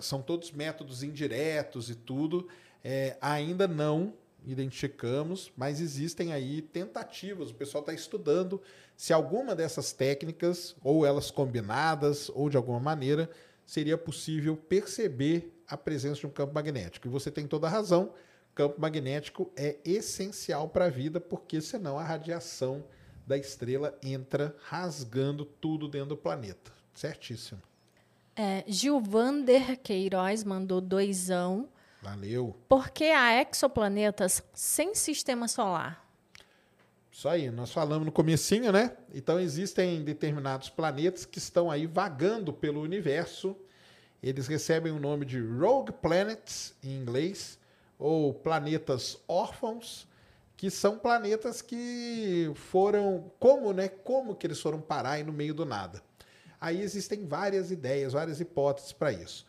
[0.00, 2.48] São todos métodos indiretos e tudo.
[2.82, 4.12] É, ainda não
[4.46, 7.50] identificamos, mas existem aí tentativas.
[7.50, 8.60] O pessoal está estudando
[8.96, 13.28] se alguma dessas técnicas, ou elas combinadas, ou de alguma maneira,
[13.66, 17.08] seria possível perceber a presença de um campo magnético.
[17.08, 18.12] E você tem toda a razão.
[18.54, 22.84] Campo magnético é essencial para a vida, porque senão a radiação
[23.26, 26.72] da estrela entra rasgando tudo dentro do planeta.
[26.94, 27.60] Certíssimo.
[28.36, 31.68] É, Gilvander Queiroz mandou doisão.
[32.00, 32.54] Valeu.
[32.68, 36.04] Por que há exoplanetas sem sistema solar?
[37.10, 38.96] Isso aí, nós falamos no comecinho, né?
[39.12, 43.56] Então existem determinados planetas que estão aí vagando pelo universo.
[44.22, 47.58] Eles recebem o nome de rogue planets em inglês
[47.98, 50.06] ou planetas órfãos,
[50.56, 53.88] que são planetas que foram como, né?
[53.88, 56.02] Como que eles foram parar aí no meio do nada?
[56.60, 59.46] Aí existem várias ideias, várias hipóteses para isso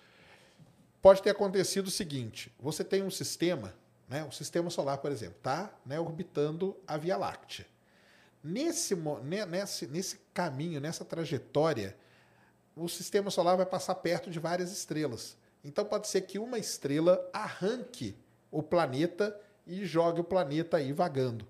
[1.06, 3.76] pode ter acontecido o seguinte: você tem um sistema,
[4.10, 7.68] né, o sistema solar, por exemplo, está né, orbitando a Via Láctea.
[8.44, 11.96] Nesse, nesse, nesse caminho, nessa trajetória,
[12.76, 15.38] o sistema solar vai passar perto de várias estrelas.
[15.64, 18.16] Então pode ser que uma estrela arranque
[18.56, 19.38] o planeta
[19.68, 21.46] e jogue o planeta aí vagando.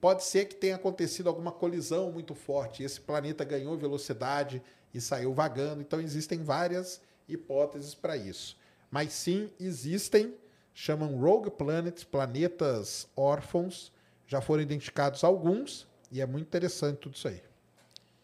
[0.00, 4.62] Pode ser que tenha acontecido alguma colisão muito forte, esse planeta ganhou velocidade
[4.94, 5.82] e saiu vagando.
[5.82, 8.56] Então existem várias hipóteses para isso.
[8.90, 10.34] Mas sim, existem,
[10.72, 13.92] chamam Rogue Planets, planetas órfãos.
[14.26, 17.42] Já foram identificados alguns e é muito interessante tudo isso aí.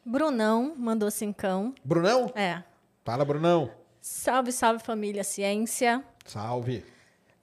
[0.04, 1.74] Brunão mandou cincão.
[1.84, 2.32] Brunão?
[2.34, 2.62] É.
[3.04, 3.70] Fala, Brunão.
[4.00, 6.02] Salve, salve família ciência.
[6.24, 6.93] Salve.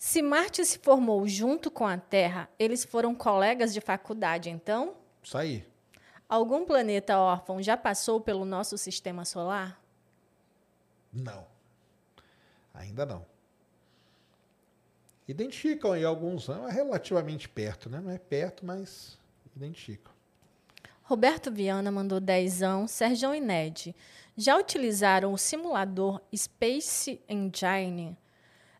[0.04, 4.96] Se Marte se formou junto com a Terra, eles foram colegas de faculdade, então?
[5.22, 5.64] Isso aí.
[6.28, 9.80] Algum planeta órfão já passou pelo nosso sistema solar?
[11.14, 11.46] Não.
[12.74, 13.24] Ainda não.
[15.28, 18.02] Identificam aí alguns, é relativamente perto, né?
[18.02, 19.20] Não é perto, mas
[19.56, 20.12] identificam.
[21.04, 22.88] Roberto Viana mandou dezão.
[22.88, 23.96] Sérgio e Ned,
[24.36, 28.18] já utilizaram o simulador Space Engine?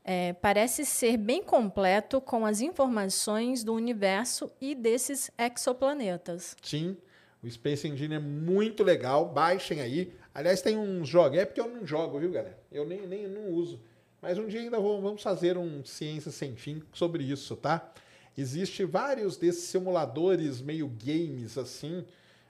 [0.04, 6.56] É, parece ser bem completo com as informações do universo e desses exoplanetas.
[6.62, 6.98] Sim,
[7.44, 9.28] o Space Engine é muito legal.
[9.28, 10.14] Baixem aí.
[10.34, 11.38] Aliás, tem uns jogos.
[11.38, 12.58] É porque eu não jogo, viu, galera?
[12.72, 13.80] Eu nem, nem não uso.
[14.22, 17.92] Mas um dia ainda vamos fazer um Ciência Sem Fim sobre isso, tá?
[18.38, 22.06] Existem vários desses simuladores meio games assim,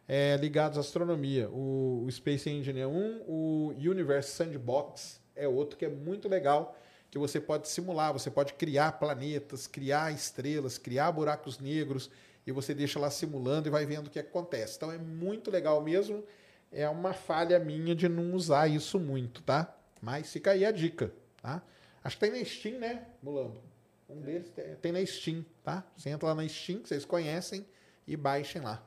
[0.07, 1.49] é, ligados à astronomia.
[1.49, 6.77] O, o, Space Engine é um, o Universe Sandbox é outro que é muito legal,
[7.11, 12.09] que você pode simular, você pode criar planetas, criar estrelas, criar buracos negros,
[12.47, 14.77] e você deixa lá simulando e vai vendo o que acontece.
[14.77, 16.23] Então é muito legal mesmo.
[16.71, 19.75] É uma falha minha de não usar isso muito, tá?
[20.01, 21.13] Mas fica aí a dica.
[21.41, 21.61] Tá?
[22.01, 23.61] Acho que tem na Steam, né, Mulambo?
[24.09, 24.49] Um deles
[24.81, 25.83] tem na Steam, tá?
[25.95, 27.65] Você entra lá na Steam, que vocês conhecem,
[28.07, 28.83] e baixem lá.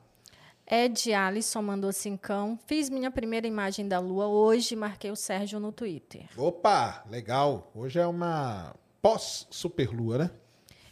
[0.67, 2.57] Ed Alisson mandou cincão.
[2.65, 6.27] Fiz minha primeira imagem da Lua hoje, marquei o Sérgio no Twitter.
[6.35, 7.71] Opa, legal.
[7.75, 10.31] Hoje é uma pós-superlua, né?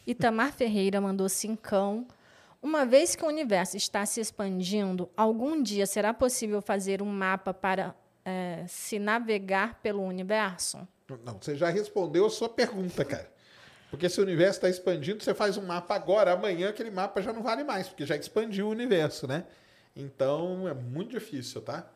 [0.06, 2.06] Itamar Ferreira mandou cincão.
[2.62, 7.54] Uma vez que o universo está se expandindo, algum dia será possível fazer um mapa
[7.54, 10.88] para é, se navegar pelo universo?
[11.26, 13.30] Não, você já respondeu a sua pergunta, cara.
[13.90, 17.34] Porque se o universo está expandindo, você faz um mapa agora, amanhã aquele mapa já
[17.34, 19.46] não vale mais, porque já expandiu o universo, né?
[19.96, 21.90] Então é muito difícil, tá?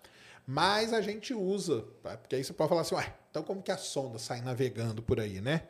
[0.45, 2.17] Mas a gente usa, tá?
[2.17, 5.19] porque aí você pode falar assim, ué, então como que a sonda sai navegando por
[5.19, 5.63] aí, né?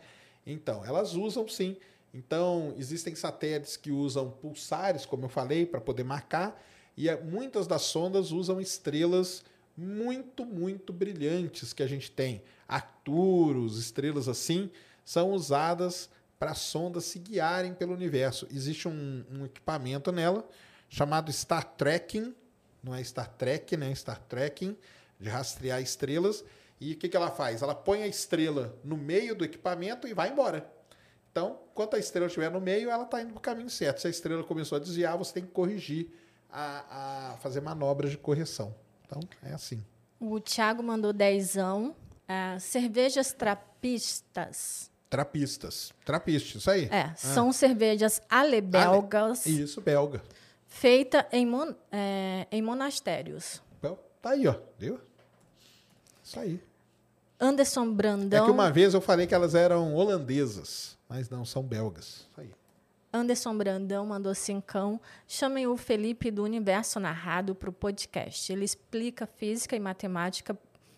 [0.45, 1.75] Então, elas usam sim.
[2.13, 6.63] Então, existem satélites que usam pulsares, como eu falei, para poder marcar,
[6.95, 9.43] e muitas das sondas usam estrelas
[9.75, 12.41] muito, muito brilhantes que a gente tem.
[12.67, 14.71] Arcturus, estrelas assim,
[15.05, 16.09] são usadas
[16.39, 18.47] para sondas se guiarem pelo universo.
[18.51, 20.47] Existe um, um, equipamento nela
[20.89, 22.35] chamado Star Trekking,
[22.83, 23.93] não é Star Trek, né?
[23.93, 24.77] Star Trekking,
[25.19, 26.43] de rastrear estrelas.
[26.79, 27.61] E o que, que ela faz?
[27.61, 30.69] Ela põe a estrela no meio do equipamento e vai embora.
[31.31, 34.01] Então, enquanto a estrela estiver no meio, ela está indo para o caminho certo.
[34.01, 36.09] Se a estrela começou a desviar, você tem que corrigir,
[36.49, 38.73] a, a fazer manobras de correção.
[39.05, 39.83] Então, é assim.
[40.19, 41.95] O Thiago mandou dezão.
[42.27, 44.91] Uh, cervejas trapistas.
[45.09, 45.93] Trapistas.
[46.03, 46.85] Trapistas, isso aí.
[46.85, 47.15] É, ah.
[47.15, 49.45] são cervejas alebelgas.
[49.45, 49.61] Ale...
[49.61, 50.21] Isso, belga.
[50.67, 51.73] Feita em, mon...
[51.91, 53.61] é, em monastérios.
[54.21, 54.55] Tá aí, ó.
[54.77, 54.99] Viu?
[56.21, 56.61] Isso aí.
[57.39, 58.43] Anderson Brandão.
[58.43, 62.27] É que uma vez eu falei que elas eram holandesas, mas não, são belgas.
[62.29, 62.53] Isso aí.
[63.13, 64.99] Anderson Brandão mandou cincão.
[65.27, 68.51] Chamem o Felipe do Universo Narrado para o podcast.
[68.51, 70.57] Ele explica física e matemática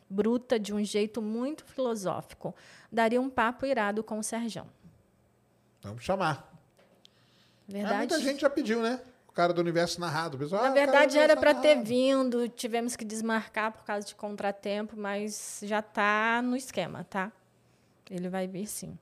[0.10, 2.56] bruta de um jeito muito filosófico.
[2.92, 4.66] Daria um papo irado com o Serjão.
[5.84, 6.52] Vamos chamar.
[7.68, 7.94] Verdade.
[7.94, 9.00] É, muita gente já pediu, né?
[9.30, 10.38] O cara do Universo Narrado.
[10.38, 12.50] Pessoal, Na ah, verdade, era para ter vindo.
[12.50, 17.32] Tivemos que desmarcar por causa de contratempo, mas já está no esquema, tá?
[18.10, 18.98] Ele vai vir sim.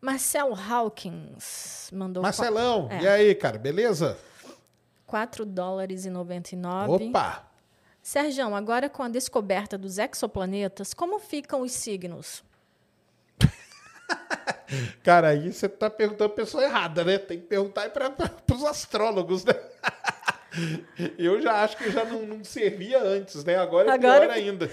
[0.00, 2.22] Marcel Hawkins mandou.
[2.22, 3.02] Marcelão, é.
[3.02, 4.16] e aí, cara, beleza?
[5.06, 7.08] 4 dólares e 99.
[7.08, 7.44] Opa!
[8.02, 12.44] Sérgio, agora com a descoberta dos exoplanetas, como ficam os signos?
[15.02, 17.18] Cara, aí você está perguntando a pessoa errada, né?
[17.18, 19.54] Tem que perguntar para os astrólogos, né?
[21.18, 23.56] Eu já acho que já não, não servia antes, né?
[23.56, 24.26] Agora é Agora...
[24.26, 24.70] pior ainda.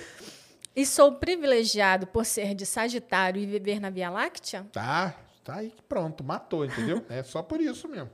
[0.76, 4.66] E sou privilegiado por ser de Sagitário e viver na Via Láctea?
[4.72, 7.04] Tá, tá aí pronto, matou, entendeu?
[7.10, 8.12] é só por isso mesmo.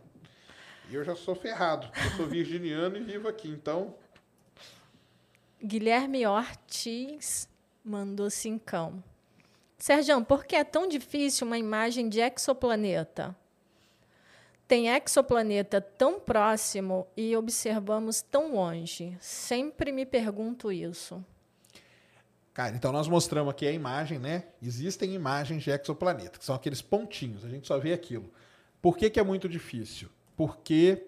[0.90, 1.90] E eu já sou ferrado.
[2.04, 3.94] Eu sou virginiano e vivo aqui, então.
[5.64, 7.50] Guilherme Ortiz
[7.84, 9.04] mandou cincão.
[9.78, 13.36] Sérgio, por que é tão difícil uma imagem de exoplaneta?
[14.68, 19.16] Tem exoplaneta tão próximo e observamos tão longe.
[19.22, 21.24] Sempre me pergunto isso.
[22.54, 24.46] Cara, então nós mostramos aqui a imagem, né?
[24.62, 28.32] Existem imagens de exoplaneta, que são aqueles pontinhos, a gente só vê aquilo.
[28.82, 30.10] Por que, que é muito difícil?
[30.36, 31.08] Porque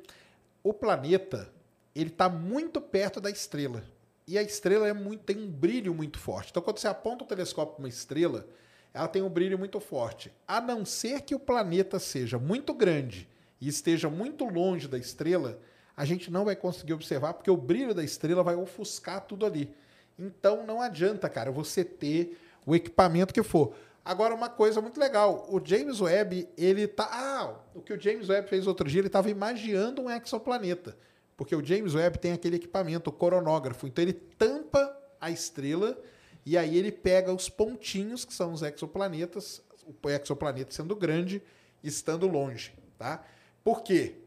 [0.64, 1.52] o planeta
[1.96, 3.84] ele está muito perto da estrela.
[4.30, 6.52] E a estrela é muito, tem um brilho muito forte.
[6.52, 8.46] Então, quando você aponta o telescópio para uma estrela,
[8.94, 10.32] ela tem um brilho muito forte.
[10.48, 13.28] A não ser que o planeta seja muito grande
[13.60, 15.60] e esteja muito longe da estrela,
[15.98, 19.74] a gente não vai conseguir observar, porque o brilho da estrela vai ofuscar tudo ali.
[20.20, 23.74] Então não adianta, cara, você ter o equipamento que for.
[24.06, 27.10] Agora, uma coisa muito legal, o James Webb, ele tá.
[27.12, 30.96] Ah, o que o James Webb fez outro dia, ele estava imaginando um exoplaneta.
[31.40, 33.88] Porque o James Webb tem aquele equipamento, o coronógrafo.
[33.88, 35.98] Então ele tampa a estrela
[36.46, 39.64] e aí ele pega os pontinhos, que são os exoplanetas,
[40.04, 41.42] o exoplaneta sendo grande,
[41.82, 42.74] estando longe.
[42.98, 43.24] Tá?
[43.64, 44.18] Por quê?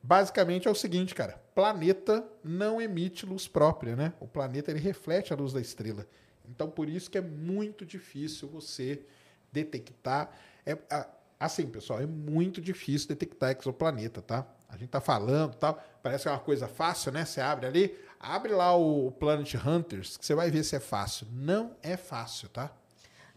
[0.00, 4.12] Basicamente é o seguinte, cara planeta não emite luz própria, né?
[4.20, 6.06] O planeta ele reflete a luz da estrela.
[6.48, 9.02] Então por isso que é muito difícil você
[9.50, 10.30] detectar.
[10.64, 10.78] É,
[11.40, 14.46] assim, pessoal, é muito difícil detectar exoplaneta, tá?
[14.68, 17.24] A gente tá falando, tal, parece que é uma coisa fácil, né?
[17.24, 21.26] Você abre ali, abre lá o Planet Hunters, que você vai ver se é fácil.
[21.30, 22.72] Não é fácil, tá?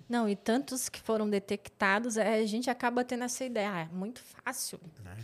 [0.08, 3.90] Não, e tantos que foram detectados, é, a gente acaba tendo essa ideia, ah, é
[3.92, 4.80] muito fácil.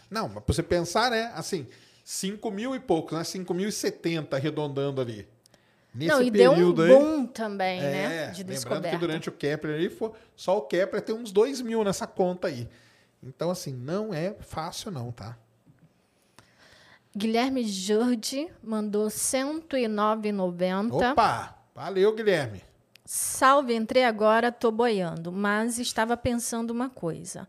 [0.10, 1.32] Não, mas para você pensar, né?
[1.36, 1.68] Assim,
[2.04, 3.24] 5 mil e poucos, né?
[3.24, 5.28] 5.070 arredondando ali.
[5.94, 8.28] Nesse Não, e período deu um boom aí, também, é, né?
[8.32, 11.82] De lembrando que durante o Kepler ali, foi, só o Kepler tem uns 2 mil
[11.86, 12.68] nessa conta aí.
[13.24, 15.38] Então, assim, não é fácil não, tá?
[17.18, 21.12] Guilherme Jordi mandou 109,90.
[21.12, 21.58] Opa!
[21.74, 22.62] Valeu, Guilherme.
[23.04, 27.48] Salve, entrei agora, tô boiando, mas estava pensando uma coisa.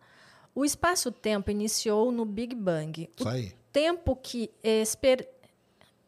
[0.55, 3.09] O espaço-tempo iniciou no Big Bang.
[3.17, 5.29] Isso aí tempo que exper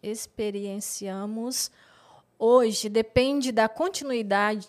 [0.02, 1.70] experienciamos
[2.38, 4.68] hoje depende da continuidade,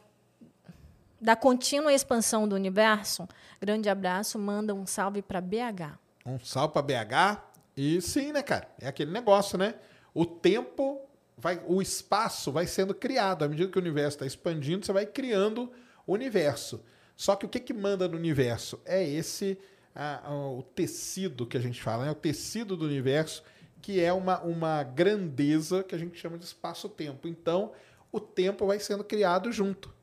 [1.19, 3.27] da contínua expansão do universo.
[3.59, 5.97] Grande abraço, manda um salve para BH.
[6.25, 7.41] Um salve para BH.
[7.75, 8.67] E sim, né, cara?
[8.79, 9.75] É aquele negócio, né?
[10.13, 11.01] O tempo
[11.37, 13.43] vai, o espaço vai sendo criado.
[13.43, 15.71] À medida que o universo está expandindo, você vai criando
[16.05, 16.83] o universo.
[17.15, 18.79] Só que o que, que manda no universo?
[18.85, 19.57] É esse
[19.95, 22.11] a, a, o tecido que a gente fala, né?
[22.11, 23.43] o tecido do universo,
[23.81, 27.27] que é uma, uma grandeza que a gente chama de espaço-tempo.
[27.27, 27.71] Então,
[28.11, 29.93] o tempo vai sendo criado junto.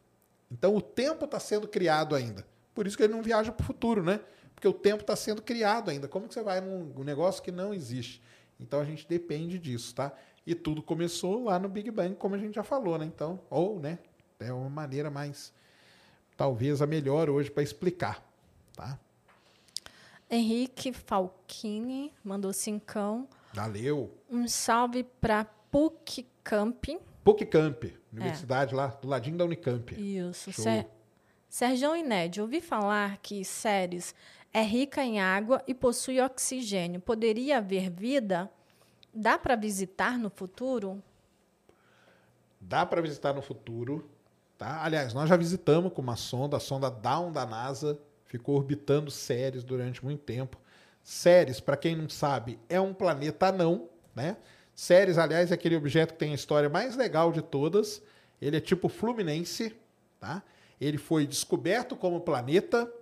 [0.51, 2.47] Então, o tempo está sendo criado ainda.
[2.75, 4.21] Por isso que ele não viaja para o futuro, né?
[4.59, 6.09] Porque o tempo está sendo criado ainda.
[6.09, 8.21] Como que você vai num negócio que não existe?
[8.59, 10.13] Então a gente depende disso, tá?
[10.45, 13.05] E tudo começou lá no Big Bang, como a gente já falou, né?
[13.05, 14.01] Então, ou, né?
[14.41, 15.53] É uma maneira mais,
[16.37, 18.21] talvez a melhor hoje para explicar,
[18.75, 18.99] tá?
[20.29, 23.29] Henrique Falchini mandou cincão.
[23.55, 24.13] Valeu.
[24.29, 26.85] Um salve para PUC Camp.
[27.23, 28.77] PUC Camp, universidade é.
[28.77, 29.95] lá do ladinho da Unicamp.
[29.95, 30.53] Isso.
[30.53, 30.89] Ser...
[31.49, 34.15] Sérgio Inédio, ouvi falar que Ceres
[34.53, 37.01] é rica em água e possui oxigênio.
[37.01, 38.51] Poderia haver vida?
[39.13, 41.03] Dá para visitar no futuro?
[42.61, 44.09] Dá para visitar no futuro.
[44.57, 44.83] Tá?
[44.83, 49.63] Aliás, nós já visitamos com uma sonda, a sonda Dawn da NASA, ficou orbitando Ceres
[49.63, 50.59] durante muito tempo.
[51.03, 54.37] Ceres, para quem não sabe, é um planeta anão, né?
[54.75, 58.03] Ceres, aliás, é aquele objeto que tem a história mais legal de todas.
[58.41, 59.75] Ele é tipo Fluminense,
[60.21, 60.43] tá?
[60.81, 62.93] Ele foi descoberto como planeta,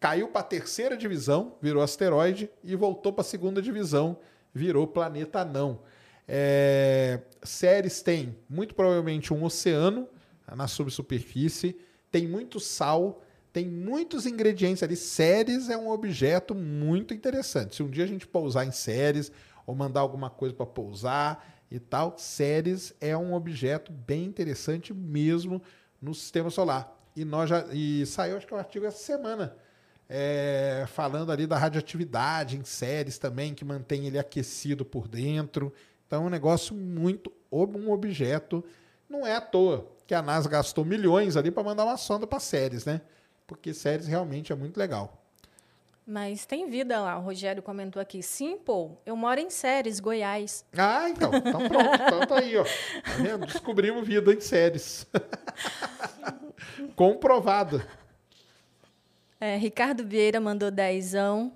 [0.00, 4.18] caiu para a terceira divisão, virou asteroide e voltou para a segunda divisão,
[4.52, 5.82] virou planeta anão.
[6.26, 10.08] É, Ceres tem muito provavelmente um oceano
[10.56, 11.78] na subsuperfície,
[12.10, 13.22] tem muito sal,
[13.52, 14.96] tem muitos ingredientes ali.
[14.96, 17.76] Ceres é um objeto muito interessante.
[17.76, 19.30] Se um dia a gente pousar em Ceres
[19.66, 25.60] ou mandar alguma coisa para pousar e tal, Ceres é um objeto bem interessante mesmo
[26.00, 26.96] no sistema solar.
[27.14, 29.56] E nós já e saiu acho que um artigo essa semana
[30.12, 35.72] é, falando ali da radioatividade em Ceres também que mantém ele aquecido por dentro.
[36.06, 38.64] Então é um negócio muito um objeto
[39.08, 42.38] não é à toa que a NASA gastou milhões ali para mandar uma sonda para
[42.38, 43.00] Ceres, né?
[43.46, 45.16] Porque Ceres realmente é muito legal.
[46.06, 48.22] Mas tem vida lá, o Rogério comentou aqui.
[48.22, 50.64] Sim, pô, eu moro em Ceres, Goiás.
[50.76, 51.30] Ah, então.
[51.34, 52.02] Então pronto.
[52.02, 52.64] então tá aí, ó.
[52.64, 53.46] Tá vendo?
[53.46, 55.06] Descobrimos vida em Ceres.
[56.96, 57.82] Comprovado.
[59.40, 61.52] É, Ricardo Vieira mandou dezão.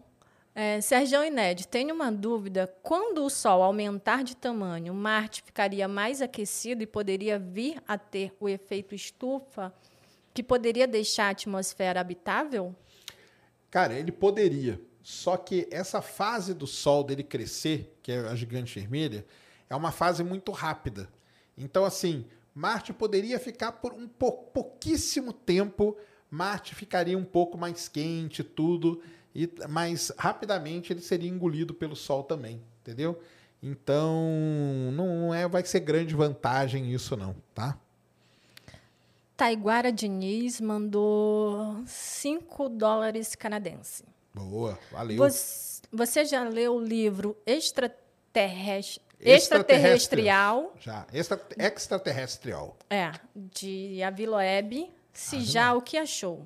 [0.55, 2.73] É, Sérgio Inédito, tenho uma dúvida.
[2.83, 8.33] Quando o Sol aumentar de tamanho, Marte ficaria mais aquecido e poderia vir a ter
[8.41, 9.73] o efeito estufa
[10.35, 12.75] que poderia deixar a atmosfera habitável?
[13.71, 14.81] Cara, ele poderia.
[15.03, 19.25] Só que essa fase do Sol dele crescer, que é a gigante vermelha,
[19.71, 21.09] é uma fase muito rápida.
[21.57, 22.25] Então, assim,
[22.55, 25.97] Marte poderia ficar por um pou, pouquíssimo tempo,
[26.35, 29.01] Marte ficaria um pouco mais quente, tudo
[29.35, 33.21] e, mas rapidamente ele seria engolido pelo Sol também, entendeu?
[33.63, 34.23] Então,
[34.93, 37.79] não é, vai ser grande vantagem isso não, tá?
[39.37, 44.05] Taiguara Diniz mandou 5 dólares canadense.
[44.33, 45.17] Boa, valeu.
[45.17, 50.75] Você, você já leu o livro Extraterrestre, Extraterrestrial?
[50.79, 52.77] Já, Extra, Extraterrestrial.
[52.91, 54.93] É, de Aviloeb.
[55.15, 56.45] Se já, o que achou?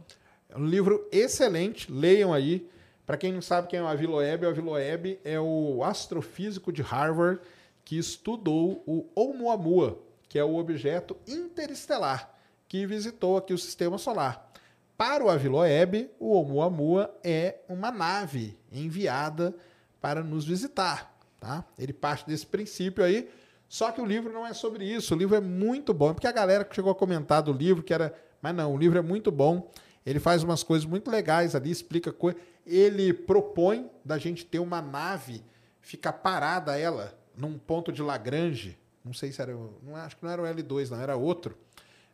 [0.48, 2.68] É um livro excelente, leiam aí.
[3.04, 7.40] Para quem não sabe quem é o Aviloeb, o Aviloeb é o astrofísico de Harvard
[7.84, 12.38] que estudou o Oumuamua, que é o objeto interestelar
[12.68, 14.52] que visitou aqui o sistema solar.
[14.96, 19.54] Para o Aviloeb, o Oumuamua é uma nave enviada
[20.00, 21.16] para nos visitar.
[21.40, 21.64] Tá?
[21.78, 23.30] Ele parte desse princípio aí,
[23.68, 25.14] só que o livro não é sobre isso.
[25.14, 27.94] O livro é muito bom, porque a galera que chegou a comentar do livro que
[27.94, 29.70] era, mas não, o livro é muito bom.
[30.06, 34.82] Ele faz umas coisas muito legais ali, explica coisas ele propõe da gente ter uma
[34.82, 35.42] nave,
[35.80, 40.30] ficar parada ela num ponto de Lagrange, não sei se era, não acho que não
[40.30, 41.56] era o L2, não era outro.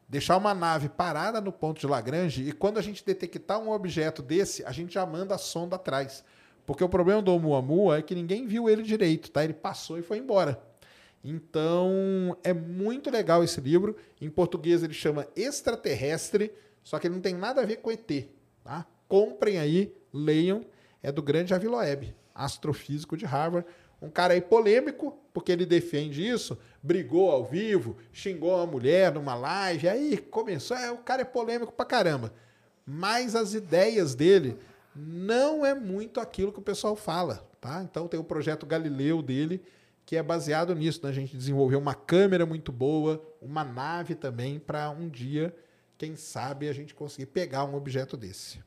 [0.08, 4.22] Deixar uma nave parada no ponto de Lagrange e quando a gente detectar um objeto
[4.22, 6.22] desse, a gente já manda a sonda atrás.
[6.64, 9.42] Porque o problema do Oumuamua é que ninguém viu ele direito, tá?
[9.42, 10.62] Ele passou e foi embora.
[11.24, 13.96] Então, é muito legal esse livro.
[14.20, 16.52] Em português ele chama Extraterrestre,
[16.82, 18.28] só que ele não tem nada a ver com ET,
[18.62, 18.86] tá?
[19.08, 20.66] Comprem aí, leiam,
[21.02, 23.66] é do grande Aviloeb, astrofísico de Harvard.
[24.02, 29.34] Um cara aí polêmico, porque ele defende isso, brigou ao vivo, xingou uma mulher numa
[29.34, 32.34] live, aí começou, é, o cara é polêmico pra caramba.
[32.84, 34.58] Mas as ideias dele
[34.94, 37.82] não é muito aquilo que o pessoal fala, tá?
[37.82, 39.62] Então tem o projeto Galileu dele,
[40.06, 41.10] que é baseado nisso, né?
[41.10, 45.54] A gente desenvolveu uma câmera muito boa, uma nave também, para um dia,
[45.96, 48.62] quem sabe, a gente conseguir pegar um objeto desse.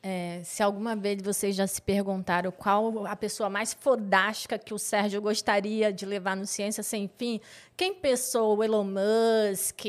[0.00, 4.78] É, se alguma vez vocês já se perguntaram qual a pessoa mais fodástica que o
[4.78, 7.40] Sérgio gostaria de levar no Ciência Sem Fim,
[7.76, 9.80] quem pensou o Elon Musk,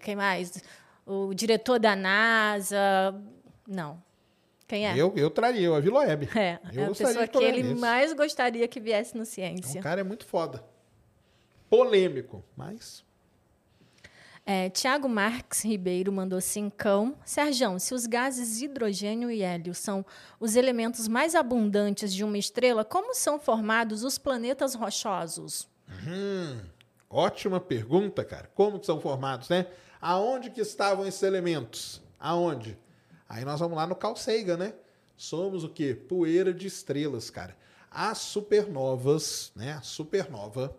[0.00, 0.62] quem mais?
[1.04, 3.14] O diretor da NASA?
[3.66, 4.02] Não.
[4.68, 4.94] Quem é?
[4.94, 6.28] Eu, eu traria, o Aviloeb.
[6.36, 9.80] É, eu é a pessoa que ele mais gostaria que viesse no Ciência.
[9.80, 10.62] O cara é muito foda.
[11.70, 13.02] Polêmico, mas...
[14.44, 17.14] É, Tiago Marques Ribeiro mandou cincão.
[17.24, 20.04] Serjão, se os gases hidrogênio e hélio são
[20.40, 25.68] os elementos mais abundantes de uma estrela, como são formados os planetas rochosos?
[26.06, 26.60] Hum,
[27.10, 28.50] ótima pergunta, cara.
[28.54, 29.66] Como que são formados, né?
[30.00, 32.00] Aonde que estavam esses elementos?
[32.18, 32.78] Aonde?
[33.28, 34.74] Aí nós vamos lá no Sagan, né?
[35.16, 35.94] Somos o quê?
[35.94, 37.56] Poeira de estrelas, cara.
[37.90, 39.72] As supernovas, né?
[39.72, 40.74] A supernova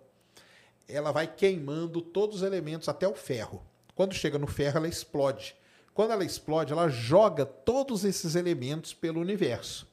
[0.89, 3.61] ela vai queimando todos os elementos até o ferro.
[3.95, 5.55] Quando chega no ferro, ela explode.
[5.93, 9.87] Quando ela explode, ela joga todos esses elementos pelo universo.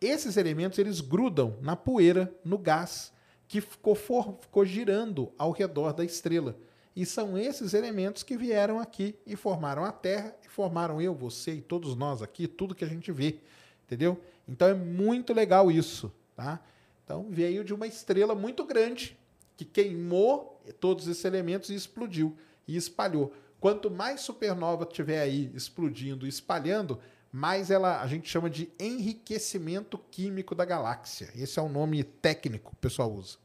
[0.00, 3.12] Esses elementos eles grudam na poeira, no gás
[3.48, 6.56] que ficou, for, ficou girando ao redor da estrela.
[7.00, 11.54] E são esses elementos que vieram aqui e formaram a Terra, e formaram eu, você
[11.54, 13.38] e todos nós aqui, tudo que a gente vê.
[13.86, 14.20] Entendeu?
[14.46, 16.12] Então é muito legal isso.
[16.36, 16.60] Tá?
[17.02, 19.16] Então veio de uma estrela muito grande
[19.56, 22.36] que queimou todos esses elementos e explodiu
[22.68, 23.32] e espalhou.
[23.58, 27.00] Quanto mais supernova tiver aí explodindo e espalhando,
[27.32, 31.30] mais ela a gente chama de enriquecimento químico da galáxia.
[31.34, 33.38] Esse é o nome técnico que o pessoal usa.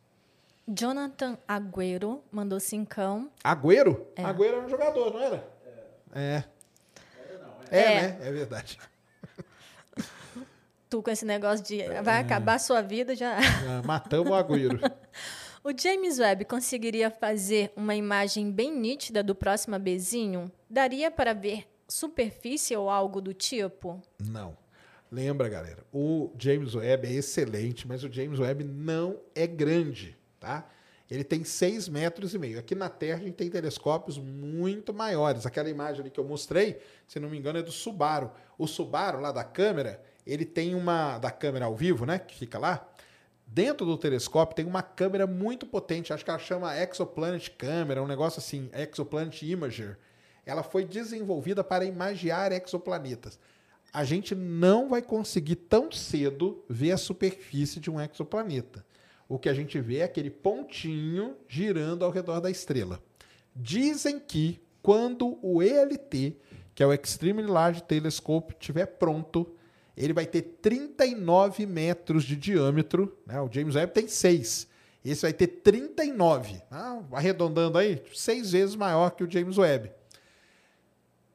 [0.68, 3.30] Jonathan Agüero mandou cincão.
[3.44, 4.08] Agüero?
[4.16, 4.24] É.
[4.24, 5.48] Agüero era um jogador, não era?
[6.14, 6.44] É.
[7.70, 8.02] É, é, é.
[8.02, 8.18] né?
[8.22, 8.80] É verdade.
[10.90, 13.40] Tu com esse negócio de vai acabar a sua vida já.
[13.42, 14.80] já matamos o Agüero.
[15.68, 20.52] O James Webb conseguiria fazer uma imagem bem nítida do próximo bezinho?
[20.70, 24.00] Daria para ver superfície ou algo do tipo?
[24.30, 24.56] Não.
[25.12, 30.68] Lembra, galera, o James Webb é excelente, mas o James Webb não é grande, tá?
[31.10, 32.58] Ele tem 6 metros e meio.
[32.58, 35.46] Aqui na Terra a gente tem telescópios muito maiores.
[35.46, 38.32] Aquela imagem ali que eu mostrei, se não me engano, é do Subaru.
[38.58, 41.20] O Subaru, lá da câmera, ele tem uma.
[41.20, 42.18] Da câmera ao vivo, né?
[42.18, 42.88] Que fica lá.
[43.46, 48.08] Dentro do telescópio tem uma câmera muito potente, acho que ela chama Exoplanet Camera, um
[48.08, 50.00] negócio assim, Exoplanet Imager.
[50.46, 53.40] Ela foi desenvolvida para imagiar exoplanetas.
[53.94, 58.86] A gente não vai conseguir tão cedo ver a superfície de um exoplaneta.
[59.28, 63.02] O que a gente vê é aquele pontinho girando ao redor da estrela.
[63.56, 66.38] Dizem que quando o ELT,
[66.76, 69.56] que é o Extremely Large Telescope, estiver pronto,
[69.98, 73.18] ele vai ter 39 metros de diâmetro.
[73.26, 73.40] Né?
[73.42, 74.68] O James Webb tem 6.
[75.04, 76.62] Esse vai ter 39.
[76.70, 79.92] Ah, arredondando aí, seis vezes maior que o James Webb.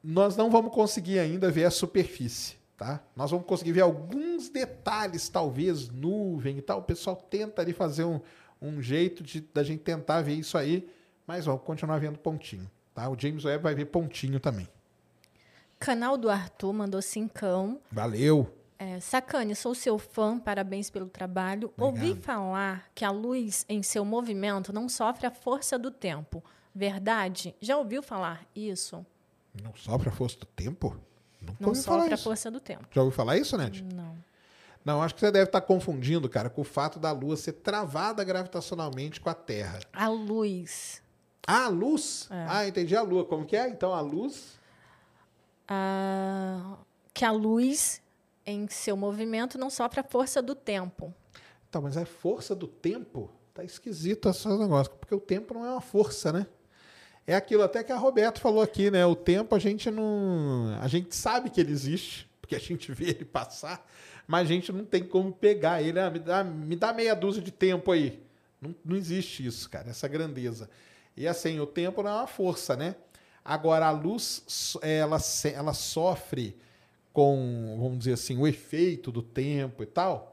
[0.03, 2.60] Nós não vamos conseguir ainda ver a superfície.
[2.81, 2.99] Tá?
[3.15, 6.79] Nós vamos conseguir ver alguns detalhes, talvez nuvem e tal.
[6.79, 8.19] O pessoal tenta ali fazer um,
[8.59, 10.89] um jeito de da gente tentar ver isso aí,
[11.27, 12.71] mas vamos continuar vendo pontinho.
[12.95, 13.07] Tá?
[13.11, 14.67] O James Webb vai ver pontinho também.
[15.79, 17.79] Canal do Arthur mandou cincão.
[17.93, 18.51] Valeu.
[18.79, 21.71] É, Sacane, sou seu fã, parabéns pelo trabalho.
[21.77, 22.09] Obrigado.
[22.09, 26.43] Ouvi falar que a luz em seu movimento não sofre a força do tempo.
[26.75, 27.55] Verdade?
[27.61, 29.05] Já ouviu falar isso?
[29.63, 30.99] Não sofre a força do tempo?
[31.41, 32.87] Nunca não sofre a força do tempo.
[32.91, 33.83] Já ouviu falar isso, Ned?
[33.95, 34.17] Não.
[34.85, 38.25] Não, acho que você deve estar confundindo, cara, com o fato da Lua ser travada
[38.25, 39.81] gravitacionalmente com a Terra.
[39.93, 41.03] A luz.
[41.47, 42.29] Ah, a luz?
[42.31, 42.47] É.
[42.49, 43.25] Ah, entendi a Lua.
[43.25, 43.69] Como que é?
[43.69, 44.59] Então a luz
[47.15, 48.03] que a luz
[48.45, 51.15] em seu movimento não sofre a força do tempo.
[51.69, 53.31] Então, mas é força do tempo?
[53.55, 56.47] Tá esquisito esse negócio, porque o tempo não é uma força, né?
[57.27, 59.05] É aquilo até que a Roberto falou aqui, né?
[59.07, 60.77] O tempo a gente não.
[60.81, 63.87] A gente sabe que ele existe, porque a gente vê ele passar,
[64.27, 66.01] mas a gente não tem como pegar ele.
[66.01, 68.23] Ah, me, dá, me dá meia dúzia de tempo aí.
[68.61, 70.69] Não, não existe isso, cara, essa grandeza.
[71.17, 72.95] E assim, o tempo não é uma força, né?
[73.45, 75.19] Agora, a luz, ela,
[75.55, 76.57] ela sofre
[77.13, 80.30] com, vamos dizer assim, o efeito do tempo e tal.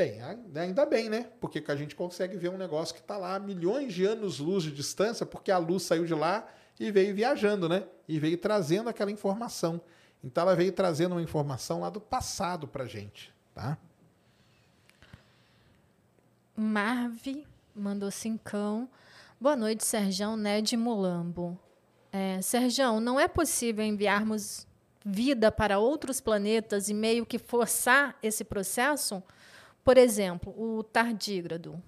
[0.00, 0.18] Bem,
[0.54, 1.30] ainda bem, né?
[1.38, 4.72] Porque a gente consegue ver um negócio que está lá a milhões de anos-luz de
[4.72, 6.48] distância, porque a luz saiu de lá
[6.78, 7.84] e veio viajando, né?
[8.08, 9.78] E veio trazendo aquela informação.
[10.24, 13.76] Então, ela veio trazendo uma informação lá do passado para gente, tá?
[16.56, 17.46] Marve
[17.76, 18.88] mandou cincão.
[19.38, 21.60] Boa noite, Serjão Ned Mulambo.
[22.10, 24.66] É, Serjão, não é possível enviarmos
[25.04, 29.22] vida para outros planetas e meio que forçar esse processo?
[29.84, 31.82] Por exemplo, o tardígrado.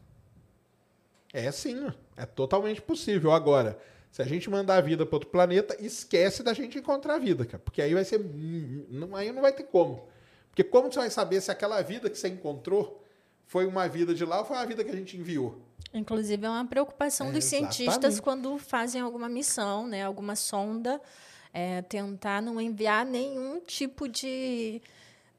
[1.32, 3.32] É sim, é totalmente possível.
[3.32, 3.78] Agora,
[4.10, 7.47] se a gente mandar a vida para outro planeta, esquece da gente encontrar a vida,
[7.47, 8.20] cara, porque aí vai ser.
[9.14, 10.06] Aí não vai ter como.
[10.51, 13.02] Porque como você vai saber se aquela vida que você encontrou
[13.47, 15.59] foi uma vida de lá ou foi uma vida que a gente enviou?
[15.94, 21.01] Inclusive, é uma preocupação é, dos cientistas quando fazem alguma missão, né, alguma sonda,
[21.52, 24.81] é, tentar não enviar nenhum tipo de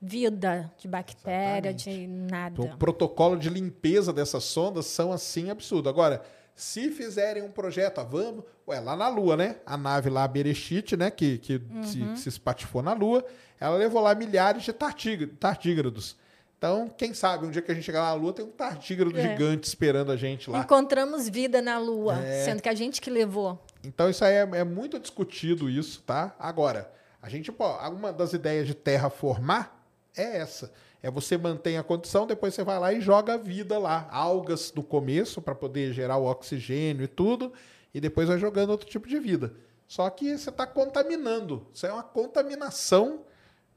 [0.05, 1.99] vida, de bactéria, exatamente.
[2.01, 2.61] de nada.
[2.61, 5.88] O protocolo de limpeza dessas sondas são assim absurdo.
[5.89, 6.21] Agora,
[6.55, 8.43] Se fizerem um projeto, ó, vamos.
[8.67, 9.55] Ué, lá na Lua, né?
[9.65, 11.09] A nave lá, a Berechit, né?
[11.09, 13.25] Que, que se, se espatifou na Lua,
[13.59, 16.15] ela levou lá milhares de tartígra- tardígrados.
[16.55, 19.31] Então, quem sabe, um dia que a gente chegar na Lua, tem um tardígrado É.
[19.31, 20.59] gigante esperando a gente lá.
[20.59, 22.45] Encontramos vida na Lua, É.
[22.45, 23.59] sendo que a gente que levou.
[23.84, 26.35] Então isso aí é, é muito discutido isso, tá?
[26.38, 26.88] Agora,
[27.19, 29.75] a gente, pô, uma das ideias de terraformar
[30.15, 30.72] é essa.
[31.02, 34.07] É você mantém a condição, depois você vai lá e joga a vida lá.
[34.10, 37.52] Algas no começo para poder gerar o oxigênio e tudo,
[37.94, 39.53] e depois vai jogando outro tipo de vida.
[39.88, 41.68] Só que você está contaminando.
[41.73, 43.22] Isso é uma contaminação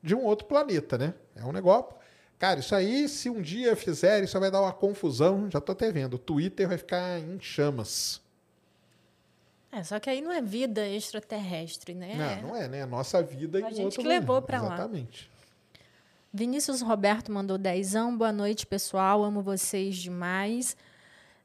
[0.02, 1.14] de um outro planeta, né?
[1.34, 1.94] É um negócio.
[2.38, 5.50] Cara, isso aí, se um dia fizer, isso vai dar uma confusão.
[5.50, 6.14] Já tô até vendo.
[6.14, 8.20] O Twitter vai ficar em chamas.
[9.72, 12.38] É, só que aí não é vida extraterrestre, né?
[12.42, 12.82] Não, não é, né?
[12.82, 14.46] A nossa vida A em gente outro que levou lugar.
[14.46, 14.74] pra lá.
[14.74, 15.30] Exatamente.
[16.36, 18.14] Vinícius Roberto mandou dezão.
[18.14, 19.24] Boa noite, pessoal.
[19.24, 20.76] Amo vocês demais.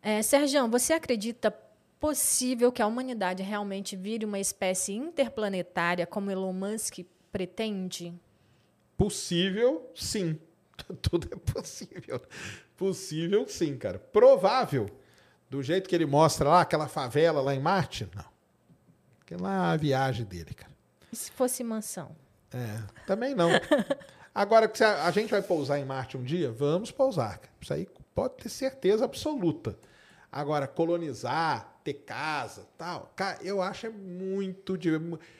[0.03, 1.49] É, Sergião, você acredita
[1.97, 8.13] possível que a humanidade realmente vire uma espécie interplanetária como Elon Musk pretende?
[8.97, 10.37] Possível, sim.
[11.01, 12.21] Tudo é possível.
[12.75, 13.97] Possível, sim, cara.
[13.97, 14.89] Provável,
[15.49, 18.25] do jeito que ele mostra lá, aquela favela lá em Marte, não.
[19.21, 20.73] Aquela lá é a viagem dele, cara.
[21.09, 22.13] E se fosse mansão?
[22.53, 23.51] É, também não.
[24.33, 24.71] Agora,
[25.03, 27.39] a, gente vai pousar em Marte um dia, vamos pousar.
[27.59, 29.77] Isso aí pode ter certeza absoluta.
[30.31, 34.77] Agora, colonizar, ter casa, tal, cara, eu acho é muito.
[34.77, 34.91] de-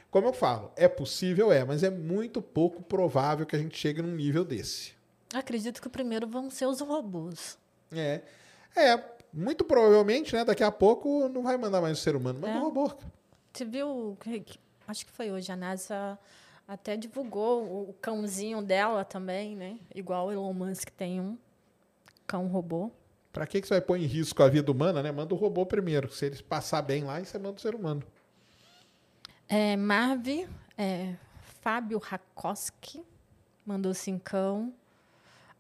[0.10, 4.02] Como eu falo, é possível, é, mas é muito pouco provável que a gente chegue
[4.02, 4.94] num nível desse.
[5.34, 7.58] Acredito que o primeiro vão ser os robôs.
[7.94, 8.22] É.
[8.76, 9.02] É,
[9.34, 12.58] muito provavelmente, né, daqui a pouco não vai mandar mais o ser humano, manda É.
[12.58, 12.92] um robô.
[13.54, 14.18] Você viu?
[14.86, 15.50] Acho que foi hoje.
[15.52, 16.20] A NASA
[16.68, 19.78] até divulgou o cãozinho dela também, né?
[19.94, 21.38] Igual o Elon Musk tem um
[22.26, 22.92] cão robô.
[23.34, 25.12] Pra que, que você vai pôr em risco a vida humana, né?
[25.12, 26.12] Manda o robô primeiro.
[26.12, 28.04] Se eles passar bem lá, você manda o ser humano.
[29.48, 30.48] É, Marvi,
[30.78, 31.16] é,
[31.62, 33.04] Fábio Rakoski
[33.66, 34.74] mandou cincão.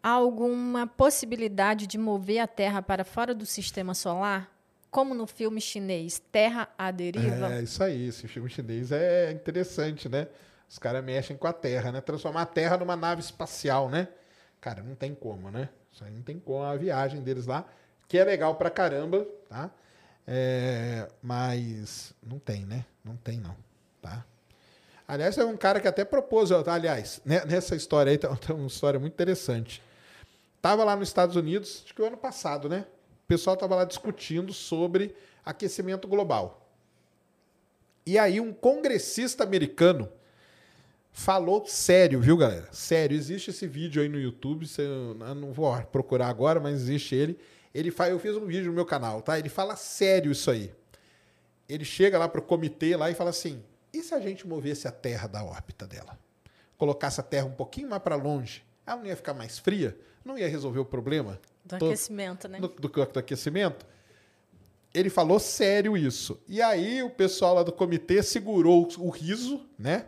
[0.03, 4.49] Há alguma possibilidade de mover a Terra para fora do sistema solar?
[4.89, 7.53] Como no filme chinês Terra à Deriva?
[7.53, 10.27] É isso aí, esse filme chinês é interessante, né?
[10.71, 11.99] Os caras mexem com a Terra, né?
[11.99, 14.07] Transformar a Terra numa nave espacial, né?
[14.61, 15.67] Cara, não tem como, né?
[15.91, 17.65] Isso aí não tem como a viagem deles lá,
[18.07, 19.69] que é legal pra caramba, tá?
[20.25, 22.85] É, mas não tem, né?
[23.03, 23.53] Não tem, não,
[24.01, 24.25] tá?
[25.05, 28.55] Aliás, é um cara que até propôs, ó, aliás, né, nessa história aí tem tem
[28.55, 29.83] uma história muito interessante.
[30.61, 32.85] Tava lá nos Estados Unidos, acho que o ano passado, né?
[33.25, 36.65] O pessoal tava lá discutindo sobre aquecimento global.
[38.05, 40.09] E aí um congressista americano
[41.11, 42.67] falou sério, viu, galera?
[42.71, 47.37] Sério, existe esse vídeo aí no YouTube, eu não vou procurar agora, mas existe ele.
[47.73, 49.37] Ele faz, eu fiz um vídeo no meu canal, tá?
[49.37, 50.73] Ele fala sério isso aí.
[51.69, 53.63] Ele chega lá pro comitê lá e fala assim:
[53.93, 56.19] "E se a gente movesse a Terra da órbita dela?
[56.77, 58.63] Colocasse a Terra um pouquinho mais para longe?
[58.85, 59.97] Ela não ia ficar mais fria?
[60.25, 62.59] Não ia resolver o problema Do aquecimento, né?
[62.59, 63.85] do, do, do aquecimento.
[64.93, 66.41] Ele falou sério isso.
[66.47, 70.07] E aí o pessoal lá do comitê segurou o riso, né?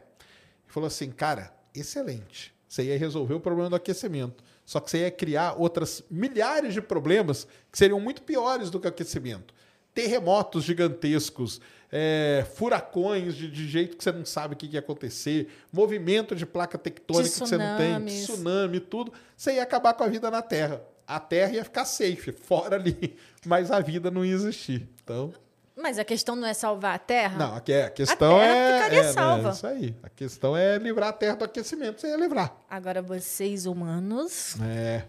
[0.74, 2.52] Falou assim, cara, excelente.
[2.68, 4.44] Você ia resolver o problema do aquecimento.
[4.66, 8.88] Só que você ia criar outras milhares de problemas que seriam muito piores do que
[8.88, 9.54] o aquecimento.
[9.94, 14.80] Terremotos gigantescos, é, furacões de, de jeito que você não sabe o que, que ia
[14.80, 19.14] acontecer, movimento de placa tectônica que você não tem, tsunami, tudo.
[19.38, 20.82] Você ia acabar com a vida na Terra.
[21.06, 24.90] A Terra ia ficar safe, fora ali, mas a vida não ia existir.
[25.04, 25.32] Então,
[25.76, 27.38] Mas a questão não é salvar a Terra?
[27.38, 29.50] não, é, a questão Terra é, ficaria é, né, salva.
[29.50, 29.96] isso aí.
[30.04, 32.56] A questão é livrar a Terra do aquecimento, você ia livrar.
[32.70, 34.56] Agora vocês humanos.
[34.62, 35.04] É,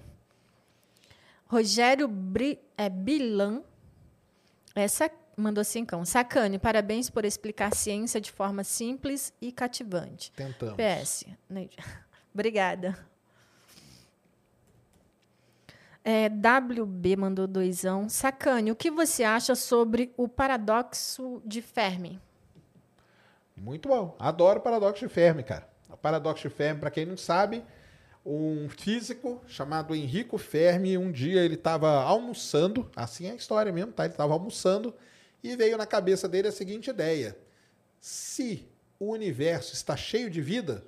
[1.46, 3.62] Rogério Bri, é, Bilan.
[4.74, 6.04] Essa mandou cincão.
[6.04, 10.32] Sacane, parabéns por explicar ciência de forma simples e cativante.
[10.32, 10.76] tentamos.
[10.76, 11.24] PS.
[12.34, 12.98] Obrigada.
[16.04, 18.10] É, WB mandou doisão.
[18.10, 22.20] Sacane, o que você acha sobre o paradoxo de Fermi?
[23.56, 24.14] Muito bom.
[24.18, 25.66] Adoro o paradoxo de Fermi, cara.
[25.88, 27.64] O paradoxo de Fermi, para quem não sabe,
[28.24, 33.92] um físico chamado Enrico Fermi, um dia ele estava almoçando, assim é a história mesmo,
[33.92, 34.04] tá?
[34.04, 34.94] Ele estava almoçando
[35.42, 37.36] e veio na cabeça dele a seguinte ideia:
[38.00, 38.68] se
[38.98, 40.84] o universo está cheio de vida,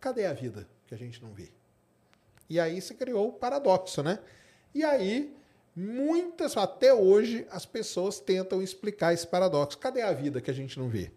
[0.00, 1.50] cadê a vida que a gente não vê?
[2.50, 4.18] E aí se criou o paradoxo, né?
[4.74, 5.34] E aí,
[5.76, 9.78] muitas, até hoje, as pessoas tentam explicar esse paradoxo.
[9.78, 11.12] Cadê a vida que a gente não vê?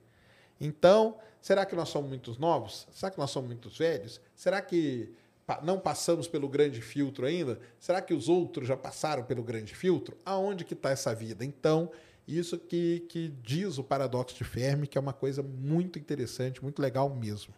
[0.60, 2.88] Então, será que nós somos muitos novos?
[2.91, 4.22] Será que nós somos muitos velhos?
[4.36, 5.14] Será que
[5.61, 7.60] não passamos pelo grande filtro ainda?
[7.80, 10.18] Será que os outros já passaram pelo grande filtro?
[10.26, 11.45] Aonde que está essa vida?
[11.45, 11.91] Então,
[12.27, 16.82] Isso que, que diz o paradoxo de Fermi, que é uma coisa muito interessante, muito
[16.82, 17.53] legal mesmo.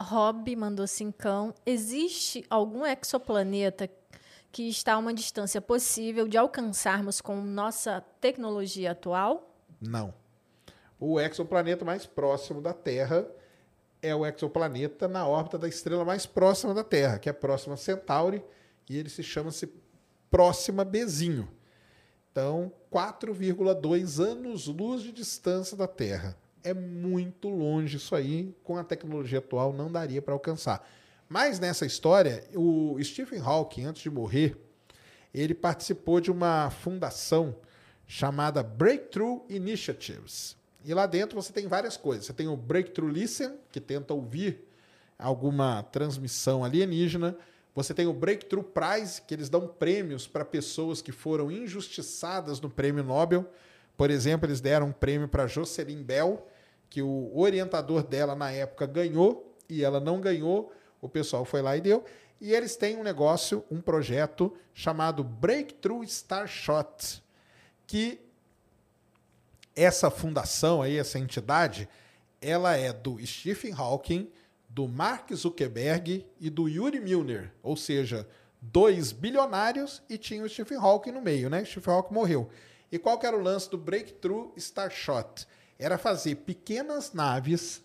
[0.00, 1.54] Rob mandou cincão.
[1.64, 3.88] Existe algum exoplaneta
[4.52, 9.56] que está a uma distância possível de alcançarmos com nossa tecnologia atual?
[9.80, 10.12] Não.
[11.00, 13.26] O exoplaneta mais próximo da Terra
[14.02, 17.76] é o exoplaneta na órbita da estrela mais próxima da Terra, que é a Próxima
[17.76, 18.44] Centauri,
[18.88, 19.72] e ele se chama-se
[20.30, 21.48] Próxima Bezinho.
[22.30, 26.36] Então, 4,2 anos-luz de distância da Terra.
[26.62, 30.86] É muito longe isso aí, com a tecnologia atual não daria para alcançar.
[31.32, 34.54] Mas nessa história, o Stephen Hawking, antes de morrer,
[35.32, 37.56] ele participou de uma fundação
[38.06, 40.58] chamada Breakthrough Initiatives.
[40.84, 42.26] E lá dentro você tem várias coisas.
[42.26, 44.68] Você tem o Breakthrough Listen, que tenta ouvir
[45.18, 47.34] alguma transmissão alienígena.
[47.74, 52.68] Você tem o Breakthrough Prize, que eles dão prêmios para pessoas que foram injustiçadas no
[52.68, 53.50] prêmio Nobel.
[53.96, 56.46] Por exemplo, eles deram um prêmio para Jocelyn Bell,
[56.90, 60.70] que o orientador dela na época ganhou e ela não ganhou.
[61.02, 62.04] O pessoal foi lá e deu.
[62.40, 67.22] E eles têm um negócio, um projeto chamado Breakthrough Starshot,
[67.86, 68.18] que
[69.76, 71.88] essa fundação aí, essa entidade,
[72.40, 74.30] ela é do Stephen Hawking,
[74.68, 78.26] do Mark Zuckerberg e do Yuri Milner, ou seja,
[78.60, 81.64] dois bilionários e tinha o Stephen Hawking no meio, né?
[81.64, 82.48] Stephen Hawking morreu.
[82.90, 85.46] E qual que era o lance do Breakthrough Starshot?
[85.78, 87.82] Era fazer pequenas naves,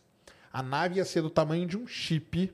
[0.52, 2.54] a nave ia ser do tamanho de um chip,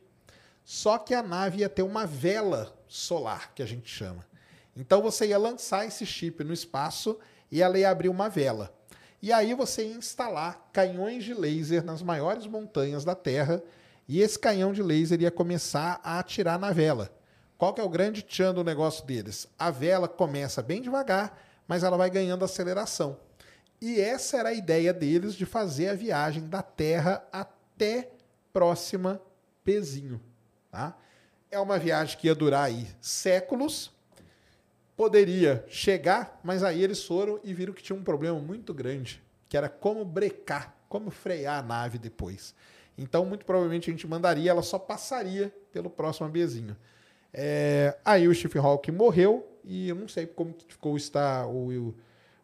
[0.63, 4.25] só que a nave ia ter uma vela solar, que a gente chama.
[4.75, 7.17] Então você ia lançar esse chip no espaço
[7.51, 8.73] e ela ia abrir uma vela.
[9.21, 13.61] E aí você ia instalar canhões de laser nas maiores montanhas da Terra
[14.07, 17.09] e esse canhão de laser ia começar a atirar na vela.
[17.57, 19.47] Qual que é o grande tchan do negócio deles?
[19.57, 23.17] A vela começa bem devagar, mas ela vai ganhando aceleração.
[23.79, 28.11] E essa era a ideia deles de fazer a viagem da Terra até
[28.51, 29.21] próxima
[29.63, 30.19] Pezinho.
[30.73, 30.97] Tá?
[31.51, 33.91] É uma viagem que ia durar aí séculos,
[34.97, 39.55] poderia chegar, mas aí eles foram e viram que tinha um problema muito grande, que
[39.55, 42.55] era como brecar, como frear a nave depois.
[42.97, 46.75] Então, muito provavelmente a gente mandaria, ela só passaria pelo próximo abezinho.
[47.31, 51.93] É, aí o Stephen Hawking morreu e eu não sei como que ficou está, o,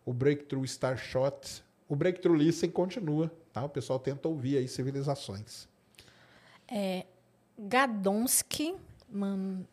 [0.05, 1.63] o Breakthrough Starshot.
[1.87, 3.63] O Breakthrough Listen continua, tá?
[3.63, 5.67] O pessoal tenta ouvir aí civilizações.
[6.71, 7.07] É,
[7.59, 8.75] Gadonsky,
[9.09, 9.65] man,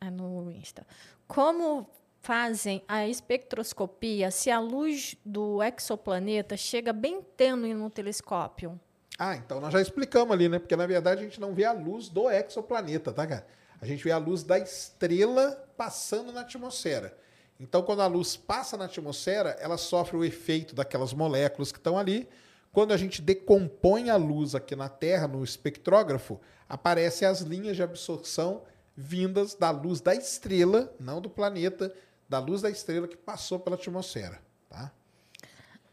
[0.00, 0.86] é no Insta.
[1.28, 1.88] Como
[2.20, 8.78] fazem a espectroscopia se a luz do exoplaneta chega bem tênue no telescópio?
[9.18, 10.58] Ah, então nós já explicamos ali, né?
[10.58, 13.46] Porque na verdade a gente não vê a luz do exoplaneta, tá, cara?
[13.80, 17.16] A gente vê a luz da estrela passando na atmosfera.
[17.58, 21.98] Então, quando a luz passa na atmosfera, ela sofre o efeito daquelas moléculas que estão
[21.98, 22.26] ali.
[22.72, 27.82] Quando a gente decompõe a luz aqui na Terra, no espectrógrafo, aparecem as linhas de
[27.82, 28.62] absorção
[28.96, 31.92] vindas da luz da estrela, não do planeta,
[32.28, 34.40] da luz da estrela que passou pela atmosfera.
[34.68, 34.92] Tá?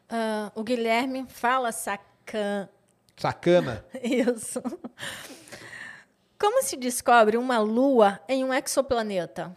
[0.10, 2.70] Uh, o Guilherme fala sacan...
[3.18, 3.84] sacana.
[4.04, 4.62] Isso.
[6.40, 9.56] Como se descobre uma lua em um exoplaneta?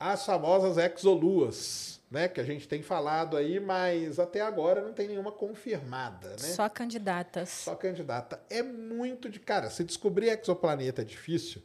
[0.00, 2.28] As famosas exoluas, né?
[2.28, 6.38] Que a gente tem falado aí, mas até agora não tem nenhuma confirmada, né?
[6.38, 7.48] Só candidatas.
[7.48, 8.40] Só candidata.
[8.48, 9.38] É muito de.
[9.38, 11.62] Cara, se descobrir exoplaneta é difícil,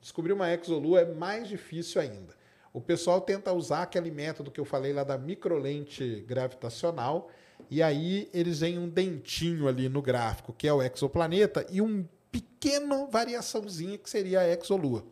[0.00, 2.38] descobrir uma exolua é mais difícil ainda.
[2.72, 7.28] O pessoal tenta usar aquele método que eu falei lá da microlente gravitacional,
[7.68, 12.06] e aí eles têm um dentinho ali no gráfico, que é o exoplaneta, e um
[12.30, 15.04] pequeno variaçãozinha que seria a exolua.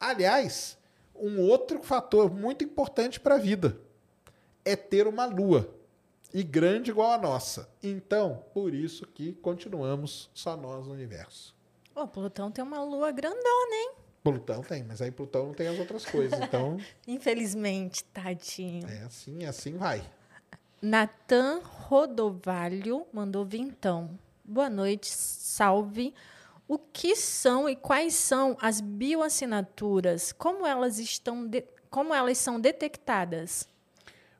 [0.00, 0.78] Aliás,
[1.14, 3.78] um outro fator muito importante para a vida
[4.64, 5.68] é ter uma lua
[6.32, 7.68] e grande igual a nossa.
[7.82, 11.54] Então, por isso que continuamos só nós no universo.
[11.94, 13.92] O Plutão tem uma lua grandona, hein?
[14.24, 16.78] Plutão tem, mas aí Plutão não tem as outras coisas, então...
[17.06, 18.88] Infelizmente, tadinho.
[18.88, 20.02] É assim, assim vai.
[20.82, 24.18] Natan Rodovalho mandou vintão.
[24.44, 26.12] Boa noite, salve.
[26.66, 30.32] O que são e quais são as bioassinaturas?
[30.32, 31.62] Como elas estão de...
[31.90, 33.68] como elas são detectadas?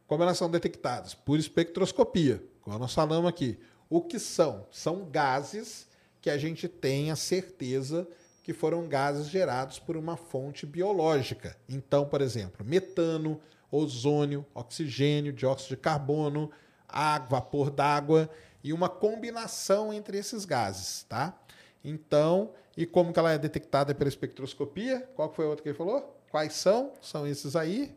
[0.07, 1.15] Como elas são detectadas?
[1.15, 3.59] Por espectroscopia, como nós falamos aqui.
[3.89, 4.67] O que são?
[4.71, 5.87] São gases
[6.21, 8.07] que a gente tem a certeza
[8.43, 11.57] que foram gases gerados por uma fonte biológica.
[11.69, 13.41] Então, por exemplo, metano,
[13.71, 16.51] ozônio, oxigênio, dióxido de carbono,
[16.89, 18.29] água, vapor d'água
[18.63, 21.39] e uma combinação entre esses gases, tá?
[21.83, 25.09] Então, e como que ela é detectada pela espectroscopia?
[25.15, 26.19] Qual foi a outra que ele falou?
[26.31, 26.93] Quais são?
[27.01, 27.97] São esses aí.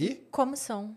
[0.00, 0.14] E?
[0.30, 0.96] Como são?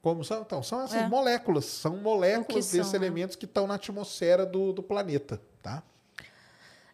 [0.00, 0.42] Como são?
[0.42, 1.08] Então, são essas É.
[1.08, 1.64] moléculas.
[1.64, 2.98] São moléculas são, desses né?
[2.98, 5.82] elementos que estão na atmosfera do, do planeta, tá?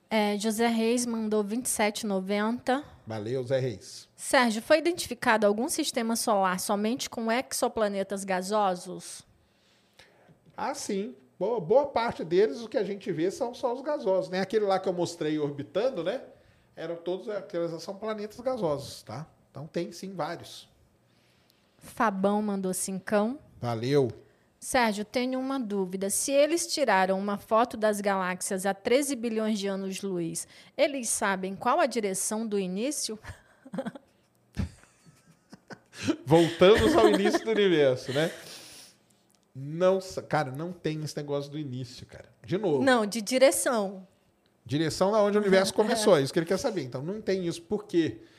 [0.08, 2.82] É, José Reis mandou 27,90.
[3.06, 4.08] Valeu, Zé Reis.
[4.16, 9.22] Sérgio, foi identificado algum sistema solar somente com exoplanetas gasosos?
[10.56, 11.14] Ah, sim.
[11.38, 14.40] Boa, boa parte deles, o que a gente vê são só os gasosos, né?
[14.40, 16.22] Aquele lá que eu mostrei orbitando, né?
[16.76, 19.26] Eram todos aqueles são planetas gasosos, tá?
[19.50, 20.68] Então tem sim vários.
[21.84, 23.38] Fabão mandou cincão.
[23.60, 24.10] Valeu.
[24.58, 26.08] Sérgio, tenho uma dúvida.
[26.08, 31.78] Se eles tiraram uma foto das galáxias a 13 bilhões de anos-luz, eles sabem qual
[31.78, 33.18] a direção do início?
[36.24, 38.32] Voltamos ao início do universo, né?
[39.54, 42.28] Não, cara, não tem esse negócio do início, cara.
[42.42, 42.82] De novo.
[42.82, 44.06] Não, de direção.
[44.64, 46.82] Direção da onde o universo começou, é isso que ele quer saber.
[46.82, 47.60] Então não tem isso.
[47.62, 48.16] Por quê?
[48.16, 48.33] Porque,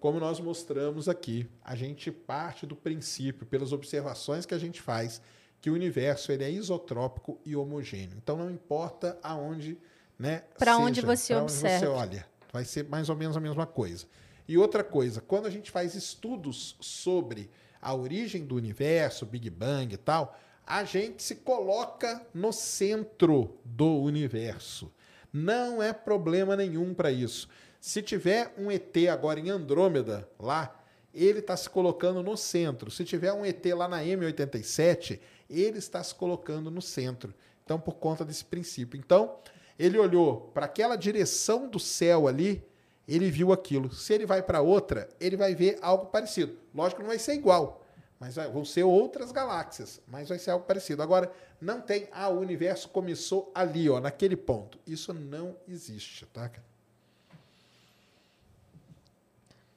[0.00, 5.20] como nós mostramos aqui, a gente parte do princípio, pelas observações que a gente faz,
[5.60, 8.16] que o universo ele é isotrópico e homogêneo.
[8.16, 9.76] Então não importa aonde,
[10.18, 10.44] né?
[10.58, 11.90] Pra onde você pra onde você observa.
[11.90, 14.06] olha, vai ser mais ou menos a mesma coisa.
[14.48, 17.50] E outra coisa, quando a gente faz estudos sobre
[17.80, 24.00] a origem do universo, Big Bang e tal, a gente se coloca no centro do
[24.00, 24.90] universo.
[25.32, 27.48] Não é problema nenhum para isso.
[27.86, 30.76] Se tiver um ET agora em Andrômeda, lá,
[31.14, 32.90] ele está se colocando no centro.
[32.90, 37.32] Se tiver um ET lá na M87, ele está se colocando no centro.
[37.64, 38.98] Então, por conta desse princípio.
[38.98, 39.36] Então,
[39.78, 42.60] ele olhou para aquela direção do céu ali,
[43.06, 43.94] ele viu aquilo.
[43.94, 46.58] Se ele vai para outra, ele vai ver algo parecido.
[46.74, 47.86] Lógico que não vai ser igual,
[48.18, 51.04] mas vai- vão ser outras galáxias, mas vai ser algo parecido.
[51.04, 51.30] Agora,
[51.60, 54.76] não tem, ah, o universo começou ali, ó, naquele ponto.
[54.84, 56.48] Isso não existe, tá?
[56.48, 56.66] cara?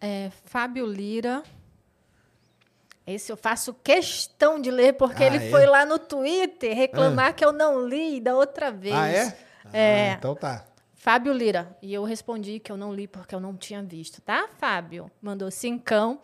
[0.02, 1.44] É, Fábio Lira.
[3.06, 5.50] Esse eu faço questão de ler, porque Ah, ele é?
[5.50, 8.96] foi lá no Twitter reclamar que eu não li da outra vez.
[8.96, 9.38] Ah, é?
[9.74, 10.12] É.
[10.12, 10.66] Ah, então tá.
[10.94, 11.76] Fábio Lira.
[11.82, 15.10] E eu respondi que eu não li porque eu não tinha visto, tá, Fábio?
[15.22, 16.20] Mandou cincão.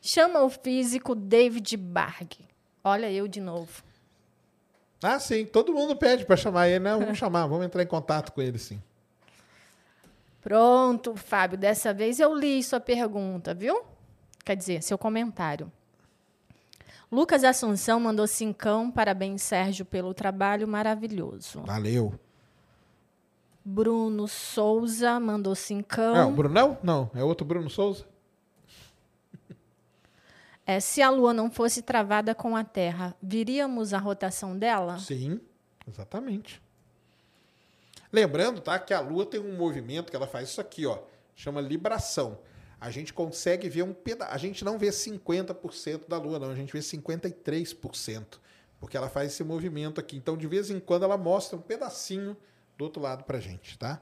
[0.00, 2.30] Chama o físico David Barg.
[2.82, 3.82] Olha eu de novo.
[5.02, 6.94] Ah, sim, todo mundo pede para chamar ele, né?
[6.96, 8.80] Vamos chamar, vamos entrar em contato com ele, sim.
[10.40, 11.58] Pronto, Fábio.
[11.58, 13.82] Dessa vez eu li sua pergunta, viu?
[14.44, 15.70] Quer dizer, seu comentário.
[17.10, 18.90] Lucas Assunção mandou cincão.
[18.90, 21.62] Parabéns, Sérgio, pelo trabalho maravilhoso.
[21.62, 22.14] Valeu.
[23.64, 26.16] Bruno Souza mandou cincão.
[26.16, 26.78] É o Brunão?
[26.82, 28.06] Não, é outro Bruno Souza?
[30.64, 34.98] É, se a Lua não fosse travada com a Terra, viríamos a rotação dela?
[34.98, 35.40] Sim,
[35.86, 36.62] exatamente.
[38.12, 40.98] Lembrando, tá, que a Lua tem um movimento que ela faz isso aqui, ó,
[41.34, 42.38] chama libração.
[42.80, 46.54] A gente consegue ver um pedaço, a gente não vê 50% da Lua, não, a
[46.54, 48.38] gente vê 53%,
[48.78, 50.16] porque ela faz esse movimento aqui.
[50.16, 52.36] Então, de vez em quando ela mostra um pedacinho
[52.76, 54.00] do outro lado pra gente, tá?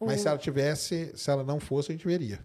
[0.00, 2.44] Mas se ela tivesse, se ela não fosse, a gente veria.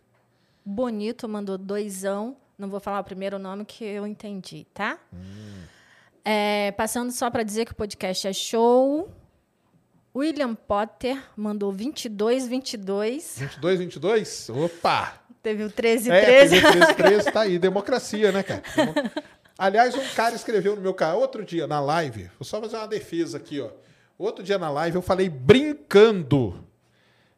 [0.64, 2.36] Bonito mandou doisão.
[2.57, 4.99] Não vou falar o primeiro nome que eu entendi, tá?
[6.24, 9.10] É, passando só para dizer que o podcast é show.
[10.16, 13.36] William Potter mandou 22, 22.
[13.38, 14.50] 22, 22?
[14.50, 15.22] Opa!
[15.44, 16.56] Teve o 13, É, 13.
[16.56, 18.64] TV 1313 tá aí, democracia, né, cara?
[19.58, 22.88] Aliás, um cara escreveu no meu canal outro dia na live, vou só fazer uma
[22.88, 23.70] defesa aqui, ó.
[24.18, 26.66] Outro dia na live eu falei brincando,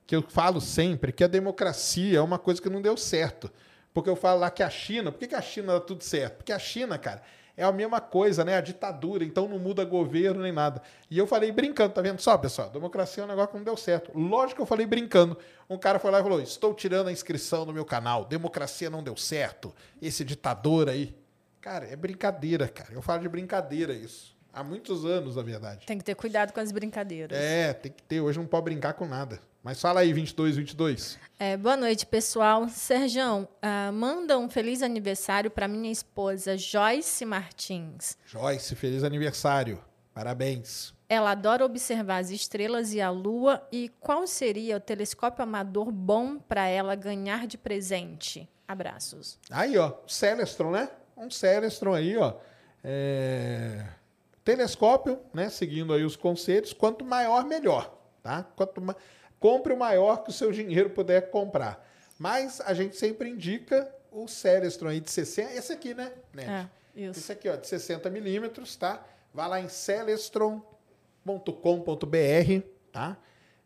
[0.05, 3.51] que eu falo sempre que a democracia é uma coisa que não deu certo.
[3.93, 6.37] Porque eu falo lá que a China, por que, que a China dá tudo certo?
[6.37, 7.23] Porque a China, cara,
[7.57, 8.55] é a mesma coisa, né?
[8.55, 10.79] A ditadura, então não muda governo nem nada.
[11.09, 12.69] E eu falei brincando, tá vendo só, pessoal?
[12.69, 14.11] Democracia é um negócio que não deu certo.
[14.13, 15.35] Lógico que eu falei brincando.
[15.67, 19.01] Um cara foi lá e falou: estou tirando a inscrição no meu canal, democracia não
[19.01, 19.73] deu certo.
[19.99, 21.17] Esse ditador aí.
[21.59, 22.93] Cara, é brincadeira, cara.
[22.93, 24.37] Eu falo de brincadeira isso.
[24.53, 25.85] Há muitos anos, na verdade.
[25.85, 27.37] Tem que ter cuidado com as brincadeiras.
[27.37, 28.21] É, tem que ter.
[28.21, 29.39] Hoje não pode brincar com nada.
[29.67, 31.19] Mas fala aí, 22, 22.
[31.37, 32.69] É, boa noite, pessoal.
[32.69, 38.17] Serjão, ah, manda um feliz aniversário para minha esposa Joyce Martins.
[38.25, 39.83] Joyce, feliz aniversário.
[40.13, 40.93] Parabéns.
[41.09, 43.61] Ela adora observar as estrelas e a lua.
[43.69, 48.49] E qual seria o telescópio amador bom para ela ganhar de presente?
[48.65, 49.37] Abraços.
[49.51, 50.89] Aí, ó, Celestron, né?
[51.17, 52.35] Um Celestron aí, ó.
[52.81, 53.85] É...
[54.45, 55.49] Telescópio, né?
[55.49, 56.71] Seguindo aí os conselhos.
[56.71, 58.43] Quanto maior, melhor, tá?
[58.55, 58.95] Quanto ma...
[59.39, 61.85] Compre o maior que o seu dinheiro puder comprar.
[62.17, 65.53] Mas a gente sempre indica o Celestron aí de 60.
[65.53, 66.11] Esse aqui, né?
[66.33, 66.49] Net?
[66.49, 67.19] É, isso.
[67.19, 69.05] Esse aqui, ó, de 60 milímetros, tá?
[69.33, 70.61] Vai lá em celestron.com.br,
[72.91, 73.17] tá?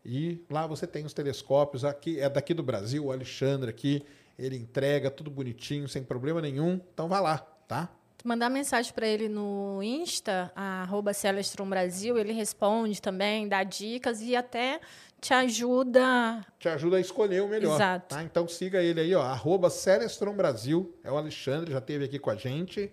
[0.03, 1.85] E lá você tem os telescópios.
[1.85, 4.03] Aqui é daqui do Brasil, o Alexandre aqui.
[4.37, 6.81] Ele entrega tudo bonitinho, sem problema nenhum.
[6.93, 7.37] Então vá lá,
[7.67, 7.89] tá?
[8.23, 14.35] Mandar mensagem para ele no Insta, arroba Celestron Brasil, ele responde também, dá dicas e
[14.35, 14.79] até
[15.21, 16.43] te ajuda.
[16.59, 17.75] Te ajuda a escolher o melhor.
[17.75, 18.15] Exato.
[18.15, 18.23] Tá?
[18.23, 19.21] Então siga ele aí, ó.
[19.21, 20.97] Arroba Celestron Brasil.
[21.03, 22.91] É o Alexandre, já esteve aqui com a gente.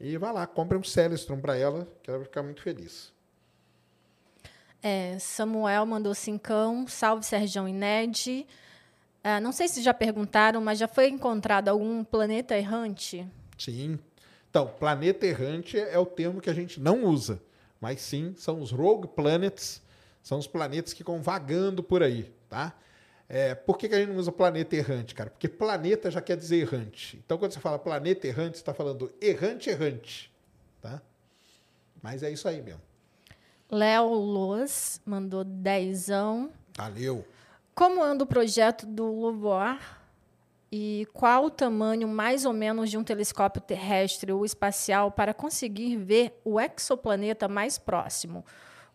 [0.00, 3.12] E vai lá, compre um Celestron para ela, que ela vai ficar muito feliz.
[4.82, 6.86] É, Samuel mandou cincão.
[6.88, 8.46] Salve, Serjão e Ned.
[9.22, 13.26] Ah, não sei se já perguntaram, mas já foi encontrado algum planeta errante?
[13.58, 13.98] Sim.
[14.48, 17.42] Então, planeta errante é o termo que a gente não usa.
[17.78, 19.82] Mas sim, são os rogue planets
[20.22, 22.74] são os planetas que ficam vagando por aí, tá?
[23.28, 25.28] É, por que, que a gente não usa planeta errante, cara?
[25.28, 27.20] Porque planeta já quer dizer errante.
[27.24, 30.32] Então, quando você fala planeta errante, você está falando errante, errante,
[30.80, 31.02] tá?
[32.02, 32.80] Mas é isso aí mesmo.
[33.70, 36.50] Léo Loas mandou dezão.
[36.74, 37.24] Valeu.
[37.74, 40.00] Como anda o projeto do Louvoir
[40.72, 45.96] e qual o tamanho mais ou menos de um telescópio terrestre ou espacial para conseguir
[45.96, 48.44] ver o exoplaneta mais próximo?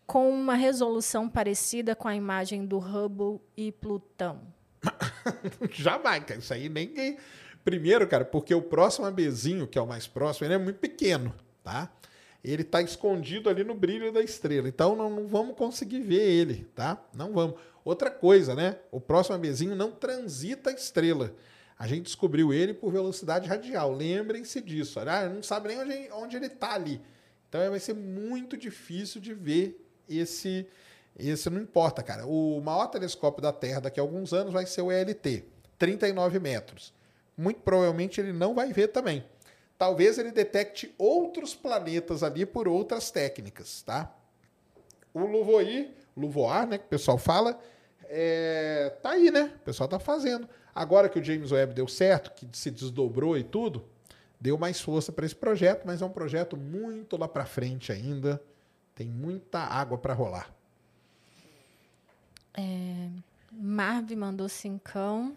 [0.06, 4.42] Com uma resolução parecida com a imagem do Hubble e Plutão?
[5.72, 6.24] Jamais.
[6.38, 7.18] Isso aí nem.
[7.64, 11.34] Primeiro, cara, porque o próximo ABzinho, que é o mais próximo, ele é muito pequeno,
[11.64, 11.92] tá?
[12.44, 14.68] Ele está escondido ali no brilho da estrela.
[14.68, 17.02] Então não, não, vamos conseguir ver ele, tá?
[17.16, 17.56] Não vamos.
[17.86, 18.78] Outra coisa, né?
[18.92, 21.34] O próximo ABzinho não transita a estrela.
[21.80, 23.94] A gente descobriu ele por velocidade radial.
[23.94, 25.00] Lembrem-se disso.
[25.00, 27.02] Ah, não sabe nem onde, onde ele está ali.
[27.48, 30.68] Então vai ser muito difícil de ver esse,
[31.18, 32.26] esse não importa, cara.
[32.26, 35.44] O maior telescópio da Terra daqui a alguns anos vai ser o ELT,
[35.78, 36.94] 39 metros.
[37.38, 39.24] Muito provavelmente ele não vai ver também.
[39.78, 44.16] Talvez ele detecte outros planetas ali por outras técnicas, tá?
[45.14, 47.60] O Louvoir, Louvoir, né, que o pessoal fala,
[48.06, 49.52] é, tá aí, né?
[49.56, 50.48] O pessoal tá fazendo.
[50.74, 53.84] Agora que o James Webb deu certo, que se desdobrou e tudo,
[54.40, 58.42] deu mais força para esse projeto, mas é um projeto muito lá para frente ainda.
[58.96, 60.54] Tem muita água para rolar.
[62.54, 63.10] É,
[63.52, 65.36] Marv mandou cincão.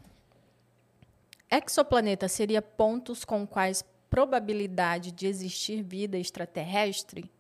[1.51, 7.31] Exoplaneta seria pontos com quais probabilidade de existir vida extraterrestre?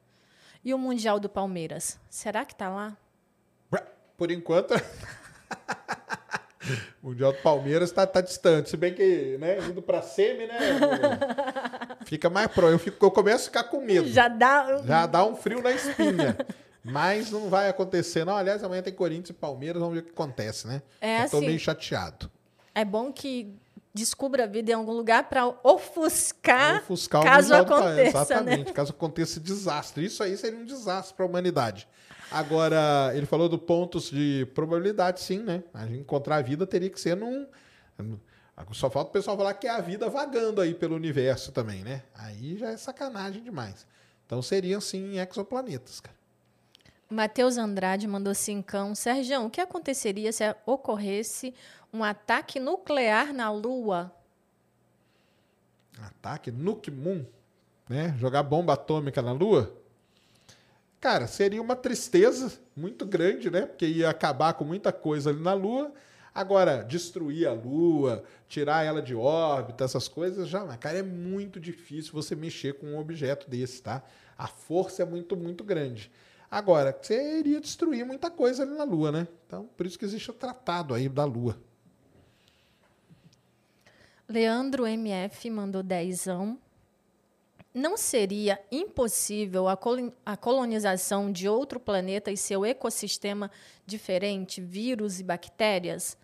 [0.64, 2.96] E o Mundial do Palmeiras, será que está lá?
[4.16, 4.72] Por enquanto,
[7.02, 8.70] o Mundial do Palmeiras está tá distante.
[8.70, 10.56] Se bem que, né, indo para semi, né?
[12.06, 12.68] Fica mais pro.
[12.68, 14.08] Eu, fico, eu começo a ficar com medo.
[14.08, 14.80] Já dá.
[14.84, 16.36] Já dá um frio na espinha.
[16.84, 18.36] Mas não vai acontecer, não.
[18.36, 20.82] Aliás, amanhã tem Corinthians e Palmeiras, vamos ver o que acontece, né?
[21.00, 22.30] É eu tô assim, meio chateado.
[22.72, 23.56] É bom que
[23.92, 28.06] descubra a vida em algum lugar para ofuscar, ofuscar caso aconteça, né?
[28.06, 28.72] Exatamente, né?
[28.72, 30.04] caso aconteça desastre.
[30.04, 31.88] Isso aí seria um desastre para a humanidade.
[32.30, 35.64] Agora, ele falou do pontos de probabilidade, sim, né?
[35.74, 37.48] A gente encontrar a vida teria que ser num.
[38.72, 42.02] Só falta o pessoal falar que é a vida vagando aí pelo universo também, né?
[42.14, 43.86] Aí já é sacanagem demais.
[44.24, 46.16] Então seriam sim exoplanetas, cara.
[47.08, 48.94] Matheus Andrade mandou cincão.
[48.94, 51.54] Sérgio, o que aconteceria se ocorresse
[51.92, 54.12] um ataque nuclear na Lua?
[56.00, 57.24] Ataque Nuke Moon?
[57.88, 58.14] Né?
[58.18, 59.72] Jogar bomba atômica na Lua?
[61.00, 63.66] Cara, seria uma tristeza muito grande, né?
[63.66, 65.92] Porque ia acabar com muita coisa ali na Lua.
[66.36, 72.12] Agora, destruir a Lua, tirar ela de órbita, essas coisas, já, cara, é muito difícil
[72.12, 74.02] você mexer com um objeto desse, tá?
[74.36, 76.12] A força é muito, muito grande.
[76.50, 79.26] Agora, você iria destruir muita coisa ali na Lua, né?
[79.46, 81.56] Então, por isso que existe o tratado aí da Lua.
[84.28, 86.58] Leandro MF mandou dezão
[87.72, 93.50] não seria impossível a colonização de outro planeta e seu ecossistema
[93.84, 96.16] diferente, vírus e bactérias?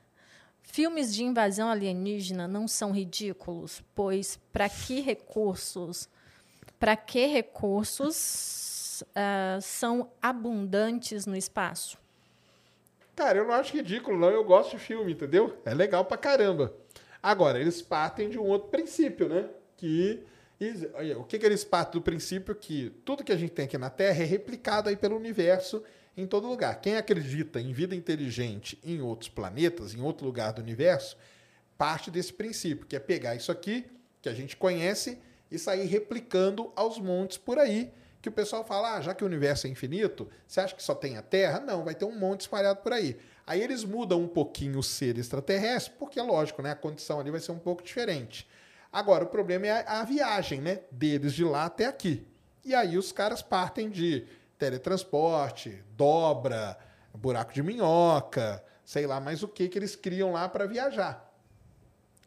[0.63, 6.09] Filmes de invasão alienígena não são ridículos, pois para que recursos,
[6.79, 11.99] para que recursos uh, são abundantes no espaço?
[13.15, 14.31] Cara, eu não acho ridículo, não.
[14.31, 15.59] Eu gosto de filme, entendeu?
[15.65, 16.75] É legal pra caramba.
[17.23, 19.49] Agora, eles partem de um outro princípio, né?
[19.77, 20.25] Que
[21.19, 23.91] o que, que eles partem do princípio que tudo que a gente tem aqui na
[23.91, 25.83] Terra é replicado aí pelo universo
[26.17, 26.81] em todo lugar.
[26.81, 31.17] Quem acredita em vida inteligente em outros planetas, em outro lugar do universo,
[31.77, 33.87] parte desse princípio, que é pegar isso aqui,
[34.21, 35.19] que a gente conhece,
[35.51, 39.27] e sair replicando aos montes por aí, que o pessoal fala, ah, já que o
[39.27, 41.61] universo é infinito, você acha que só tem a Terra?
[41.61, 43.19] Não, vai ter um monte espalhado por aí.
[43.45, 47.41] Aí eles mudam um pouquinho o ser extraterrestre, porque, lógico, né, a condição ali vai
[47.41, 48.49] ser um pouco diferente.
[48.93, 50.81] Agora, o problema é a, a viagem, né?
[50.91, 52.25] Deles de lá até aqui.
[52.65, 54.25] E aí os caras partem de
[54.63, 56.79] teletransporte, dobra,
[57.13, 61.29] buraco de minhoca, sei lá mais o que que eles criam lá para viajar.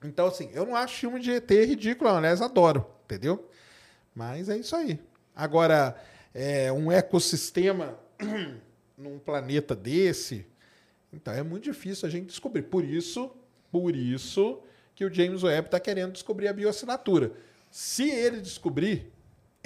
[0.03, 3.49] Então, assim, eu não acho filme de ET ridículo, aliás, adoro, entendeu?
[4.13, 4.99] Mas é isso aí.
[5.33, 5.95] Agora,
[6.33, 7.97] é, um ecossistema
[8.97, 10.45] num planeta desse,
[11.13, 12.63] então é muito difícil a gente descobrir.
[12.63, 13.31] Por isso,
[13.71, 14.61] por isso
[14.93, 17.31] que o James Webb está querendo descobrir a bioassinatura.
[17.71, 19.13] Se ele descobrir,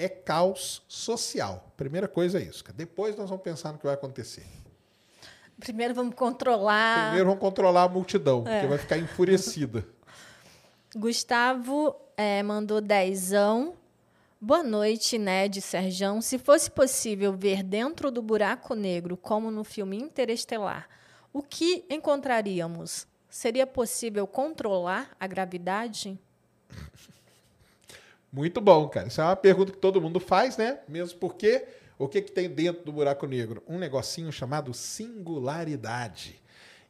[0.00, 1.72] é caos social.
[1.76, 2.64] Primeira coisa é isso.
[2.74, 4.46] Depois nós vamos pensar no que vai acontecer.
[5.58, 7.08] Primeiro vamos controlar.
[7.08, 8.52] Primeiro vamos controlar a multidão, é.
[8.52, 9.86] porque vai ficar enfurecida.
[10.96, 13.74] Gustavo é, mandou dezão.
[14.40, 16.22] Boa noite, Ned, Serjão.
[16.22, 20.88] Se fosse possível ver dentro do buraco negro, como no filme Interestelar,
[21.30, 23.06] o que encontraríamos?
[23.28, 26.18] Seria possível controlar a gravidade?
[28.32, 29.08] Muito bom, cara.
[29.08, 30.80] Isso é uma pergunta que todo mundo faz, né?
[30.88, 31.66] Mesmo porque
[31.98, 33.62] o que, que tem dentro do buraco negro?
[33.66, 36.40] Um negocinho chamado singularidade.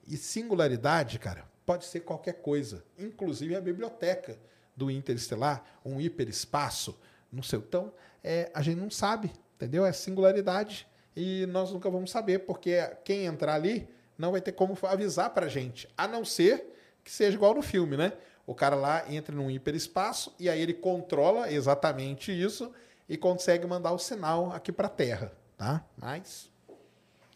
[0.07, 4.39] E singularidade, cara, pode ser qualquer coisa, inclusive a biblioteca
[4.77, 6.99] do interestelar, um hiperespaço,
[7.33, 7.59] não sei.
[7.59, 7.93] Então,
[8.23, 9.85] é, a gente não sabe, entendeu?
[9.85, 10.87] É singularidade
[11.17, 15.49] e nós nunca vamos saber, porque quem entrar ali não vai ter como avisar para
[15.49, 16.73] gente, a não ser
[17.03, 18.13] que seja igual no filme, né?
[18.51, 22.73] O cara lá entra num hiperespaço e aí ele controla exatamente isso
[23.09, 25.85] e consegue mandar o sinal aqui para a Terra, tá?
[25.97, 26.51] Mas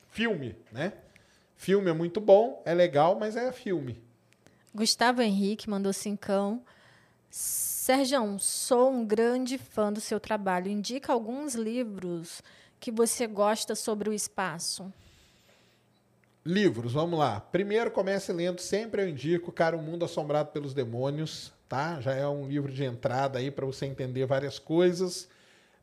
[0.09, 0.93] filme, né?
[1.55, 4.03] Filme é muito bom, é legal, mas é filme.
[4.75, 6.61] Gustavo Henrique mandou cincão.
[7.31, 10.69] Sérgio, sou um grande fã do seu trabalho.
[10.69, 12.43] Indica alguns livros
[12.81, 14.93] que você gosta sobre o espaço.
[16.47, 17.41] Livros, vamos lá.
[17.41, 21.99] Primeiro comece lendo, sempre eu indico, cara, O Mundo Assombrado pelos Demônios, tá?
[22.03, 25.27] Já é um livro de entrada aí para você entender várias coisas.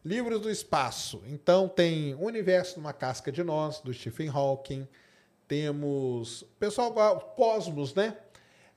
[0.06, 1.24] Livros do espaço.
[1.26, 4.88] Então tem O Universo numa Casca de Nós, do Stephen Hawking.
[5.48, 6.94] Temos, pessoal,
[7.36, 8.16] Cosmos, né?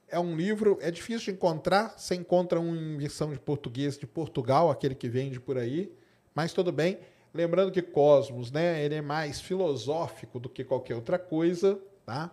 [0.09, 4.07] É um livro, é difícil de encontrar, você encontra uma em versão de português de
[4.07, 5.93] Portugal, aquele que vende por aí,
[6.35, 6.99] mas tudo bem.
[7.35, 12.31] Lembrando que Cosmos, né, ele é mais filosófico do que qualquer outra coisa, tá?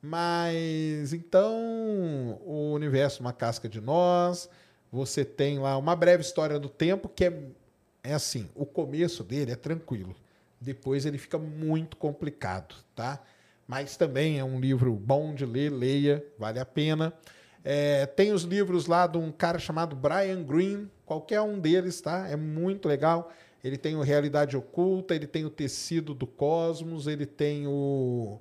[0.00, 4.48] Mas então, o universo uma casca de nós,
[4.90, 7.38] você tem lá uma breve história do tempo que é,
[8.02, 10.16] é assim, o começo dele é tranquilo.
[10.58, 13.22] Depois ele fica muito complicado, tá?
[13.68, 17.12] Mas também é um livro bom de ler, leia, vale a pena.
[17.62, 22.26] É, tem os livros lá de um cara chamado Brian Greene, qualquer um deles, tá?
[22.26, 23.30] É muito legal
[23.62, 28.40] ele tem o Realidade Oculta, ele tem o Tecido do Cosmos, ele tem o,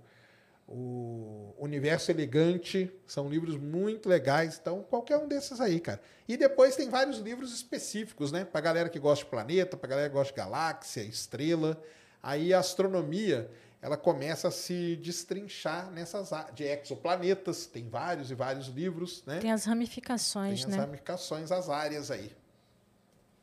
[0.67, 6.01] o Universo Elegante, são livros muito legais, então qualquer um desses aí, cara.
[6.27, 8.45] E depois tem vários livros específicos, né?
[8.45, 11.81] Pra galera que gosta de planeta, pra galera que gosta de galáxia, estrela.
[12.23, 13.49] Aí a astronomia,
[13.81, 19.39] ela começa a se destrinchar nessas de exoplanetas, tem vários e vários livros, né?
[19.39, 20.71] Tem as ramificações, tem né?
[20.71, 22.31] Tem as ramificações, as áreas aí.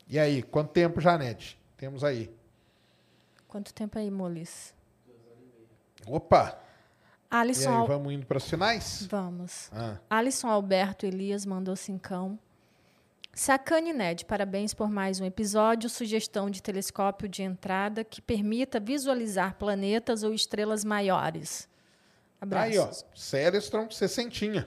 [0.08, 1.58] E aí, quanto tempo, Janete?
[1.76, 2.34] Temos aí.
[3.46, 4.74] Quanto tempo aí, Molis?
[6.06, 6.58] Opa!
[7.30, 9.06] Alisson e aí, vamos indo para os finais?
[9.10, 9.70] Vamos.
[9.72, 9.98] Ah.
[10.08, 12.38] Alisson Alberto Elias mandou cincão.
[13.34, 15.90] Sacane Ned, parabéns por mais um episódio.
[15.90, 21.68] Sugestão de telescópio de entrada que permita visualizar planetas ou estrelas maiores.
[22.40, 22.72] Abraços.
[22.72, 22.90] Aí, ó.
[23.14, 24.66] Celestron 60.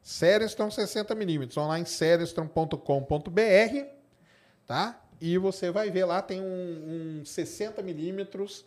[0.00, 1.56] Celestron 60 milímetros.
[1.56, 3.86] Online celestron.com.br,
[4.66, 5.02] tá?
[5.20, 8.64] E você vai ver lá, tem um, um 60 milímetros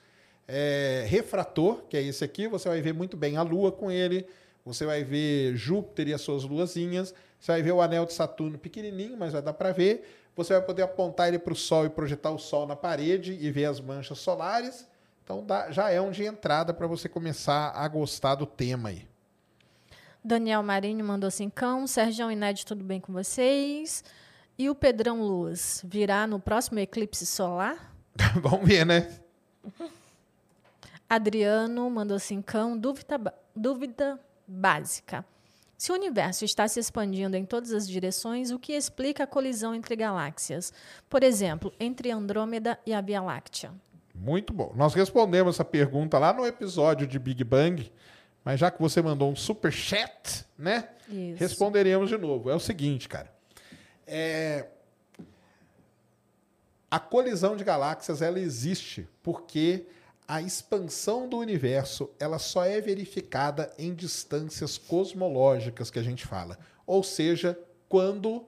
[0.48, 4.26] é, refrator, que é esse aqui, você vai ver muito bem a Lua com ele,
[4.66, 8.58] você vai ver Júpiter e as suas luazinhas, você vai ver o anel de Saturno
[8.58, 10.20] pequenininho, mas vai dar para ver.
[10.36, 13.52] Você vai poder apontar ele para o Sol e projetar o Sol na parede e
[13.52, 14.88] ver as manchas solares.
[15.24, 19.08] Então dá, já é um de entrada para você começar a gostar do tema aí.
[20.24, 21.88] Daniel Marinho mandou cincão.
[21.88, 24.04] Sérgio Inédito, tudo bem com vocês?
[24.62, 27.96] E o Pedrão Luz virá no próximo eclipse solar?
[28.44, 29.12] Vamos ver, né?
[31.10, 35.26] Adriano mandou cincão, dúvida, dúvida básica.
[35.76, 39.74] Se o universo está se expandindo em todas as direções, o que explica a colisão
[39.74, 40.72] entre galáxias?
[41.10, 43.72] Por exemplo, entre Andrômeda e a Via Láctea.
[44.14, 44.74] Muito bom.
[44.76, 47.92] Nós respondemos essa pergunta lá no episódio de Big Bang,
[48.46, 50.88] mas já que você mandou um super chat, né?
[51.10, 51.40] Isso.
[51.40, 52.48] Responderemos de novo.
[52.52, 53.41] É o seguinte, cara.
[54.14, 54.68] É...
[56.90, 59.88] A colisão de galáxias ela existe porque
[60.28, 66.60] a expansão do universo ela só é verificada em distâncias cosmológicas que a gente fala,
[66.86, 67.58] ou seja,
[67.88, 68.46] quando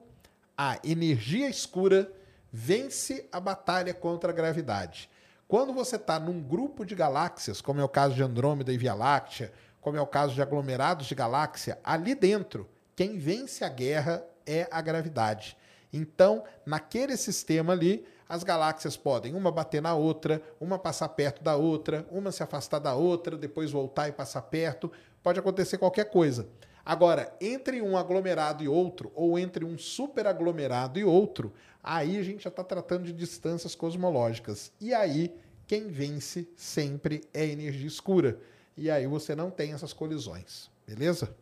[0.56, 2.12] a energia escura
[2.52, 5.08] vence a batalha contra a gravidade.
[5.48, 8.92] Quando você está num grupo de galáxias, como é o caso de Andrômeda e Via
[8.92, 9.50] Láctea,
[9.80, 14.68] como é o caso de aglomerados de galáxia, ali dentro, quem vence a guerra é
[14.70, 15.56] a gravidade.
[15.92, 21.56] Então, naquele sistema ali, as galáxias podem uma bater na outra, uma passar perto da
[21.56, 24.90] outra, uma se afastar da outra, depois voltar e passar perto.
[25.22, 26.48] Pode acontecer qualquer coisa.
[26.84, 31.52] Agora, entre um aglomerado e outro, ou entre um superaglomerado e outro,
[31.82, 34.72] aí a gente já está tratando de distâncias cosmológicas.
[34.80, 35.34] E aí,
[35.66, 38.38] quem vence sempre é a energia escura.
[38.76, 40.70] E aí você não tem essas colisões.
[40.86, 41.34] Beleza?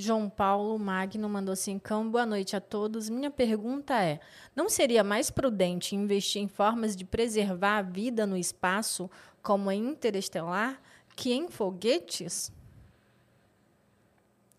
[0.00, 3.08] João Paulo Magno mandou assim: Cão, boa noite a todos.
[3.08, 4.18] Minha pergunta é:
[4.56, 9.10] não seria mais prudente investir em formas de preservar a vida no espaço,
[9.42, 10.80] como a interestelar,
[11.14, 12.50] que em foguetes?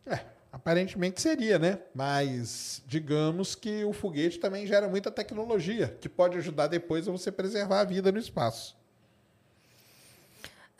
[0.05, 0.19] É,
[0.51, 1.79] aparentemente seria, né?
[1.93, 7.31] Mas digamos que o foguete também gera muita tecnologia que pode ajudar depois a você
[7.31, 8.80] preservar a vida no espaço.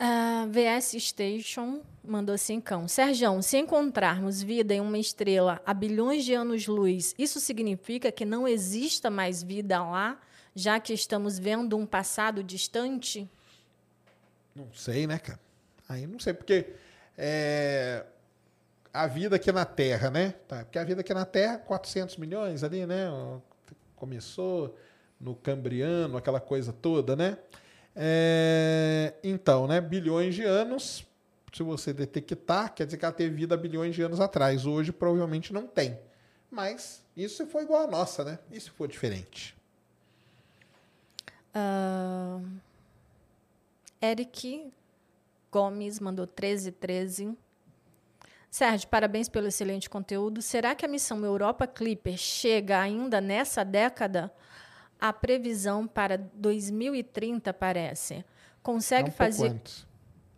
[0.04, 2.88] A VS Station mandou assim, cão.
[2.88, 8.48] Sérgio, se encontrarmos vida em uma estrela a bilhões de anos-luz, isso significa que não
[8.48, 10.20] exista mais vida lá,
[10.56, 13.30] já que estamos vendo um passado distante?
[14.56, 15.38] Não sei, né, cara?
[15.88, 16.74] Aí não sei, porque
[17.16, 18.04] é,
[18.92, 20.34] a vida aqui na Terra, né?
[20.48, 23.06] Tá, porque a vida aqui na Terra, 400 milhões ali, né?
[23.94, 24.76] Começou
[25.20, 27.38] no Cambriano, aquela coisa toda, né?
[27.94, 29.80] É, então, né?
[29.80, 31.06] Bilhões de anos,
[31.52, 34.66] se você detectar, quer dizer que ela teve vida bilhões de anos atrás.
[34.66, 35.98] Hoje, provavelmente, não tem.
[36.50, 38.38] Mas isso foi igual a nossa, né?
[38.50, 39.54] E se for diferente?
[41.54, 42.46] Uh,
[44.00, 44.72] Eric
[45.50, 47.36] Gomes mandou 1313.
[48.50, 50.42] Sérgio, parabéns pelo excelente conteúdo.
[50.42, 54.32] Será que a missão Europa Clipper chega ainda nessa década?
[55.02, 58.24] A previsão para 2030 parece.
[58.62, 59.60] Consegue Não fazer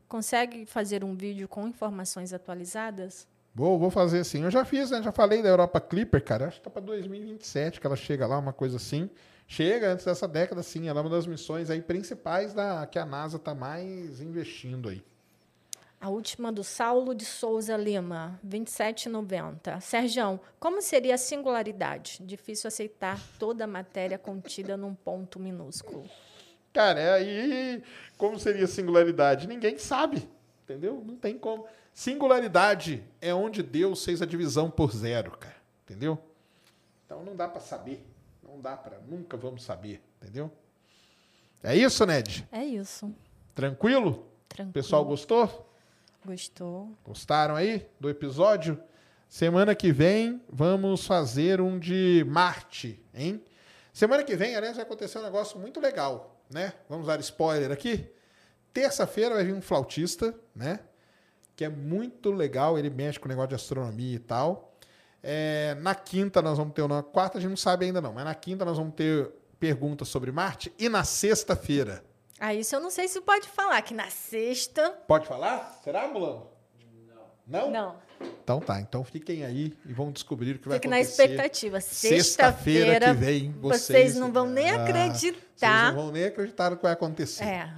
[0.09, 3.29] Consegue fazer um vídeo com informações atualizadas?
[3.55, 4.43] Vou, vou fazer sim.
[4.43, 5.03] Eu já fiz, né?
[5.03, 6.49] Já falei da Europa Clipper, cara.
[6.49, 9.11] Acho que tá para 2027 que ela chega lá, uma coisa assim.
[9.47, 10.89] Chega antes dessa década, sim.
[10.89, 15.05] Ela é uma das missões aí principais da que a NASA está mais investindo aí.
[16.05, 19.81] A última do Saulo de Souza Lima, 2790.
[19.81, 22.19] Sérgio, como seria a singularidade?
[22.21, 26.05] Difícil aceitar toda a matéria contida num ponto minúsculo.
[26.75, 27.83] Cara, é aí
[28.19, 29.49] como seria a singularidade?
[29.49, 30.29] Ninguém sabe,
[30.65, 31.03] entendeu?
[31.03, 31.67] Não tem como.
[31.95, 36.23] Singularidade é onde Deus fez a divisão por zero, cara, entendeu?
[37.07, 38.07] Então não dá para saber,
[38.43, 40.53] não dá para, nunca vamos saber, entendeu?
[41.63, 42.47] É isso, Ned?
[42.53, 43.11] É isso.
[43.55, 44.29] Tranquilo?
[44.51, 44.75] Tranquilo.
[44.75, 45.73] Pessoal gostou?
[46.25, 46.97] Gostou.
[47.05, 48.81] Gostaram aí do episódio?
[49.29, 53.45] Semana que vem vamos fazer um de Marte, hein?
[53.93, 56.73] Semana que vem, aliás, vai acontecer um negócio muito legal, né?
[56.89, 58.11] Vamos dar spoiler aqui.
[58.73, 60.81] Terça-feira vai vir um flautista, né?
[61.55, 64.75] Que é muito legal, ele mexe com o negócio de astronomia e tal.
[65.23, 68.25] É, na quinta nós vamos ter, na quarta a gente não sabe ainda não, mas
[68.25, 69.31] na quinta nós vamos ter
[69.61, 72.03] perguntas sobre Marte e na sexta-feira
[72.47, 74.91] ah, isso eu não sei se pode falar, que na sexta.
[75.09, 75.81] Pode falar?
[75.83, 76.47] Será, Mulano?
[77.47, 77.71] Não.
[77.71, 77.71] Não?
[77.71, 77.97] Não.
[78.43, 81.23] Então tá, então fiquem aí e vão descobrir o que vai Fique acontecer.
[81.23, 81.81] Fique na expectativa.
[81.81, 85.41] Sexta-feira Sexta que vem, vocês, vocês não vão nem ah, acreditar.
[85.57, 87.45] Vocês não vão nem acreditar no que vai acontecer.
[87.45, 87.75] É.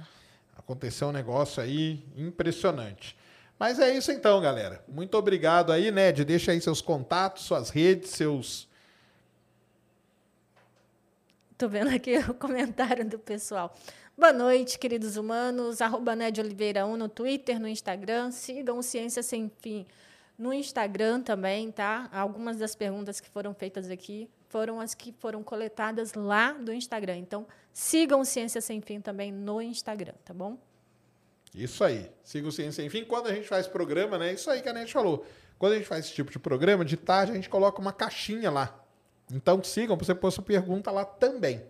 [0.57, 3.17] Aconteceu um negócio aí impressionante.
[3.57, 4.83] Mas é isso então, galera.
[4.85, 6.25] Muito obrigado aí, Ned.
[6.25, 8.67] Deixa aí seus contatos, suas redes, seus.
[11.57, 13.73] Tô vendo aqui o comentário do pessoal.
[14.19, 15.79] Boa noite, queridos humanos.
[15.79, 18.31] Arroba Ned Oliveira 1 no Twitter, no Instagram.
[18.31, 19.85] Sigam o Ciência Sem Fim
[20.35, 22.09] no Instagram também, tá?
[22.11, 27.17] Algumas das perguntas que foram feitas aqui foram as que foram coletadas lá do Instagram.
[27.17, 30.57] Então, sigam o Ciência Sem Fim também no Instagram, tá bom?
[31.53, 32.09] Isso aí.
[32.23, 33.05] Sigam o Ciência Sem Fim.
[33.05, 34.33] Quando a gente faz programa, né?
[34.33, 35.27] Isso aí que a Ned falou.
[35.59, 38.49] Quando a gente faz esse tipo de programa, de tarde a gente coloca uma caixinha
[38.49, 38.83] lá.
[39.31, 41.63] Então sigam para você pôr sua pergunta lá também.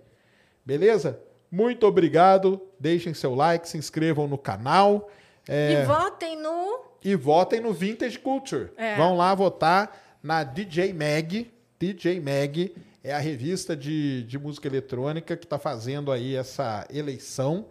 [0.66, 1.22] Beleza?
[1.51, 2.61] Muito obrigado.
[2.80, 5.09] Deixem seu like, se inscrevam no canal.
[5.48, 5.82] É...
[5.82, 6.85] E votem no.
[7.03, 8.72] E votem no Vintage Culture.
[8.76, 8.95] É.
[8.95, 11.51] Vão lá votar na DJ Mag.
[11.80, 17.67] DJ Mag é a revista de, de música eletrônica que está fazendo aí essa eleição.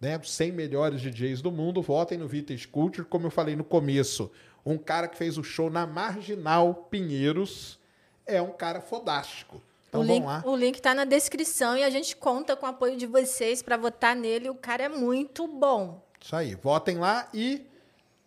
[0.00, 1.80] Né, os 100 melhores DJs do mundo.
[1.80, 3.06] Votem no Vintage Culture.
[3.06, 4.30] Como eu falei no começo,
[4.66, 7.78] um cara que fez o show na Marginal Pinheiros
[8.26, 9.62] é um cara fodástico.
[9.94, 10.42] Então o link, lá.
[10.44, 13.76] O link está na descrição e a gente conta com o apoio de vocês para
[13.76, 14.50] votar nele.
[14.50, 16.04] O cara é muito bom.
[16.20, 16.56] Isso aí.
[16.56, 17.64] Votem lá e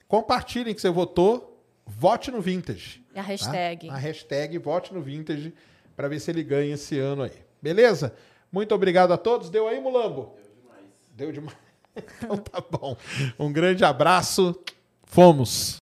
[0.08, 1.62] compartilhem que você votou.
[1.86, 3.04] Vote no Vintage.
[3.14, 3.88] A hashtag.
[3.88, 3.94] Tá?
[3.94, 5.54] A hashtag Vote no Vintage
[5.96, 7.34] para ver se ele ganha esse ano aí.
[7.62, 8.14] Beleza?
[8.52, 9.50] Muito obrigado a todos.
[9.50, 10.36] Deu aí, Mulambo?
[10.36, 10.86] Deu demais.
[11.14, 11.58] Deu demais.
[12.24, 12.96] então tá bom.
[13.38, 14.58] Um grande abraço.
[15.04, 15.78] Fomos.